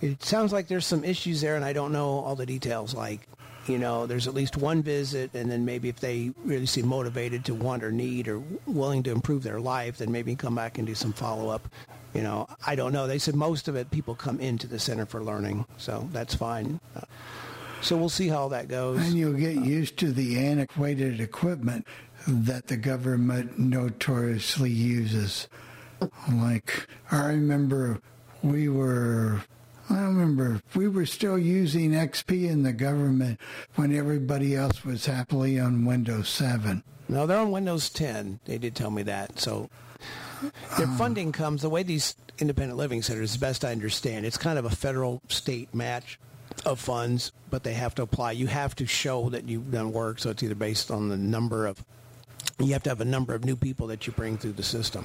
[0.00, 2.94] it sounds like there's some issues there, and I don't know all the details.
[2.94, 3.28] Like
[3.68, 7.44] you know, there's at least one visit, and then maybe if they really seem motivated
[7.44, 10.86] to want or need or willing to improve their life, then maybe come back and
[10.86, 11.68] do some follow up.
[12.12, 13.06] You know, I don't know.
[13.06, 16.80] They said most of it people come into the Center for Learning, so that's fine.
[16.96, 17.00] Uh,
[17.82, 18.98] so we'll see how that goes.
[18.98, 21.86] And you'll get used to the antiquated equipment
[22.26, 25.48] that the government notoriously uses.
[26.32, 28.00] Like, I remember
[28.42, 29.42] we were
[29.90, 33.38] I remember we were still using XP in the government
[33.74, 36.82] when everybody else was happily on Windows 7.
[37.08, 38.40] No, they're on Windows 10.
[38.44, 39.38] They did tell me that.
[39.38, 39.68] So
[40.78, 44.38] their uh, funding comes the way these independent living centers, as best I understand, it's
[44.38, 46.18] kind of a federal state match
[46.64, 48.32] of funds, but they have to apply.
[48.32, 51.66] You have to show that you've done work, so it's either based on the number
[51.66, 51.84] of
[52.58, 55.04] you have to have a number of new people that you bring through the system.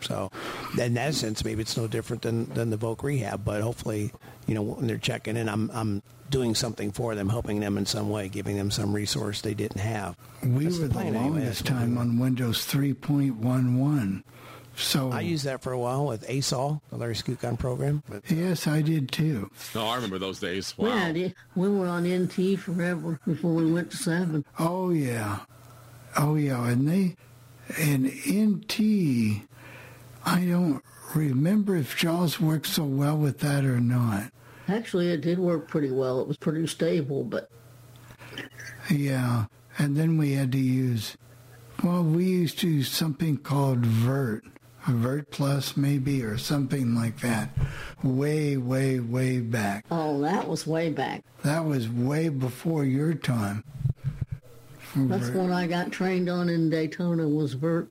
[0.00, 0.30] So,
[0.78, 4.12] in that sense, maybe it's no different than, than the Voc Rehab, but hopefully,
[4.46, 7.86] you know, when they're checking in, I'm, I'm doing something for them, helping them in
[7.86, 10.16] some way, giving them some resource they didn't have.
[10.42, 11.80] We That's were the, the longest anyway.
[11.80, 14.22] time on Windows 3.11.
[14.76, 18.02] So I used that for a while with ASOL, the Larry Skutchan program.
[18.08, 19.50] But, uh, yes, I did too.
[19.74, 20.76] No, I remember those days.
[20.76, 21.08] Wow.
[21.08, 24.44] Yeah, we were on NT forever before we went to seven.
[24.58, 25.40] Oh yeah,
[26.16, 27.16] Oh yeah, and they
[27.78, 29.42] and NT.
[30.24, 30.82] I don't
[31.14, 34.32] remember if JAWS worked so well with that or not.
[34.66, 36.20] Actually, it did work pretty well.
[36.20, 37.50] It was pretty stable, but
[38.90, 39.44] yeah.
[39.78, 41.16] And then we had to use.
[41.84, 44.42] Well, we used to use something called Vert.
[44.86, 47.50] Vert Plus maybe or something like that.
[48.02, 49.84] Way, way, way back.
[49.90, 51.24] Oh, that was way back.
[51.42, 53.64] That was way before your time.
[54.94, 57.90] That's what I got trained on in Daytona was Vert.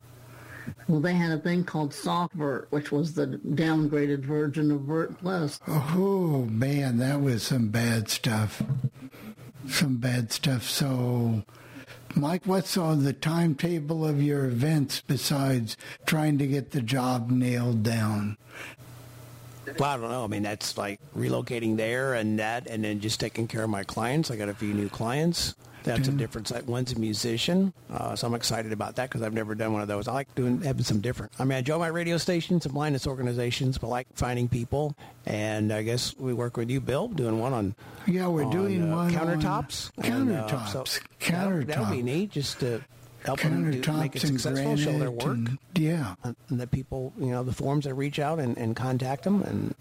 [0.87, 5.59] Well, they had a thing called SoftVert, which was the downgraded version of Vert Plus.
[5.67, 8.63] Oh man, that was some bad stuff.
[9.67, 10.63] Some bad stuff.
[10.63, 11.43] So,
[12.17, 15.75] Mike, what's on the timetable of your events besides
[16.05, 18.37] trying to get the job nailed down?
[19.77, 20.23] Well, I don't know.
[20.23, 23.83] I mean, that's like relocating there and that, and then just taking care of my
[23.83, 24.31] clients.
[24.31, 25.55] I got a few new clients.
[25.85, 26.51] That's a difference.
[26.65, 29.87] One's a musician, uh, so I'm excited about that because I've never done one of
[29.87, 30.07] those.
[30.07, 31.31] I like doing having some different.
[31.39, 34.95] I mean, I join my radio stations, some blindness organizations, but I like finding people.
[35.25, 37.75] And I guess we work with you, Bill, doing one on
[38.07, 39.91] yeah, we're on, doing uh, one countertops.
[39.97, 40.11] On countertops.
[40.11, 40.83] And, uh, so
[41.19, 41.67] countertops.
[41.67, 42.31] That'll be neat.
[42.31, 42.81] Just to
[43.23, 45.23] help them do, make it successful, show their work.
[45.23, 48.75] And, yeah, and, and that people, you know, the forms that reach out and, and
[48.75, 49.75] contact them and.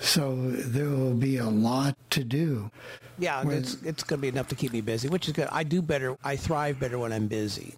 [0.00, 2.70] So there will be a lot to do.
[3.18, 5.48] Yeah, when, it's it's going to be enough to keep me busy, which is good.
[5.50, 6.16] I do better.
[6.22, 7.74] I thrive better when I'm busy.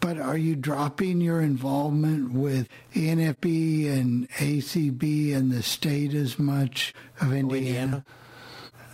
[0.00, 6.94] But are you dropping your involvement with NFB and ACB and the state as much
[7.20, 7.66] of Indiana?
[7.66, 8.04] Indiana?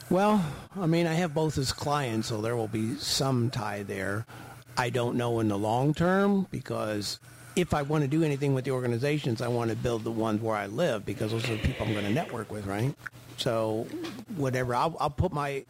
[0.09, 0.45] Well,
[0.77, 4.27] I mean, I have both as clients, so there will be some tie there.
[4.77, 7.21] I don't know in the long term because
[7.57, 10.41] if I want to do anything with the organizations, I want to build the ones
[10.41, 12.95] where I live because those are the people I'm going to network with, right?
[13.41, 13.87] So
[14.37, 15.65] whatever, I'll, I'll put my,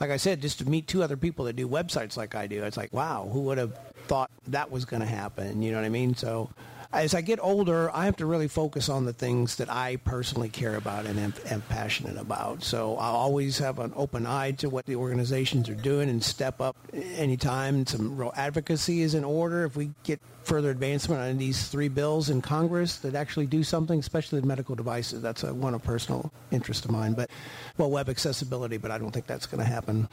[0.00, 2.62] like I said, just to meet two other people that do websites like I do.
[2.64, 3.76] It's like, wow, who would have
[4.06, 5.62] thought that was going to happen?
[5.62, 6.14] You know what I mean?
[6.14, 6.50] So
[6.96, 10.48] as I get older, I have to really focus on the things that I personally
[10.48, 12.62] care about and am, am, passionate about.
[12.62, 16.60] So I'll always have an open eye to what the organizations are doing and step
[16.60, 19.64] up anytime some real advocacy is in order.
[19.64, 23.98] If we get further advancement on these three bills in Congress that actually do something,
[23.98, 25.20] especially the medical devices.
[25.20, 27.12] That's a, one of personal interest of mine.
[27.12, 27.30] But,
[27.76, 30.08] well, web accessibility, but I don't think that's going to happen.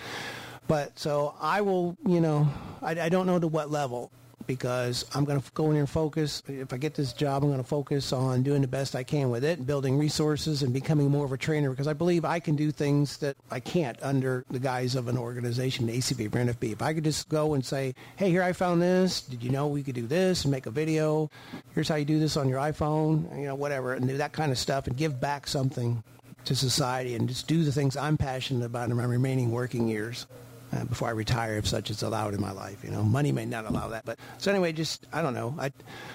[0.68, 2.50] But so I will, you know,
[2.82, 4.12] I, I don't know to what level
[4.48, 6.44] because I'm going to go in and focus.
[6.48, 9.30] If I get this job, I'm going to focus on doing the best I can
[9.30, 12.40] with it and building resources and becoming more of a trainer because I believe I
[12.40, 16.74] can do things that I can't under the guise of an organization, ACB or NFB.
[16.74, 19.22] If I could just go and say, hey, here I found this.
[19.22, 21.30] Did you know we could do this and make a video?
[21.74, 24.52] Here's how you do this on your iPhone, you know, whatever, and do that kind
[24.52, 26.04] of stuff and give back something
[26.46, 30.28] to society and just do the things I'm passionate about in my remaining working years
[30.74, 32.84] uh, before I retire, if such is allowed in my life.
[32.84, 35.56] You know, money may not allow that, but so anyway, just I don't know.
[35.60, 35.72] I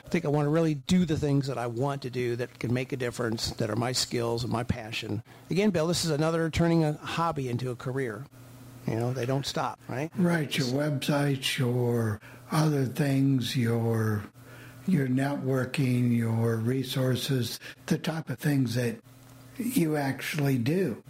[0.08, 2.72] think I want to really do the things that I want to do that can
[2.72, 5.22] make a difference, that are my skills and my passion.
[5.50, 8.26] Again, Bill, this is another turning a hobby into a career.
[8.86, 10.10] You know, they don't stop, right?
[10.16, 10.56] Right.
[10.56, 12.20] Your websites, your
[12.50, 14.24] other things, your
[14.86, 18.96] your networking, your resources, the type of things that
[19.58, 21.02] you actually do.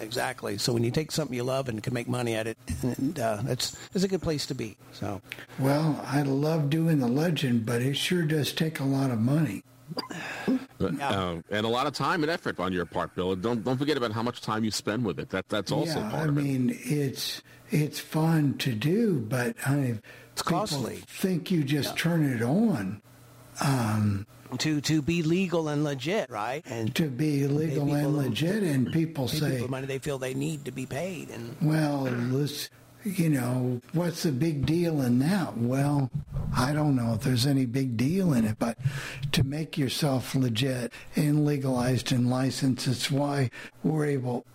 [0.00, 0.58] Exactly.
[0.58, 3.42] So when you take something you love and can make money at it, and uh,
[3.46, 4.76] it's it's a good place to be.
[4.92, 5.20] So.
[5.58, 9.62] Well, I love doing the legend, but it sure does take a lot of money.
[10.80, 13.34] Uh, and a lot of time and effort on your part, Bill.
[13.36, 15.30] Don't don't forget about how much time you spend with it.
[15.30, 16.76] That that's also yeah, part I of mean, it.
[16.84, 20.02] it's it's fun to do, but I mean,
[20.32, 20.96] it's costly.
[21.06, 22.02] Think you just yeah.
[22.02, 23.00] turn it on.
[23.60, 24.26] Um,
[24.58, 26.62] to to be legal and legit, right?
[26.66, 30.64] And to be legal and legit, and people say people money they feel they need
[30.64, 31.30] to be paid.
[31.30, 32.70] And well, let's
[33.04, 35.58] you know, what's the big deal in that?
[35.58, 36.10] Well,
[36.56, 38.78] I don't know if there's any big deal in it, but
[39.32, 43.50] to make yourself legit and legalized and licensed, it's why
[43.82, 44.46] we're able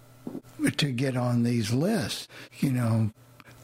[0.77, 2.27] to get on these lists.
[2.59, 3.11] You know,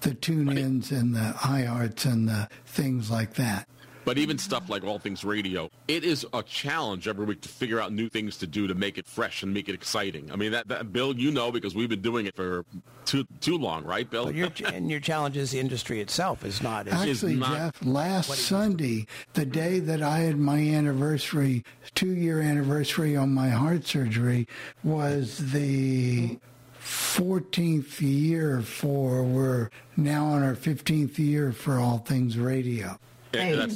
[0.02, 3.68] the tune ins and the iHearts and the things like that.
[4.06, 7.82] But even stuff like All Things Radio, it is a challenge every week to figure
[7.82, 10.32] out new things to do to make it fresh and make it exciting.
[10.32, 12.66] I mean, that, that Bill, you know, because we've been doing it for
[13.06, 14.32] too too long, right, Bill?
[14.32, 16.88] Your, and your challenge is the industry itself is not.
[16.88, 21.64] Actually, is not, Jeff, last Sunday, the day that I had my anniversary,
[21.96, 24.48] two year anniversary on my heart surgery,
[24.84, 26.38] was the
[26.86, 33.00] 14th year for, we're now on our 15th year for All Things Radio.
[33.32, 33.68] Hey.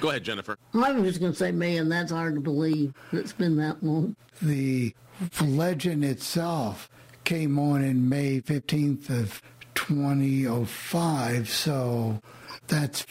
[0.00, 0.58] Go ahead, Jennifer.
[0.74, 2.94] I was just going to say, man, that's hard to believe.
[3.12, 4.16] It's been that long.
[4.42, 4.94] The
[5.40, 6.88] legend itself
[7.24, 9.42] came on in May 15th of
[9.74, 12.20] 2005, so
[12.66, 13.06] that's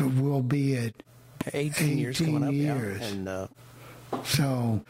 [0.00, 0.94] will be at
[1.52, 2.52] 18, 18 years coming up.
[2.52, 3.04] Yeah.
[3.06, 3.46] And, uh...
[4.24, 4.84] So,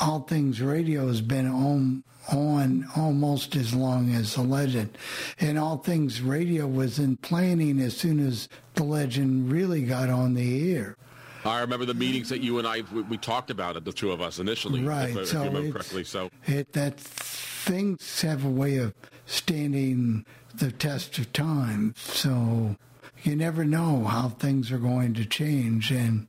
[0.00, 2.02] All Things Radio has been on
[2.32, 4.96] on almost as long as the legend.
[5.38, 10.34] And All Things Radio was in planning as soon as the legend really got on
[10.34, 10.96] the air.
[11.44, 14.10] I remember the meetings that you and I we, we talked about it, the two
[14.10, 15.10] of us initially, right?
[15.10, 16.04] If, if so you remember correctly.
[16.04, 18.94] So it, that things have a way of
[19.26, 20.24] standing
[20.54, 21.94] the test of time.
[21.96, 22.76] So
[23.22, 26.28] you never know how things are going to change and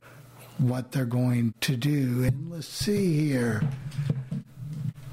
[0.58, 2.24] what they're going to do.
[2.24, 3.62] And let's see here.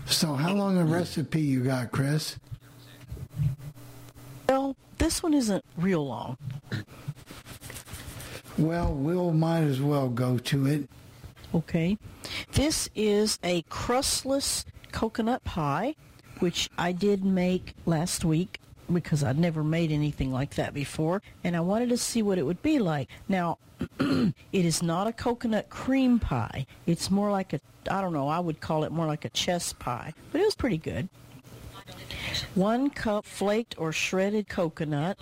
[0.05, 2.37] So, how long a recipe you got, Chris?
[4.47, 6.37] Well, this one isn't real long.
[8.57, 10.89] Well, we'll might as well go to it.
[11.53, 11.97] Okay.
[12.53, 15.95] This is a crustless coconut pie,
[16.39, 18.59] which I did make last week
[18.91, 22.43] because I'd never made anything like that before, and I wanted to see what it
[22.43, 23.09] would be like.
[23.27, 23.57] Now,
[23.99, 26.65] it is not a coconut cream pie.
[26.85, 29.73] It's more like a, I don't know, I would call it more like a chess
[29.73, 31.09] pie, but it was pretty good.
[32.55, 35.19] One cup flaked or shredded coconut,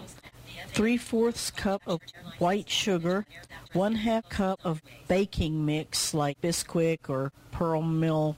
[0.70, 2.02] three-fourths cup of
[2.38, 3.26] white sugar,
[3.74, 8.38] one half cup of baking mix like Bisquick or Pearl Mill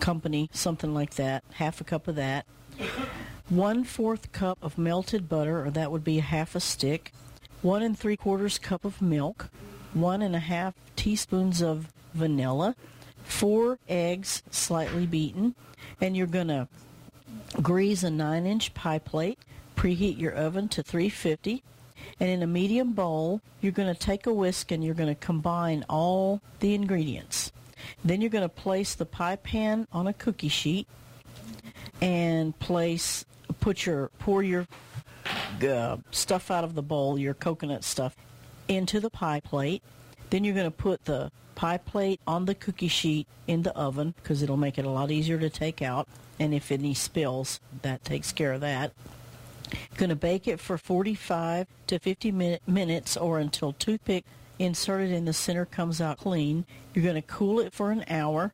[0.00, 2.46] Company, something like that, half a cup of that,
[3.48, 7.12] one fourth cup of melted butter, or that would be half a stick,
[7.64, 9.48] one and three quarters cup of milk,
[9.94, 12.76] one and a half teaspoons of vanilla,
[13.24, 15.54] four eggs slightly beaten,
[15.98, 16.68] and you're going to
[17.62, 19.38] grease a nine inch pie plate,
[19.76, 21.62] preheat your oven to 350,
[22.20, 25.14] and in a medium bowl, you're going to take a whisk and you're going to
[25.14, 27.50] combine all the ingredients.
[28.04, 30.86] Then you're going to place the pie pan on a cookie sheet
[32.02, 33.24] and place
[33.60, 34.66] put your pour your
[35.62, 38.16] uh, stuff out of the bowl, your coconut stuff,
[38.68, 39.82] into the pie plate.
[40.30, 44.14] Then you're going to put the pie plate on the cookie sheet in the oven
[44.22, 46.08] because it'll make it a lot easier to take out.
[46.38, 48.92] And if any spills, that takes care of that.
[49.96, 54.24] Going to bake it for 45 to 50 min- minutes or until toothpick
[54.58, 56.64] inserted in the center comes out clean.
[56.92, 58.52] You're going to cool it for an hour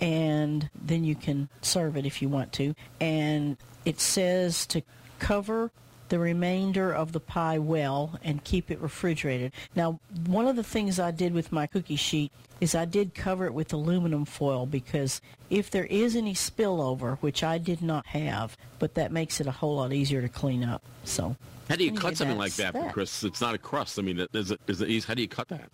[0.00, 2.74] and then you can serve it if you want to.
[3.00, 4.82] And it says to
[5.20, 5.70] cover
[6.12, 9.50] the remainder of the pie well and keep it refrigerated.
[9.74, 12.30] Now, one of the things I did with my cookie sheet
[12.60, 17.42] is I did cover it with aluminum foil because if there is any spillover, which
[17.42, 20.82] I did not have, but that makes it a whole lot easier to clean up.
[21.04, 21.34] So,
[21.70, 23.24] how do you anyway, cut something like that, that, Chris?
[23.24, 23.98] It's not a crust.
[23.98, 25.06] I mean, is it, is it, easy?
[25.06, 25.70] how do you cut that?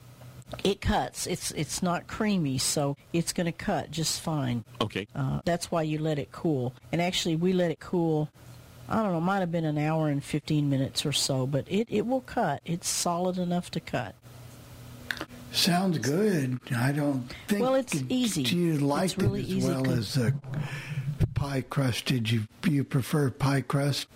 [0.63, 1.27] It cuts.
[1.27, 4.65] It's it's not creamy, so it's going to cut just fine.
[4.81, 5.09] Okay.
[5.17, 6.75] Uh, that's why you let it cool.
[6.93, 8.31] And actually, we let it cool.
[8.89, 9.21] I don't know.
[9.21, 12.63] Might have been an hour and fifteen minutes or so, but it it will cut.
[12.65, 14.15] It's solid enough to cut.
[15.53, 16.59] Sounds good.
[16.75, 17.63] I don't think.
[17.63, 18.43] Well, it's easy.
[18.43, 20.35] You liked it's really it as well as the
[21.35, 22.07] pie crust.
[22.07, 24.07] Did you you prefer pie crust?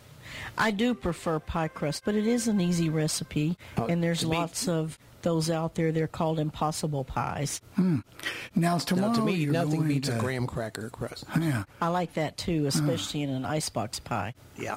[0.57, 4.69] I do prefer pie crust, but it is an easy recipe, oh, and there's lots
[4.69, 5.93] of those out there.
[5.93, 7.61] They're called impossible pies.
[7.77, 7.99] Hmm.
[8.55, 10.17] Now tomorrow, now, to me, you're nothing beats to...
[10.17, 11.25] a graham cracker crust.
[11.39, 13.29] Yeah, I like that too, especially uh.
[13.29, 14.35] in an icebox pie.
[14.57, 14.77] Yeah.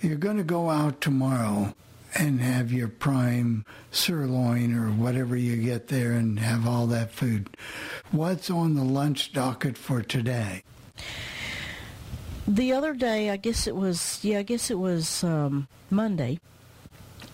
[0.00, 1.74] You're going to go out tomorrow
[2.14, 7.48] and have your prime sirloin or whatever you get there and have all that food.
[8.10, 10.62] What's on the lunch docket for today?
[12.46, 16.40] The other day, I guess it was, yeah, I guess it was um, Monday,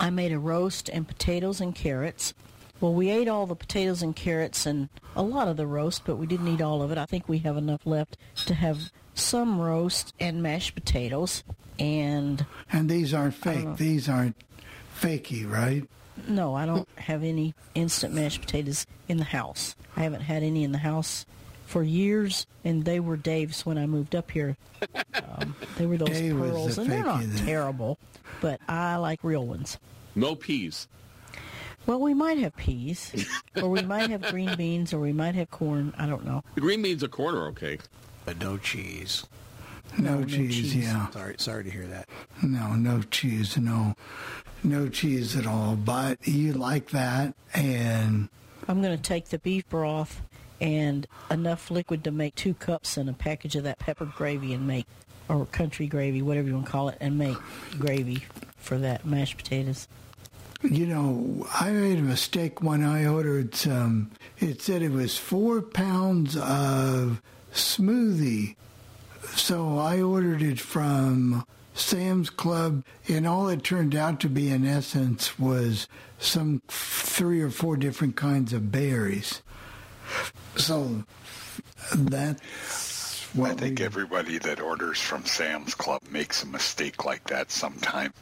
[0.01, 2.35] I made a roast and potatoes and carrots.
[2.81, 6.17] Well, we ate all the potatoes and carrots and a lot of the roast, but
[6.17, 6.99] we didn't eat all of it.
[6.99, 8.17] I think we have enough left
[8.47, 11.45] to have some roast and mashed potatoes.
[11.79, 13.77] And and these aren't fake.
[13.77, 14.37] These aren't
[15.01, 15.89] fakey, right?
[16.29, 19.75] No, I don't have any instant mashed potatoes in the house.
[19.97, 21.27] I haven't had any in the house
[21.67, 24.57] for years, and they were Dave's when I moved up here.
[25.15, 27.47] Um, they were those Dave pearls, the and they're not then.
[27.47, 27.99] terrible,
[28.41, 29.79] but I like real ones.
[30.15, 30.89] No peas.
[31.87, 33.27] Well, we might have peas,
[33.63, 35.93] or we might have green beans, or we might have corn.
[35.99, 36.43] I don't know.
[36.55, 37.79] The green beans are corn are okay.
[38.25, 39.27] But no cheese.
[39.99, 40.77] No, no cheese, cheese.
[40.77, 41.11] yeah.
[41.11, 42.09] Sorry, sorry to hear that.
[42.43, 43.95] No, no cheese, no,
[44.63, 45.77] no cheese at all.
[45.77, 48.29] But you like that, and
[48.67, 50.23] I'm going to take the beef broth
[50.61, 54.67] and enough liquid to make two cups and a package of that pepper gravy and
[54.67, 54.87] make,
[55.29, 57.37] or country gravy, whatever you want to call it, and make
[57.79, 58.25] gravy
[58.57, 59.89] for that mashed potatoes.
[60.63, 64.11] you know, I made a mistake when I ordered some.
[64.39, 67.21] It said it was four pounds of
[67.53, 68.57] smoothie,
[69.35, 71.45] so I ordered it from
[71.75, 75.89] Sam's Club, and all it turned out to be, in essence, was
[76.19, 79.43] some three or four different kinds of berries.
[80.57, 81.05] So
[81.95, 82.41] that's
[83.35, 88.13] what I think everybody that orders from Sam's Club makes a mistake like that sometime.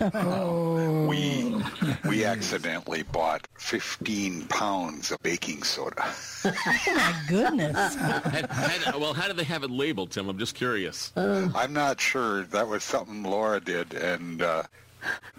[0.00, 1.06] Oh.
[1.06, 1.62] We
[2.08, 6.04] we accidentally bought 15 pounds of baking soda.
[6.44, 7.94] Oh my goodness!
[7.96, 10.28] Had- had- well, how do they have it labeled, Tim?
[10.28, 11.12] I'm just curious.
[11.16, 12.42] I'm not sure.
[12.44, 14.64] That was something Laura did, and uh,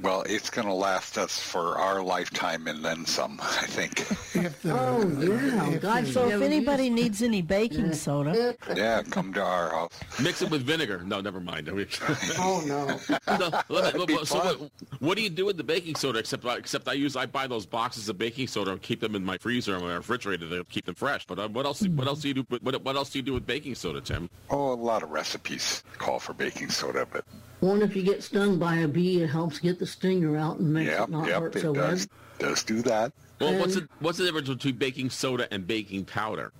[0.01, 3.39] well, it's going to last us for our lifetime and then some.
[3.41, 4.05] I think.
[4.65, 5.77] Oh, yeah.
[5.77, 9.91] God, So if anybody needs any baking soda, Yeah, come to our house.
[10.21, 11.01] Mix it with vinegar.
[11.05, 11.69] No, never mind.
[12.39, 12.97] Oh no.
[13.37, 16.19] So, let me- so what, what do you do with the baking soda?
[16.19, 19.23] Except, except I use I buy those boxes of baking soda and keep them in
[19.23, 21.25] my freezer or my refrigerator to keep them fresh.
[21.25, 21.85] But uh, what else?
[21.87, 22.45] What else do you do?
[22.49, 24.29] with- What, what else do you do with baking soda, Tim?
[24.49, 27.23] Oh, a lot of recipes call for baking soda, but
[27.63, 30.73] One, if you get stung by a bee, it helps get the stinger out and
[30.73, 32.49] makes yep, it not yep, hurt it so does bad.
[32.49, 33.13] does do that.
[33.39, 36.51] Well, what's the what's the difference between baking soda and baking powder?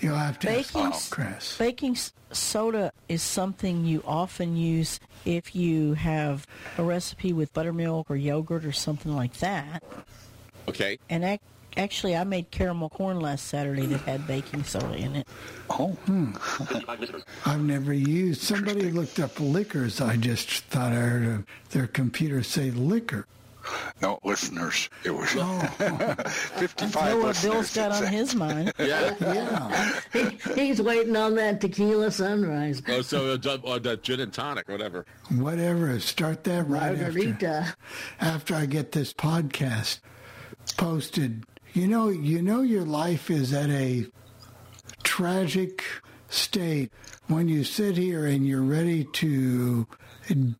[0.00, 1.58] You'll have to ask baking Chris.
[1.58, 1.96] baking
[2.32, 6.44] soda is something you often use if you have
[6.76, 9.84] a recipe with buttermilk or yogurt or something like that.
[10.68, 10.98] Okay.
[11.08, 11.40] And ac-
[11.76, 15.28] actually, I made caramel corn last Saturday that had baking soda in it.
[15.70, 16.32] Oh, hmm.
[17.46, 18.42] I've never used.
[18.42, 20.00] Somebody looked up liquors.
[20.00, 23.26] I just thought I heard a, their computer say liquor.
[24.00, 25.60] No, listeners, it was Oh.
[26.56, 27.52] 55 know what listeners.
[27.52, 28.72] Bill's got on his mind.
[28.80, 29.14] Yeah.
[29.20, 30.00] Yeah.
[30.12, 32.82] He, he's waiting on that tequila sunrise.
[32.88, 35.06] Oh, so uh, ju- uh, the gin and tonic, whatever.
[35.30, 36.00] Whatever.
[36.00, 37.76] Start that right after, Margarita.
[38.20, 40.00] after I get this podcast
[40.76, 41.44] posted.
[41.72, 44.06] You know, you know, your life is at a
[45.02, 45.84] tragic
[46.28, 46.90] state
[47.28, 49.86] when you sit here and you're ready to
[50.28, 50.54] d-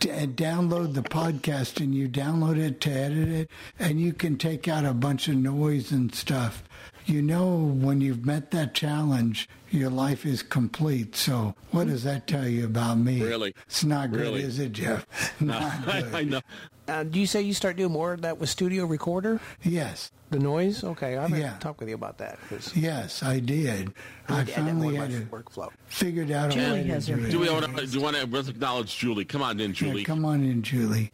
[0.00, 4.84] download the podcast and you download it to edit it and you can take out
[4.84, 6.62] a bunch of noise and stuff.
[7.06, 11.16] You know, when you've met that challenge, your life is complete.
[11.16, 13.22] So, what does that tell you about me?
[13.22, 13.54] Really?
[13.66, 14.42] It's not good, Really?
[14.42, 15.06] is it, Jeff?
[15.40, 16.18] No, Not I.
[16.18, 16.40] I know.
[16.86, 19.40] Uh, do you say you start doing more of that with Studio Recorder?
[19.62, 20.10] Yes.
[20.30, 20.84] The noise?
[20.84, 22.38] Okay, I'm going to talk with you about that.
[22.74, 23.92] Yes, I did.
[24.28, 25.70] I need to add that more finally to had my it workflow.
[25.86, 27.30] figured out a Julie way to has do her it.
[27.30, 27.86] Do we want to?
[27.86, 29.24] Do you want to acknowledge Julie?
[29.24, 30.04] Come on in, Yeah, Julie.
[30.04, 31.10] come on in, Julie.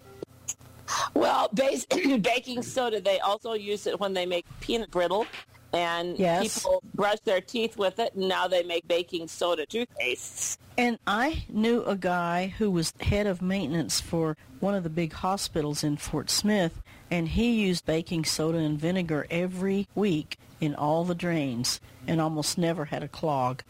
[1.15, 1.87] Well, bas-
[2.21, 5.27] baking soda, they also use it when they make peanut brittle.
[5.73, 6.55] And Yes.
[6.61, 10.57] people brush their teeth with it, and now they make baking soda toothpastes.
[10.79, 15.13] And I knew a guy who was head of maintenance for one of the big
[15.13, 16.81] hospitals in Fort Smith,
[17.15, 22.59] and he used baking soda and vinegar every week in all the drains and almost
[22.59, 23.63] never had a clog.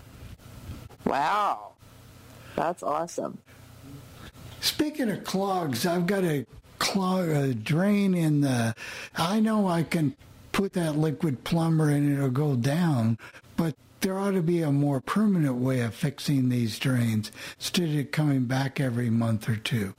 [1.05, 1.73] Wow.
[2.57, 3.37] That's awesome.
[4.63, 6.47] Speaking of clogs, I've got a
[6.79, 8.75] clog, a drain in the.
[9.15, 10.17] I know I can
[10.53, 13.19] put that Liquid-Plumr and it'll go down,
[13.59, 18.11] but there ought to be a more permanent way of fixing these drains instead of
[18.11, 19.95] coming back every month or two.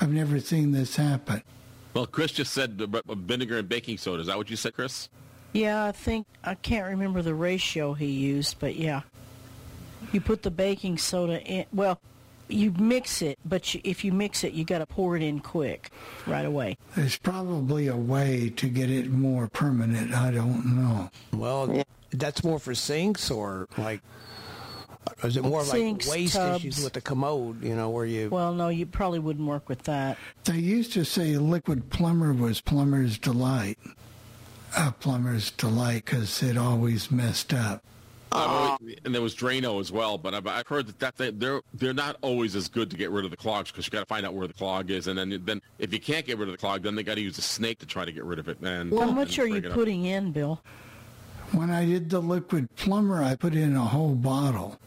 [0.00, 1.42] I've never seen this happen.
[1.96, 4.20] Well, Chris just said vinegar and baking soda.
[4.20, 5.08] Is that what you said, Chris?
[5.54, 9.00] Yeah, I think I can't remember the ratio he used, but yeah.
[10.12, 11.64] You put the baking soda in.
[11.72, 11.98] Well,
[12.48, 15.40] you mix it, but you, if you mix it, you got to pour it in
[15.40, 15.90] quick,
[16.26, 16.76] right away.
[16.94, 20.12] There's probably a way to get it more permanent.
[20.12, 21.10] I don't know.
[21.32, 24.02] Well, that's more for sinks or like.
[25.22, 26.64] Is it more Sinks, like waste tubs.
[26.64, 27.62] issues with the commode?
[27.62, 30.18] You know, where you Well, no, you probably wouldn't work with that.
[30.44, 33.78] They used to say Liquid-Plumr was plumber's delight.
[34.76, 37.82] A plumber's delight because it always messed up.
[38.32, 41.62] I've and there was Drano as well, but I've, I've heard that, that they, they're
[41.72, 44.06] they're not always as good to get rid of the clogs because you got to
[44.06, 46.52] find out where the clog is, and then then if you can't get rid of
[46.52, 48.48] the clog, then they got to use a snake to try to get rid of
[48.48, 48.58] it.
[48.60, 49.72] And How and much are you bring up.
[49.72, 50.60] putting in, Bill?
[51.52, 54.78] When I did the Liquid-Plumr, I put in a whole bottle,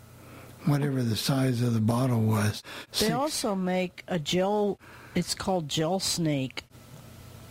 [0.65, 2.61] whatever the size of the bottle was.
[2.91, 4.79] They Six- also make a gel.
[5.15, 6.63] It's called Gel Snake,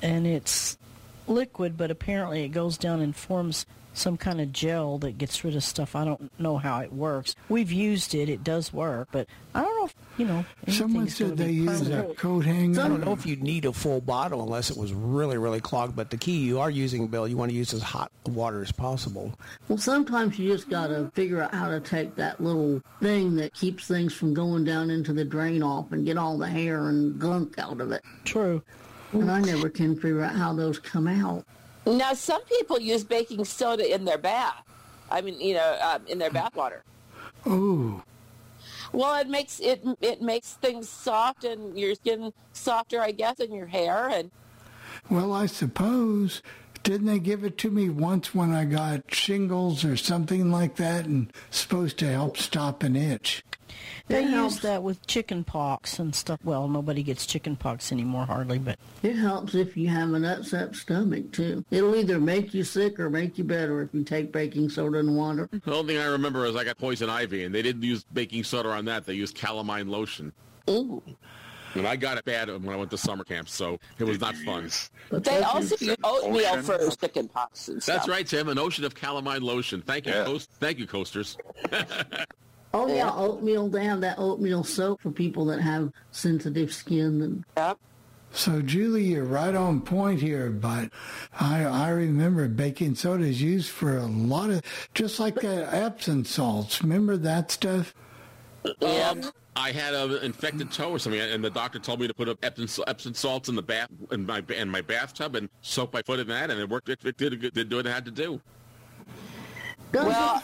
[0.03, 0.79] and it's
[1.29, 3.67] liquid, but apparently it goes down and forms
[3.99, 5.97] some kind of gel that gets rid of stuff.
[5.97, 7.35] I don't know how it works.
[7.49, 10.45] We've used it; it does work, but I don't know if you know.
[10.69, 12.81] Someone said they use a coat hanger.
[12.81, 15.97] I don't know if you'd need a full bottle unless it was really, really clogged.
[15.97, 18.73] But the key you are using, Bill, you want to use as hot water as
[18.73, 19.33] possible.
[19.69, 23.55] Well, sometimes you just got to figure out how to take that little thing that
[23.55, 27.19] keeps things from going down into the drain off and get all the hair and
[27.19, 28.03] gunk out of it.
[28.25, 28.63] True.
[29.13, 31.45] And I never can figure out how those come out.
[31.87, 34.63] Now, some people use baking soda in their bath.
[35.11, 36.85] I mean, you know, um, in their bath water.
[37.47, 38.03] Ooh,
[38.93, 43.55] Well, it makes it it makes things soft and your skin softer, I guess, and
[43.55, 44.09] your hair.
[44.11, 44.31] And
[45.09, 46.43] well, I suppose.
[46.85, 51.05] Didn't they give it to me once when I got shingles or something like that
[51.05, 53.43] and supposed to help stop an itch?
[54.09, 54.59] They It use helps.
[54.61, 56.41] that with chicken pox and stuff.
[56.45, 60.75] Well, nobody gets chicken pox anymore, hardly, but It helps if you have an upset
[60.75, 61.65] stomach too.
[61.71, 65.17] It'll either make you sick or make you better if you take baking soda and
[65.17, 65.49] water.
[65.53, 68.45] The only thing I remember is I got poison ivy, and they didn't use baking
[68.45, 69.05] soda on that.
[69.07, 70.33] They used calamine lotion.
[70.71, 71.03] ooh,
[71.75, 74.35] And I got it bad when I went to summer camp, so it was not
[74.37, 74.71] fun.
[75.11, 76.63] But they also use oatmeal ocean.
[76.63, 77.97] for chicken pox and stuff.
[77.97, 78.49] That's right, Tim.
[78.49, 79.83] An ocean of calamine lotion.
[79.83, 80.25] Thank you, Yeah.
[80.25, 81.37] coast- thank you, coasters.
[82.75, 83.69] Oh yeah, oatmeal.
[83.69, 87.23] They have that oatmeal soap for people that have sensitive skin.
[87.23, 87.79] And Yep.
[88.31, 90.91] So, Julie, you're right on point here, but
[91.41, 94.63] I, I remember baking soda is used for a lot of,
[94.93, 96.83] just like uh, Epsom salts.
[96.83, 97.95] Remember that stuff?
[98.83, 99.23] Um,
[99.57, 102.39] I had an infected toe or something, and the doctor told me to put up
[102.43, 106.21] Epsom, Epsom salts in the bath in my in my bathtub and soak my foot
[106.21, 106.91] in that, and it worked.
[106.91, 108.41] It, it did, a good- did what it had to do.
[109.91, 110.43] doesn't Well,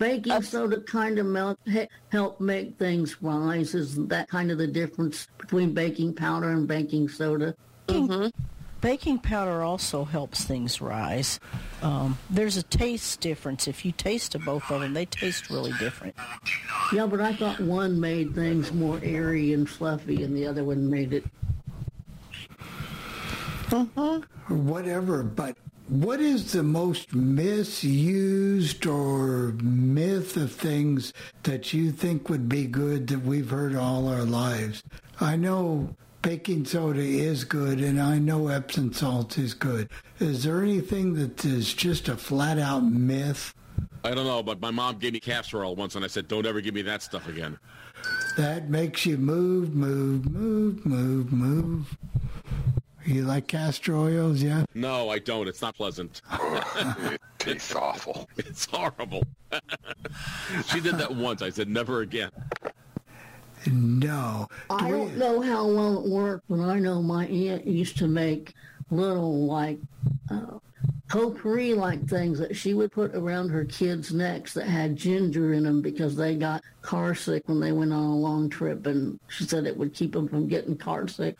[0.00, 1.60] baking soda kind of melt,
[2.08, 3.74] help make things rise?
[3.74, 7.54] Isn't that kind of the difference between baking powder and baking soda?
[8.80, 11.38] baking powder also helps things rise.
[11.82, 13.68] Um, there's a taste difference.
[13.68, 16.14] If you taste of both of them, they taste really different.
[16.92, 20.88] Yeah, but I thought one made things more airy and fluffy, and the other one
[20.88, 21.24] made it.
[24.48, 25.56] or whatever, but
[25.90, 31.12] what is the most misused or myth of things
[31.42, 34.84] that you think would be good that we've heard all our lives?
[35.20, 39.90] I know baking soda is good and I know Epsom salt is good.
[40.20, 43.52] Is there anything that is just a flat out myth
[44.02, 46.46] I don't know, but my mom gave me castor oil once, and I said, "Don't
[46.46, 47.58] ever give me that stuff again."
[48.36, 51.98] that makes you move, move, move, move, move?
[53.10, 54.64] You like castor oils, yeah?
[54.72, 55.48] No, I don't.
[55.48, 56.22] It's not pleasant.
[56.32, 58.28] it tastes awful.
[58.38, 59.24] It's horrible.
[60.66, 61.42] she did that once.
[61.42, 62.30] I said, "Never again."
[63.66, 64.46] No.
[64.70, 68.54] I don't know how well it worked, but I know my aunt used to make
[68.90, 69.78] little like
[70.30, 70.58] uh,
[71.08, 75.64] potpourri like things that she would put around her kids' necks that had ginger in
[75.64, 79.44] them because they got car sick when they went on a long trip, and she
[79.44, 81.36] said it would keep them from getting car sick.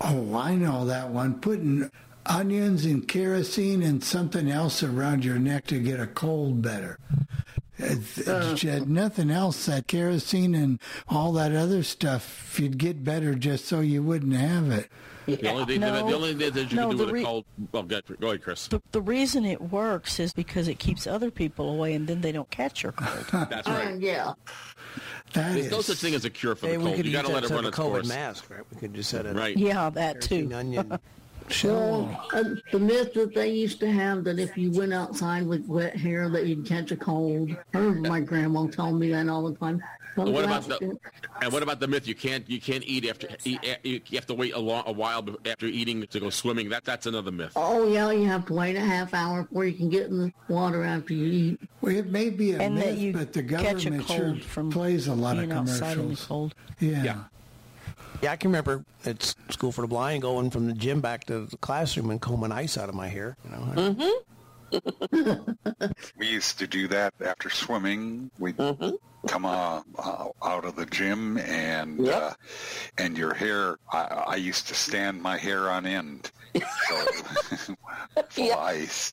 [0.00, 1.40] Oh, I know that one.
[1.40, 1.90] Putting
[2.26, 6.98] onions and kerosene and something else around your neck to get a cold better.
[7.78, 10.78] If if you had nothing else, that kerosene and
[11.08, 14.88] all that other stuff, you'd get better just so you wouldn't have it.
[15.26, 16.06] The only thing, No.
[16.06, 17.44] the only thing that you No, can do with re- a cold.
[17.72, 18.68] Well, go ahead, go ahead, Chris.
[18.68, 22.30] The, the reason it works is because it keeps other people away and then they
[22.30, 23.26] don't catch your cold.
[23.50, 23.98] That's Uh, right.
[23.98, 24.34] yeah.
[25.32, 26.98] That There's is no such thing as a cure for Hey, the cold.
[26.98, 28.08] You use got to let it instead run of its a COVID course.
[28.08, 28.60] mask, right?
[28.72, 29.56] We could just set it Right.
[29.56, 30.54] yeah, that kerosene, too.
[30.56, 30.98] onion.
[31.62, 32.42] Well, uh,
[32.72, 36.28] the myth that they used to have that if you went outside with wet hair
[36.30, 37.50] that you'd catch a cold.
[37.74, 39.82] I remember my grandma telling me that all the time.
[40.16, 40.96] Well, what about the
[41.42, 44.34] and what about the myth you can't you can't eat after eat, you have to
[44.34, 47.92] wait a, long, a while after eating to go swimming that that's another myth Oh
[47.92, 50.84] yeah, you have to wait a half hour before you can get in the water
[50.84, 51.60] after you eat.
[51.80, 54.36] Well, it may be a And that myth, you but the catch a government sure
[54.36, 56.26] from plays a lot of being outside the commercials.
[56.26, 56.54] cold.
[56.78, 57.24] Yeah.
[58.22, 61.46] Yeah, I can remember at School for the Blind going from the gym back to
[61.46, 63.36] the classroom and combing ice out of my hair.
[63.44, 64.20] You know,
[66.16, 68.30] We used to do that after swimming.
[68.38, 72.34] We'd come uh, uh, out of the gym and uh,
[72.98, 73.78] and your hair.
[73.92, 76.30] I, I used to stand my hair on end,
[76.88, 76.96] so
[78.30, 79.12] full ice.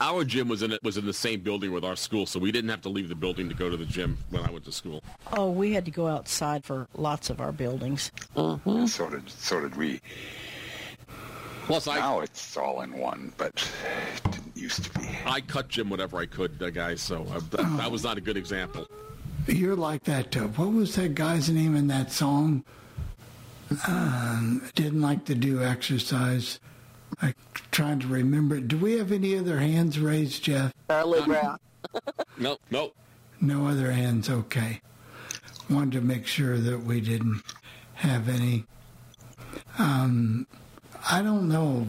[0.00, 2.52] Our gym was in it was in the same building with our school so we
[2.52, 4.72] didn't have to leave the building to go to the gym when I went to
[4.72, 5.02] school
[5.32, 8.12] Oh, we had to go outside for lots of our buildings.
[8.36, 8.60] So
[9.10, 10.00] did so did we.
[11.66, 13.68] Plus, I now it's all in one, but
[14.24, 15.06] it didn't used to be.
[15.26, 18.20] I cut gym whatever I could uh, guys so uh, that, that was not a
[18.20, 18.86] good example
[19.48, 20.36] You're like that.
[20.36, 22.64] Uh, what was that guy's name in that song?
[23.88, 26.60] Um, didn't like to do exercise.
[27.22, 27.34] I
[27.70, 28.60] trying to remember.
[28.60, 30.72] Do we have any other hands raised, Jeff?
[30.88, 31.58] Charlie Brown.
[32.38, 32.94] nope nope
[33.40, 34.28] No other hands.
[34.28, 34.80] Okay.
[35.70, 37.42] Wanted to make sure that we didn't
[37.94, 38.64] have any.
[39.78, 40.46] Um,
[41.10, 41.88] I don't know.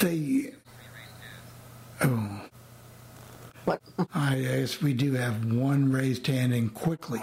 [0.00, 0.52] They.
[2.02, 2.40] Oh.
[3.66, 3.80] What?
[4.14, 7.22] I guess we do have one raised hand and quickly.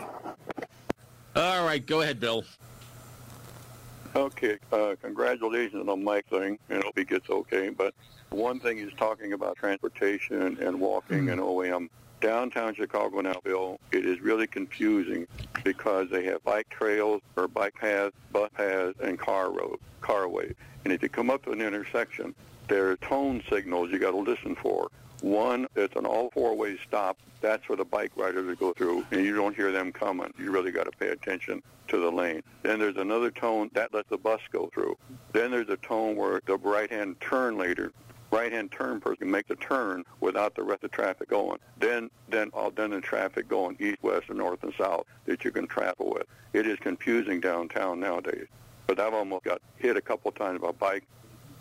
[1.35, 2.43] all right go ahead Bill
[4.15, 7.69] Okay, uh, congratulations on Mike thing, and hope he gets okay.
[7.69, 7.93] But
[8.29, 11.89] one thing he's talking about transportation and walking and O and M.
[12.19, 15.27] Downtown Chicago now, Bill, it is really confusing
[15.63, 20.55] because they have bike trails or bike paths, bus paths, and car roads, carways.
[20.83, 22.33] And if you come up to an intersection,
[22.69, 24.89] there are tone signals you got to listen for.
[25.21, 27.17] One, it's an all four-way stop.
[27.41, 30.33] That's where the bike riders go through, and you don't hear them coming.
[30.37, 32.43] You really got to pay attention to the lane.
[32.63, 34.97] Then there's another tone that lets the bus go through.
[35.33, 37.91] Then there's a tone where the right-hand turn later,
[38.31, 41.59] right-hand turn person can make the turn without the rest of traffic going.
[41.79, 45.51] Then, then, all then the traffic going east, west, and north and south that you
[45.51, 46.27] can travel with.
[46.53, 48.47] It is confusing downtown nowadays.
[48.85, 51.03] But I've almost got hit a couple times by bike,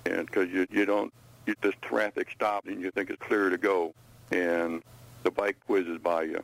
[0.05, 1.12] and because you you don't
[1.47, 3.94] you, this traffic stops and you think it's clear to go,
[4.32, 4.82] and
[5.23, 6.43] the bike whizzes by you.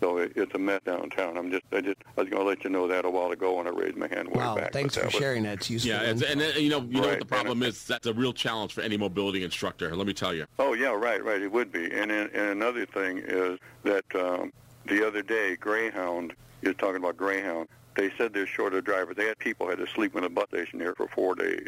[0.00, 1.36] So it, it's a mess downtown.
[1.36, 3.56] I'm just, I just, I was going to let you know that a while ago
[3.56, 4.72] when I raised my hand way Wow, back.
[4.72, 5.54] thanks for that was- sharing that.
[5.54, 5.90] It's useful.
[5.90, 8.32] yeah it's, and uh, you know you know what the problem is that's a real
[8.32, 11.42] challenge for any mobility instructor let me tell you Oh yeah, right, right.
[11.42, 11.84] It would be.
[11.86, 14.52] And and, and another thing is that um,
[14.86, 17.66] the other day Greyhound is talking about Greyhound.
[17.96, 19.16] They said they're short of drivers.
[19.16, 21.66] They had people had to sleep in a bus station here for four days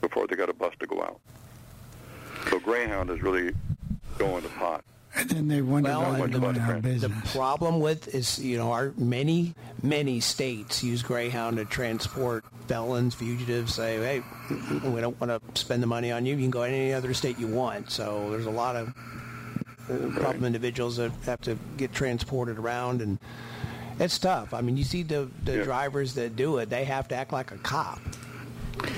[0.00, 1.20] before they got a bus to go out.
[2.50, 3.52] So Greyhound is really
[4.18, 4.84] going to pot.
[5.14, 8.38] And then they wonder Well, why they're the- going out of The problem with is,
[8.38, 13.74] you know, our many, many states use Greyhound to transport felons, fugitives.
[13.74, 14.22] Say, hey,
[14.84, 16.34] we don't want to spend the money on you.
[16.34, 17.90] You can go to any other state you want.
[17.90, 18.88] So there's a lot of
[19.90, 23.18] uh, problem individuals that have to get transported around, and
[23.98, 24.52] it's tough.
[24.52, 25.64] I mean, you see the the Yeah.
[25.64, 28.00] drivers that do it; they have to act like a cop.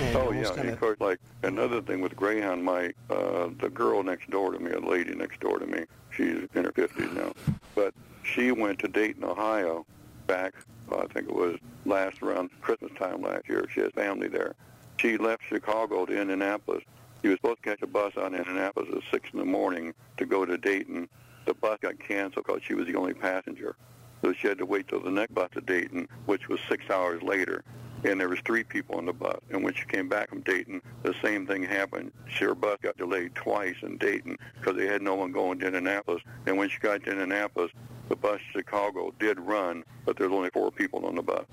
[0.00, 4.02] And Oh yeah, kinda- of course, like another thing with Greyhound, my uh, the girl
[4.02, 7.32] next door to me, a lady next door to me, she's in her fifties now,
[7.74, 9.86] but she went to Dayton, Ohio,
[10.26, 10.54] back
[10.92, 13.66] I think it was last around Christmas time last year.
[13.72, 14.54] She has family there.
[14.98, 16.82] She left Chicago to Indianapolis.
[17.22, 20.24] She was supposed to catch a bus on Indianapolis at six in the morning to
[20.26, 21.08] go to Dayton.
[21.46, 23.76] The bus got canceled because she was the only passenger.
[24.22, 27.22] So she had to wait till the next bus to Dayton, which was six hours
[27.22, 27.62] later.
[28.04, 29.38] And there was three people on the bus.
[29.50, 32.12] And when she came back from Dayton, the same thing happened.
[32.38, 36.22] Her bus got delayed twice in Dayton because they had no one going to Indianapolis.
[36.46, 37.72] And when she got to Indianapolis,
[38.08, 41.44] the bus to Chicago did run, but there was only four people on the bus.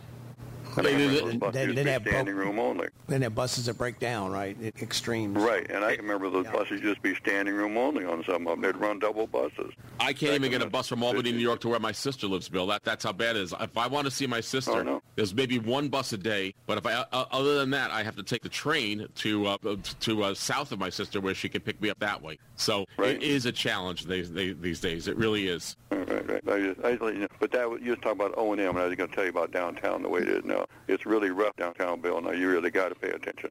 [0.78, 2.88] And I They- remember they- those buses they- used have standing broke- room only.
[3.08, 4.58] Then have buses that break down, right?
[4.64, 5.38] At extremes.
[5.38, 8.54] Right, and I can remember those buses just be standing room only on some of
[8.54, 8.62] them.
[8.62, 9.72] They'd run double buses.
[10.00, 12.50] I can't even get a bus from Albany, New York, to where my sister lives,
[12.50, 12.68] Bill.
[12.68, 13.54] That that's how bad it is.
[13.60, 15.02] If I want to see my sister, Oh, no.
[15.16, 16.54] there's maybe one bus a day.
[16.66, 19.58] But if I, uh, other than that, I have to take the train to uh,
[20.02, 22.38] to uh, south of my sister, where she can pick me up that way.
[22.58, 23.16] So Right.
[23.16, 25.08] it is a challenge these, these days.
[25.08, 25.76] It really is.
[25.92, 26.42] Right, right, right.
[26.56, 27.28] I just, I just let you know.
[27.40, 29.16] But that was, you was talking about O and M, and I was going to
[29.16, 30.65] tell you about downtown the way it is now.
[30.88, 32.22] It's really rough downtown, Bill.
[32.22, 33.50] Now you really got to pay attention.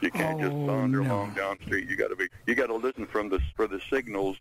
[0.00, 1.10] You can't just Oh, wander no.
[1.14, 1.88] along down the street.
[1.88, 2.28] You got to be.
[2.46, 4.36] You got to listen from the for the signals,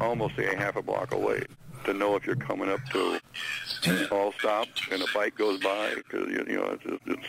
[0.00, 1.44] almost a half a block away,
[1.84, 3.20] to know if you're coming up to
[4.10, 5.94] all stop and a bike goes by.
[5.94, 7.26] Because you, you know it's, it's, it's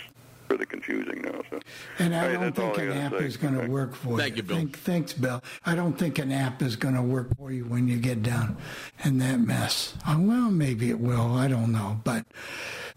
[0.57, 1.41] pretty confusing now.
[1.49, 1.59] So,
[1.99, 3.25] And I Hey, don't think an app say.
[3.25, 3.69] is going to Okay.
[3.69, 4.37] work for Thank you.
[4.37, 4.57] you, Bill.
[4.57, 5.43] Thank- thanks, Bill.
[5.65, 8.57] I don't think an app is going to work for you when you get down
[9.03, 9.95] in that mess.
[10.07, 11.35] Uh, well, maybe it will.
[11.35, 12.01] I don't know.
[12.03, 12.25] But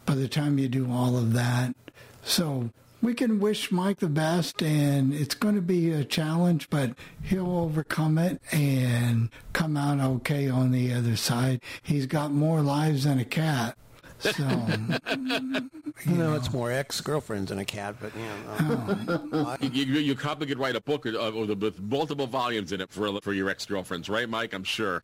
[0.04, 1.74] by the time you do all of that,
[2.22, 2.70] so
[3.00, 6.90] we can wish Mike the best, and it's going to be a challenge, but
[7.22, 11.60] he'll overcome it and come out okay on the other side.
[11.82, 13.76] He's got more lives than a cat.
[14.18, 14.32] So,
[16.04, 19.28] You know, it's more ex-girlfriends than a cat, but you know.
[19.32, 19.56] Oh.
[19.60, 22.80] You, you, you probably could write a book or, or the, with multiple volumes in
[22.80, 24.52] it for for your ex girlfriends, right, Mike?
[24.52, 25.02] I'm sure.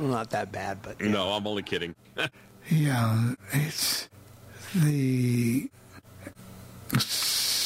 [0.00, 1.94] Not that bad, but No, I'm only kidding.
[2.70, 4.08] Yeah, it's
[4.74, 5.68] the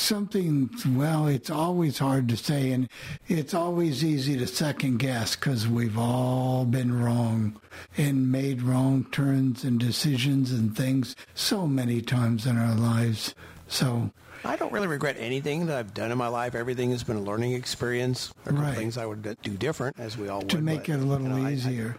[0.08, 0.70] something.
[0.96, 2.88] Well, it's always hard to say, and
[3.28, 7.60] it's always easy to second guess because we've all been wrong
[7.96, 13.34] and made wrong turns and decisions and things so many times in our lives.
[13.68, 14.10] So,
[14.44, 16.54] I don't really regret anything that I've done in my life.
[16.54, 18.32] Everything has been a learning experience.
[18.44, 18.76] There are Right.
[18.76, 20.48] things I would do different, as we all would.
[20.50, 21.96] to make but, it a little you know, I- I- easier,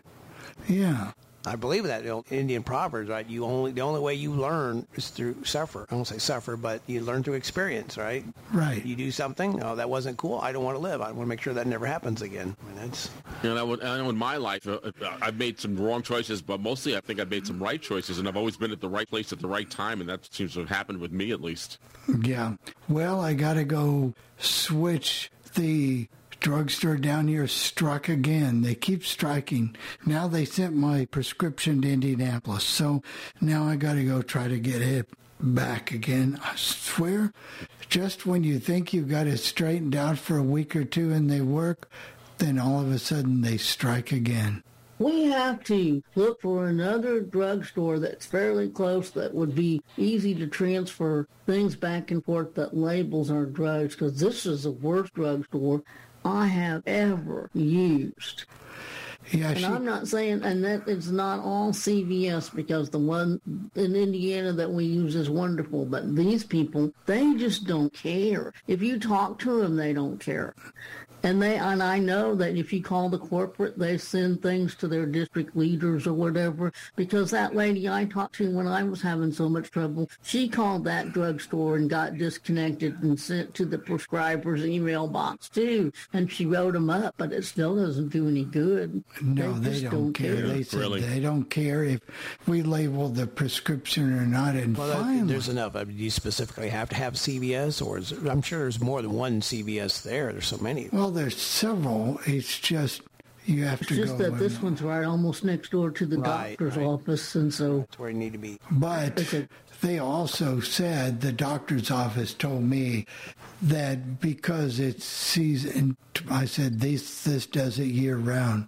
[0.68, 1.12] yeah.
[1.46, 3.26] I believe that you know, Indian proverbs, right?
[3.28, 5.86] You only the only way you learn is through suffer.
[5.90, 8.26] I don't say suffer, but you learn through experience, right?
[8.52, 8.86] Right.
[8.86, 10.40] You do something, oh, that wasn't cool.
[10.40, 11.02] I don't want to live.
[11.02, 12.56] I want to make sure that never happens again.
[12.62, 13.10] I mean, that's
[13.42, 14.92] You know, I would- I know in my life, uh, uh,
[15.22, 18.28] I've made some wrong choices, but mostly I think I've made some right choices, and
[18.28, 20.60] I've always been at the right place at the right time, and that seems to
[20.60, 21.78] have happened with me at least.
[22.22, 22.56] Yeah.
[22.90, 26.08] Well, I got to go switch the
[26.40, 28.62] drugstore down here struck again.
[28.62, 29.76] They keep striking.
[30.06, 32.64] Now they sent my prescription to Indianapolis.
[32.64, 33.04] So
[33.42, 35.10] now I got to go try to get it
[35.40, 36.40] back again.
[36.44, 37.34] I swear,
[37.90, 41.30] just when you think you've got it straightened out for a week or two and
[41.30, 41.90] they work,
[42.38, 44.64] then all of a sudden they strike again.
[44.98, 50.48] We have to look for another drugstore that's fairly close that would be easy to
[50.48, 55.84] transfer things back and forth that labels our drugs because this is the worst drugstore
[56.30, 58.46] I have ever used.
[59.32, 63.40] Yeah, and she- I'm not saying, and that is not all CVS because the one
[63.76, 68.54] in Indiana that we use is wonderful, but these people, they just don't care.
[68.68, 70.56] If you talk to them, they don't care.
[71.24, 74.88] And they, and I know that if you call the corporate, they send things to
[74.88, 76.72] their district leaders or whatever.
[76.96, 80.84] Because that lady I talked to when I was having so much trouble, she called
[80.86, 85.92] that drugstore and got disconnected and sent to the prescriber's email box too.
[86.14, 89.04] And she wrote them up, but it still doesn't do any good.
[89.22, 90.36] No, they, just don't, care.
[90.36, 92.02] They said they don't care if
[92.48, 94.56] we label the prescription or not.
[94.56, 95.76] And well, that- finally, there's enough.
[95.76, 99.02] I mean, do you specifically have to have CVS, or is I'm sure there's more
[99.02, 100.32] than one CVS there.
[100.32, 100.90] There's so many.
[100.92, 102.20] well, there's several.
[102.26, 103.02] It's just
[103.46, 104.38] you have It's to just that in.
[104.38, 106.86] this one's right almost next door to the Right, doctor's right.
[106.86, 108.60] office, and so That's where you need to be.
[108.72, 109.26] But
[109.82, 113.06] they also said the doctor's office told me
[113.62, 115.98] that because it's season,
[116.30, 118.68] I said this this does it year round.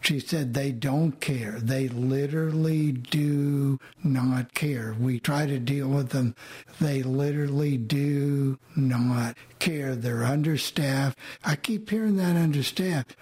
[0.00, 1.58] She said they don't care.
[1.60, 4.96] They literally do not care.
[4.98, 6.34] We try to deal with them.
[6.80, 9.94] They literally do not care.
[9.94, 11.18] They're understaffed.
[11.44, 13.14] I keep hearing that understaffed.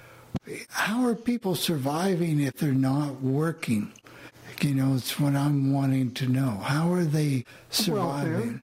[0.71, 3.93] How are people surviving if they're not working?
[4.61, 6.61] You know, it's what I'm wanting to know.
[6.63, 8.63] How are they surviving?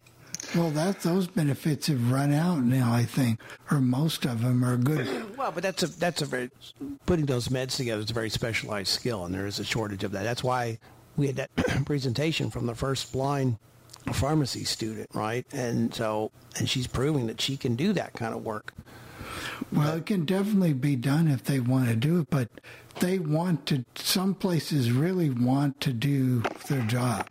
[0.55, 2.93] Well, that those benefits have run out now.
[2.93, 5.07] I think, or most of them are good.
[5.35, 6.49] Well, but that's a that's a very
[7.05, 10.13] putting those meds together is a very specialized skill, and there is a shortage of
[10.13, 10.23] that.
[10.23, 10.79] That's why
[11.17, 11.49] we had that
[11.85, 13.57] presentation from the first blind
[14.13, 15.45] pharmacy student, right?
[15.51, 18.73] And so, and she's proving that she can do that kind of work.
[19.73, 22.49] Well, it can definitely be done if they want to do it, but
[23.01, 23.83] they want to.
[23.95, 27.27] Some places really want to do their job.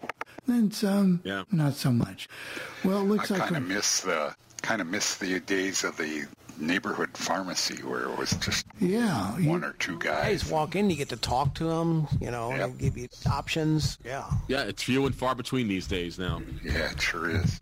[0.46, 1.44] Then some, um, Yeah.
[1.50, 2.28] not so much.
[2.84, 5.96] Well, it looks I like kind of miss the kind of miss the days of
[5.96, 6.26] the
[6.58, 10.42] neighborhood pharmacy where it was just yeah, one or two guys.
[10.42, 13.98] Guys walk in, you get to talk to them, you know, they give you options.
[14.04, 14.24] Yeah.
[14.48, 16.42] Yeah, it's few and far between these days now.
[16.62, 17.60] Yeah, it sure is.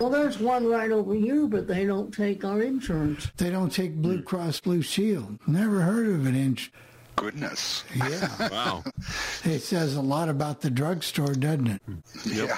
[0.00, 3.30] well, there's one right over here, but they don't take our insurance.
[3.36, 5.38] they don't take Blue Cross Blue Shield.
[5.46, 6.34] Never heard of it.
[6.34, 6.56] In,
[7.16, 7.84] Goodness.
[7.94, 8.84] yeah, Wow.
[9.44, 11.82] it says a lot about the drugstore, doesn't it?
[12.24, 12.56] Yeah.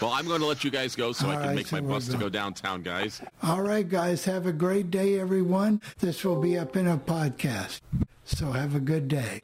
[0.00, 1.76] Well, I'm going to let you guys go so All I can right, make so
[1.76, 3.20] my we're bus to go downtown, guys.
[3.42, 5.82] All right, guys, have a great day, everyone.
[5.98, 7.80] This will be up in a podcast.
[8.24, 9.42] So have a good day.